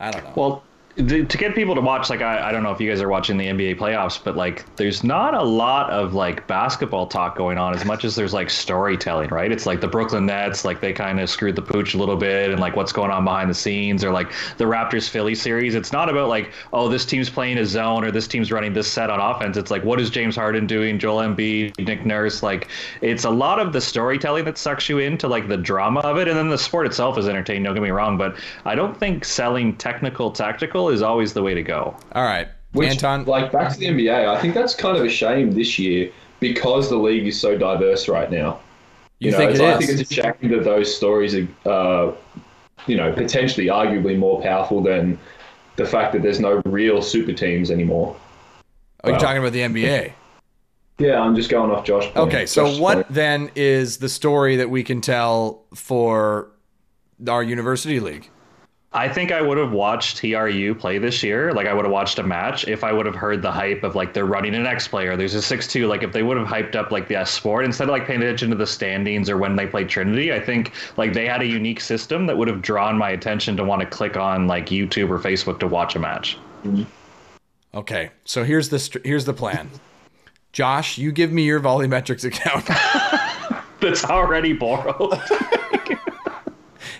I 0.00 0.10
don't 0.10 0.24
know. 0.24 0.32
Well, 0.34 0.64
the, 0.96 1.24
to 1.24 1.38
get 1.38 1.56
people 1.56 1.74
to 1.74 1.80
watch, 1.80 2.08
like 2.08 2.20
I, 2.20 2.48
I 2.48 2.52
don't 2.52 2.62
know 2.62 2.70
if 2.70 2.80
you 2.80 2.88
guys 2.88 3.00
are 3.00 3.08
watching 3.08 3.36
the 3.36 3.46
NBA 3.46 3.78
playoffs, 3.78 4.22
but 4.22 4.36
like 4.36 4.64
there's 4.76 5.02
not 5.02 5.34
a 5.34 5.42
lot 5.42 5.90
of 5.90 6.14
like 6.14 6.46
basketball 6.46 7.08
talk 7.08 7.36
going 7.36 7.58
on 7.58 7.74
as 7.74 7.84
much 7.84 8.04
as 8.04 8.14
there's 8.14 8.32
like 8.32 8.48
storytelling, 8.48 9.30
right? 9.30 9.50
It's 9.50 9.66
like 9.66 9.80
the 9.80 9.88
Brooklyn 9.88 10.26
Nets, 10.26 10.64
like 10.64 10.80
they 10.80 10.92
kind 10.92 11.18
of 11.18 11.28
screwed 11.28 11.56
the 11.56 11.62
pooch 11.62 11.94
a 11.94 11.98
little 11.98 12.16
bit, 12.16 12.50
and 12.50 12.60
like 12.60 12.76
what's 12.76 12.92
going 12.92 13.10
on 13.10 13.24
behind 13.24 13.50
the 13.50 13.54
scenes, 13.54 14.04
or 14.04 14.12
like 14.12 14.30
the 14.56 14.64
Raptors 14.64 15.08
Philly 15.08 15.34
series. 15.34 15.74
It's 15.74 15.92
not 15.92 16.08
about 16.08 16.28
like 16.28 16.52
oh 16.72 16.88
this 16.88 17.04
team's 17.04 17.28
playing 17.28 17.58
a 17.58 17.66
zone 17.66 18.04
or 18.04 18.12
this 18.12 18.28
team's 18.28 18.52
running 18.52 18.72
this 18.72 18.88
set 18.88 19.10
on 19.10 19.18
offense. 19.18 19.56
It's 19.56 19.72
like 19.72 19.82
what 19.82 20.00
is 20.00 20.10
James 20.10 20.36
Harden 20.36 20.64
doing, 20.64 21.00
Joel 21.00 21.22
Embiid, 21.22 21.76
Nick 21.84 22.06
Nurse. 22.06 22.40
Like 22.40 22.68
it's 23.00 23.24
a 23.24 23.30
lot 23.30 23.58
of 23.58 23.72
the 23.72 23.80
storytelling 23.80 24.44
that 24.44 24.58
sucks 24.58 24.88
you 24.88 25.00
into 25.00 25.26
like 25.26 25.48
the 25.48 25.56
drama 25.56 26.00
of 26.00 26.18
it, 26.18 26.28
and 26.28 26.36
then 26.36 26.50
the 26.50 26.58
sport 26.58 26.86
itself 26.86 27.18
is 27.18 27.26
entertaining. 27.26 27.64
Don't 27.64 27.74
get 27.74 27.82
me 27.82 27.90
wrong, 27.90 28.16
but 28.16 28.36
I 28.64 28.76
don't 28.76 28.96
think 28.96 29.24
selling 29.24 29.74
technical 29.76 30.30
tactical 30.30 30.83
is 30.88 31.02
always 31.02 31.32
the 31.32 31.42
way 31.42 31.54
to 31.54 31.62
go. 31.62 31.96
all 32.12 32.24
right. 32.24 32.48
Which, 32.72 32.88
Anton, 32.90 33.24
like 33.24 33.52
back 33.52 33.72
to 33.72 33.78
the 33.78 33.86
NBA, 33.86 34.26
I 34.28 34.40
think 34.40 34.52
that's 34.54 34.74
kind 34.74 34.96
of 34.96 35.04
a 35.04 35.08
shame 35.08 35.52
this 35.52 35.78
year 35.78 36.10
because 36.40 36.90
the 36.90 36.96
league 36.96 37.26
is 37.26 37.40
so 37.40 37.56
diverse 37.56 38.08
right 38.08 38.28
now. 38.30 38.58
you, 39.20 39.30
know, 39.30 39.36
think 39.36 39.52
it's, 39.52 39.60
it 39.60 39.64
I 39.64 39.78
is? 39.78 39.86
think 39.86 40.00
it's 40.00 40.10
a 40.10 40.14
shame 40.14 40.50
that 40.50 40.64
those 40.64 40.94
stories 40.94 41.36
are, 41.36 41.46
uh, 41.66 42.12
you 42.88 42.96
know, 42.96 43.12
potentially 43.12 43.66
arguably 43.66 44.18
more 44.18 44.42
powerful 44.42 44.82
than 44.82 45.16
the 45.76 45.86
fact 45.86 46.12
that 46.14 46.22
there's 46.22 46.40
no 46.40 46.60
real 46.66 47.00
super 47.00 47.32
teams 47.32 47.70
anymore. 47.70 48.16
oh, 49.04 49.08
you're 49.08 49.12
well. 49.12 49.20
talking 49.20 49.38
about 49.38 49.52
the 49.52 49.60
NBA. 49.60 50.12
Yeah, 50.98 51.20
I'm 51.20 51.34
just 51.36 51.50
going 51.50 51.70
off 51.70 51.84
Josh. 51.84 52.04
point- 52.06 52.16
Okay, 52.28 52.46
so 52.46 52.64
Josh's 52.66 52.80
what 52.80 52.94
point. 52.94 53.06
then 53.12 53.50
is 53.54 53.98
the 53.98 54.08
story 54.08 54.56
that 54.56 54.68
we 54.68 54.82
can 54.82 55.00
tell 55.00 55.64
for 55.74 56.50
our 57.28 57.42
university 57.42 58.00
league? 58.00 58.28
I 58.96 59.08
think 59.08 59.32
I 59.32 59.42
would 59.42 59.58
have 59.58 59.72
watched 59.72 60.18
TRU 60.18 60.72
play 60.74 60.98
this 60.98 61.20
year. 61.20 61.52
Like 61.52 61.66
I 61.66 61.74
would 61.74 61.84
have 61.84 61.90
watched 61.92 62.20
a 62.20 62.22
match 62.22 62.68
if 62.68 62.84
I 62.84 62.92
would 62.92 63.06
have 63.06 63.16
heard 63.16 63.42
the 63.42 63.50
hype 63.50 63.82
of 63.82 63.96
like 63.96 64.12
they're 64.14 64.24
running 64.24 64.54
an 64.54 64.66
X 64.66 64.86
player. 64.86 65.16
There's 65.16 65.34
a 65.34 65.42
six 65.42 65.66
two. 65.66 65.88
Like 65.88 66.04
if 66.04 66.12
they 66.12 66.22
would 66.22 66.36
have 66.36 66.46
hyped 66.46 66.76
up 66.76 66.92
like 66.92 67.08
the 67.08 67.16
S 67.16 67.32
sport 67.32 67.64
instead 67.64 67.88
of 67.88 67.90
like 67.90 68.06
paying 68.06 68.22
attention 68.22 68.50
to 68.50 68.56
the 68.56 68.66
standings 68.68 69.28
or 69.28 69.36
when 69.36 69.56
they 69.56 69.66
played 69.66 69.88
Trinity. 69.88 70.32
I 70.32 70.38
think 70.38 70.72
like 70.96 71.12
they 71.12 71.26
had 71.26 71.42
a 71.42 71.46
unique 71.46 71.80
system 71.80 72.26
that 72.26 72.38
would 72.38 72.46
have 72.46 72.62
drawn 72.62 72.96
my 72.96 73.10
attention 73.10 73.56
to 73.56 73.64
want 73.64 73.80
to 73.80 73.86
click 73.86 74.16
on 74.16 74.46
like 74.46 74.66
YouTube 74.66 75.10
or 75.10 75.18
Facebook 75.18 75.58
to 75.58 75.66
watch 75.66 75.96
a 75.96 75.98
match. 75.98 76.38
Okay, 77.74 78.10
so 78.24 78.44
here's 78.44 78.68
the 78.68 78.78
str- 78.78 79.00
here's 79.04 79.24
the 79.24 79.34
plan. 79.34 79.70
Josh, 80.52 80.98
you 80.98 81.10
give 81.10 81.32
me 81.32 81.42
your 81.42 81.58
VolleyMetrics 81.58 82.24
account. 82.24 82.66
That's 83.80 84.04
already 84.04 84.52
borrowed. 84.52 85.20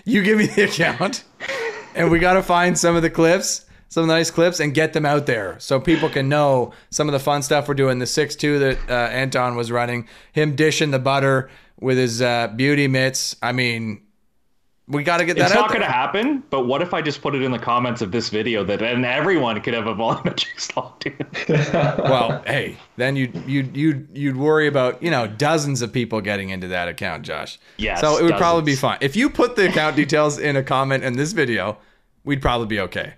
you 0.03 0.21
give 0.23 0.37
me 0.37 0.47
the 0.47 0.63
account, 0.63 1.23
and 1.95 2.11
we 2.11 2.19
got 2.19 2.33
to 2.33 2.43
find 2.43 2.77
some 2.77 2.95
of 2.95 3.01
the 3.01 3.09
clips, 3.09 3.65
some 3.89 4.07
nice 4.07 4.29
clips, 4.29 4.59
and 4.59 4.73
get 4.73 4.93
them 4.93 5.05
out 5.05 5.25
there 5.25 5.57
so 5.59 5.79
people 5.79 6.09
can 6.09 6.29
know 6.29 6.73
some 6.89 7.07
of 7.07 7.13
the 7.13 7.19
fun 7.19 7.41
stuff 7.41 7.67
we're 7.67 7.73
doing. 7.73 7.99
The 7.99 8.05
six 8.05 8.35
two 8.35 8.59
that 8.59 8.77
uh, 8.89 8.93
Anton 8.93 9.55
was 9.55 9.71
running, 9.71 10.07
him 10.31 10.55
dishing 10.55 10.91
the 10.91 10.99
butter 10.99 11.49
with 11.79 11.97
his 11.97 12.21
uh, 12.21 12.49
beauty 12.55 12.87
mitts. 12.87 13.35
I 13.41 13.51
mean, 13.51 14.01
we 14.87 15.03
got 15.03 15.17
to 15.17 15.25
get 15.25 15.35
that 15.37 15.47
it's 15.47 15.55
out 15.55 15.61
not 15.61 15.69
going 15.69 15.81
to 15.81 15.87
happen. 15.87 16.43
But 16.51 16.67
what 16.67 16.81
if 16.81 16.93
I 16.93 17.01
just 17.01 17.21
put 17.21 17.33
it 17.33 17.41
in 17.41 17.51
the 17.51 17.59
comments 17.59 18.01
of 18.01 18.11
this 18.11 18.29
video 18.29 18.63
that 18.65 18.83
and 18.83 19.03
everyone 19.03 19.59
could 19.61 19.73
have 19.73 19.87
a 19.87 19.95
VolleyMetrics 19.95 20.75
logged 20.75 21.05
in? 21.07 22.03
well, 22.03 22.43
hey, 22.45 22.77
then 22.97 23.15
you'd 23.15 23.35
you'd 23.47 23.75
you'd 23.75 24.07
you'd 24.13 24.37
worry 24.37 24.67
about 24.67 25.01
you 25.01 25.09
know 25.09 25.25
dozens 25.27 25.81
of 25.81 25.91
people 25.91 26.21
getting 26.21 26.49
into 26.49 26.67
that 26.67 26.87
account, 26.87 27.23
Josh. 27.23 27.57
Yes, 27.77 27.99
So 27.99 28.17
it 28.17 28.23
would 28.23 28.35
probably 28.35 28.63
be 28.63 28.75
fine 28.75 28.99
if 29.01 29.15
you 29.15 29.29
put 29.29 29.55
the 29.55 29.69
account 29.69 29.95
details 29.95 30.37
in 30.37 30.55
a 30.55 30.63
comment 30.63 31.03
in 31.03 31.17
this 31.17 31.31
video. 31.31 31.77
We'd 32.23 32.41
probably 32.41 32.67
be 32.67 32.79
okay. 32.81 33.13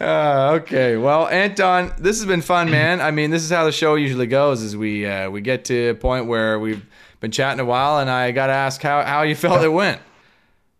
Uh, 0.00 0.58
okay, 0.62 0.96
well, 0.96 1.28
Anton, 1.28 1.92
this 1.98 2.16
has 2.18 2.26
been 2.26 2.40
fun, 2.40 2.70
man. 2.70 3.02
I 3.02 3.10
mean, 3.10 3.30
this 3.30 3.42
is 3.42 3.50
how 3.50 3.64
the 3.64 3.72
show 3.72 3.96
usually 3.96 4.26
goes: 4.26 4.62
is 4.62 4.74
we 4.74 5.04
uh, 5.04 5.28
we 5.28 5.42
get 5.42 5.66
to 5.66 5.90
a 5.90 5.94
point 5.94 6.24
where 6.24 6.58
we've 6.58 6.82
been 7.20 7.30
chatting 7.30 7.60
a 7.60 7.64
while, 7.64 7.98
and 7.98 8.10
I 8.10 8.32
got 8.32 8.48
to 8.48 8.52
ask 8.52 8.82
how 8.82 9.02
how 9.02 9.22
you 9.22 9.34
felt 9.34 9.62
it 9.62 9.68
went. 9.68 10.00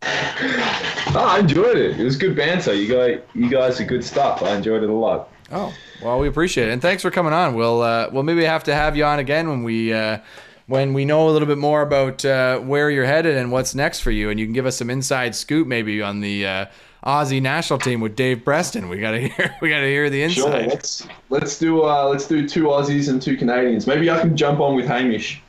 Oh, 0.03 1.27
I 1.29 1.41
enjoyed 1.41 1.77
it. 1.77 2.01
It 2.01 2.05
was 2.05 2.17
good 2.17 2.37
banter. 2.37 2.73
You 2.73 2.93
guys, 2.93 3.21
you 3.35 3.51
guys 3.51 3.81
are 3.81 3.85
good 3.85 4.05
stuff. 4.05 4.43
I 4.43 4.55
enjoyed 4.55 4.83
it 4.83 4.89
a 4.89 4.95
lot. 4.95 5.29
Oh, 5.53 5.75
well, 6.03 6.19
we 6.21 6.29
appreciate 6.29 6.69
it, 6.69 6.73
and 6.73 6.81
thanks 6.81 7.03
for 7.03 7.11
coming 7.11 7.33
on. 7.33 7.55
We'll 7.55 7.83
uh, 7.83 8.09
we'll 8.13 8.23
maybe 8.23 8.45
have 8.45 8.65
to 8.65 8.75
have 8.75 8.97
you 8.97 9.05
on 9.05 9.19
again 9.19 9.49
when 9.49 9.63
we 9.65 9.93
uh, 9.93 10.19
when 10.67 10.95
we 10.95 11.05
know 11.05 11.29
a 11.29 11.33
little 11.33 11.49
bit 11.49 11.59
more 11.59 11.83
about 11.83 12.25
uh, 12.25 12.59
where 12.61 12.91
you're 12.91 13.05
headed 13.05 13.37
and 13.37 13.51
what's 13.51 13.75
next 13.75 14.01
for 14.01 14.11
you, 14.13 14.31
and 14.31 14.39
you 14.39 14.47
can 14.47 14.53
give 14.53 14.67
us 14.67 14.77
some 14.77 14.89
inside 14.89 15.35
scoop 15.35 15.67
maybe 15.67 16.01
on 16.01 16.21
the 16.21 16.47
uh, 16.47 16.67
Aussie 17.05 17.43
national 17.43 17.81
team 17.81 18.01
with 18.01 18.15
Dave 18.15 18.45
Preston. 18.45 18.89
We 18.89 19.01
gotta 19.01 19.19
hear 19.29 19.57
we 19.61 19.69
gotta 19.69 19.87
hear 19.87 20.09
the 20.09 20.23
inside. 20.23 20.41
Sure, 20.41 20.69
let's 20.69 21.09
let's 21.29 21.59
do 21.59 21.83
uh, 21.83 22.05
let's 22.09 22.27
do 22.29 22.49
two 22.49 22.65
Aussies 22.65 23.09
and 23.09 23.21
two 23.21 23.37
Canadians. 23.37 23.87
Maybe 23.87 24.09
I 24.09 24.21
can 24.21 24.37
jump 24.37 24.61
on 24.61 24.77
with 24.77 24.87
Hamish. 24.87 25.43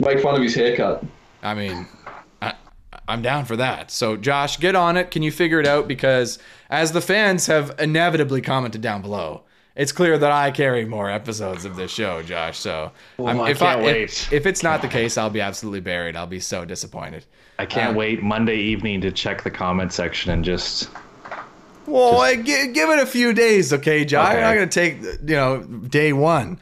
Make 0.00 0.20
fun 0.20 0.34
of 0.34 0.42
his 0.42 0.54
haircut. 0.54 1.04
I 1.42 1.54
mean, 1.54 1.86
I, 2.42 2.54
I'm 3.08 3.22
down 3.22 3.44
for 3.44 3.56
that. 3.56 3.90
So, 3.90 4.16
Josh, 4.16 4.58
get 4.58 4.74
on 4.74 4.96
it. 4.96 5.10
Can 5.10 5.22
you 5.22 5.30
figure 5.30 5.60
it 5.60 5.66
out? 5.66 5.86
Because 5.88 6.38
as 6.70 6.92
the 6.92 7.00
fans 7.00 7.46
have 7.46 7.74
inevitably 7.78 8.40
commented 8.40 8.80
down 8.80 9.02
below, 9.02 9.42
it's 9.76 9.92
clear 9.92 10.16
that 10.18 10.30
I 10.30 10.50
carry 10.50 10.84
more 10.84 11.10
episodes 11.10 11.64
of 11.64 11.76
this 11.76 11.90
show, 11.90 12.22
Josh. 12.22 12.58
So 12.58 12.92
I'm- 13.18 13.40
I 13.40 13.50
if 13.50 13.58
can't 13.58 13.80
if- 13.80 13.86
wait. 13.86 14.28
If, 14.32 14.46
it's 14.46 14.62
not 14.62 14.82
the 14.82 14.88
case, 14.88 15.18
I'll 15.18 15.30
be 15.30 15.40
absolutely 15.40 15.80
buried. 15.80 16.16
I'll 16.16 16.26
be 16.26 16.40
so 16.40 16.64
disappointed. 16.64 17.24
I 17.58 17.66
can't 17.66 17.90
Um, 17.90 17.96
wait 17.96 18.22
Monday 18.22 18.56
evening 18.58 19.00
to 19.02 19.10
check 19.12 19.42
the 19.44 19.50
comment 19.50 19.92
section 19.92 20.32
and 20.32 20.44
just 20.44 20.88
Well, 21.86 22.20
I 22.20 22.36
gi- 22.36 22.68
give 22.72 22.88
it 22.90 22.98
a 22.98 23.06
few 23.06 23.32
days, 23.32 23.72
okay, 23.72 24.04
Josh. 24.04 24.26
I'm 24.34 24.40
not 24.40 24.54
going 24.54 24.68
to 24.68 24.74
take 24.74 25.02
you 25.28 25.36
know 25.36 25.58
day 25.62 26.12
one. 26.12 26.58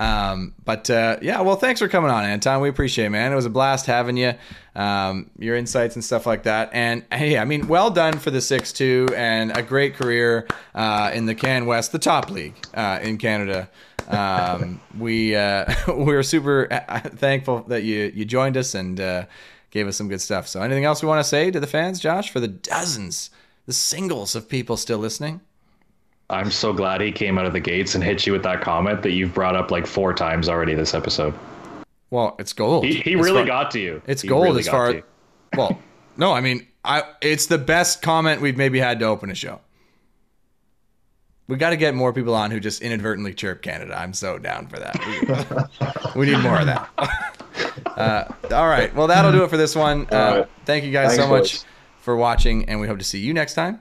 Um, 0.00 0.54
but 0.64 0.88
uh, 0.88 1.18
yeah, 1.20 1.42
well, 1.42 1.56
thanks 1.56 1.78
for 1.78 1.86
coming 1.86 2.10
on, 2.10 2.24
Anton. 2.24 2.62
We 2.62 2.70
appreciate 2.70 3.04
it, 3.04 3.10
man. 3.10 3.32
It 3.32 3.34
was 3.34 3.44
a 3.44 3.50
blast 3.50 3.84
having 3.84 4.16
you, 4.16 4.32
um, 4.74 5.30
your 5.38 5.56
insights 5.56 5.94
and 5.94 6.02
stuff 6.02 6.24
like 6.24 6.44
that. 6.44 6.70
And 6.72 7.04
hey, 7.12 7.36
I 7.36 7.44
mean, 7.44 7.68
well 7.68 7.90
done 7.90 8.18
for 8.18 8.30
the 8.30 8.40
six 8.40 8.72
two 8.72 9.08
and 9.14 9.54
a 9.54 9.62
great 9.62 9.94
career 9.96 10.48
uh, 10.74 11.10
in 11.12 11.26
the 11.26 11.34
Can 11.34 11.66
West, 11.66 11.92
the 11.92 11.98
top 11.98 12.30
league 12.30 12.54
uh, 12.72 12.98
in 13.02 13.18
Canada. 13.18 13.68
Um, 14.08 14.80
we 14.98 15.36
uh, 15.36 15.70
we're 15.88 16.22
super 16.22 16.66
uh, 16.70 17.00
thankful 17.16 17.64
that 17.64 17.82
you 17.82 18.10
you 18.14 18.24
joined 18.24 18.56
us 18.56 18.74
and 18.74 18.98
uh, 18.98 19.26
gave 19.70 19.86
us 19.86 19.98
some 19.98 20.08
good 20.08 20.22
stuff. 20.22 20.48
So, 20.48 20.62
anything 20.62 20.86
else 20.86 21.02
we 21.02 21.08
want 21.08 21.20
to 21.20 21.28
say 21.28 21.50
to 21.50 21.60
the 21.60 21.66
fans, 21.66 22.00
Josh, 22.00 22.30
for 22.30 22.40
the 22.40 22.48
dozens, 22.48 23.28
the 23.66 23.74
singles 23.74 24.34
of 24.34 24.48
people 24.48 24.78
still 24.78 24.98
listening? 24.98 25.42
I'm 26.30 26.50
so 26.50 26.72
glad 26.72 27.00
he 27.00 27.12
came 27.12 27.38
out 27.38 27.46
of 27.46 27.52
the 27.52 27.60
gates 27.60 27.94
and 27.94 28.02
hit 28.04 28.26
you 28.26 28.32
with 28.32 28.42
that 28.44 28.60
comment 28.62 29.02
that 29.02 29.12
you've 29.12 29.34
brought 29.34 29.56
up 29.56 29.70
like 29.70 29.86
four 29.86 30.14
times 30.14 30.48
already 30.48 30.74
this 30.74 30.94
episode. 30.94 31.34
Well, 32.10 32.36
it's 32.38 32.52
gold. 32.52 32.84
He, 32.84 32.94
he 32.94 33.16
really 33.16 33.40
far- 33.40 33.46
got 33.46 33.70
to 33.72 33.80
you. 33.80 34.02
It's 34.06 34.22
He 34.22 34.28
gold 34.28 34.44
really 34.44 34.60
as 34.60 34.68
far. 34.68 34.88
to 34.88 34.94
you. 34.98 35.02
Well, 35.56 35.78
no, 36.16 36.32
I 36.32 36.40
mean, 36.40 36.66
I 36.84 37.02
it's 37.20 37.46
the 37.46 37.58
best 37.58 38.02
comment 38.02 38.40
we've 38.40 38.56
maybe 38.56 38.78
had 38.78 39.00
to 39.00 39.06
open 39.06 39.30
a 39.30 39.34
show. 39.34 39.60
We 41.48 41.56
got 41.56 41.70
to 41.70 41.76
get 41.76 41.94
more 41.96 42.12
people 42.12 42.36
on 42.36 42.52
who 42.52 42.60
just 42.60 42.82
inadvertently 42.82 43.34
chirp 43.34 43.60
Canada. 43.60 43.98
I'm 43.98 44.12
so 44.14 44.38
down 44.38 44.68
for 44.68 44.78
that. 44.78 45.66
We, 46.14 46.20
we 46.20 46.26
need 46.32 46.40
more 46.42 46.60
of 46.60 46.66
that. 46.66 46.88
Uh, 47.86 48.24
all 48.52 48.66
right. 48.68 48.94
Well, 48.94 49.08
that'll 49.08 49.32
do 49.32 49.42
it 49.44 49.50
for 49.50 49.58
this 49.58 49.74
one. 49.74 50.06
Uh, 50.10 50.16
All 50.16 50.38
right. 50.38 50.48
Thank 50.64 50.84
you 50.84 50.92
guys 50.92 51.08
Thanks, 51.08 51.22
so 51.24 51.28
much 51.28 51.52
boys. 51.52 51.64
for 51.98 52.16
watching, 52.16 52.64
and 52.66 52.80
we 52.80 52.86
hope 52.86 52.98
to 52.98 53.04
see 53.04 53.18
you 53.18 53.34
next 53.34 53.52
time 53.54 53.80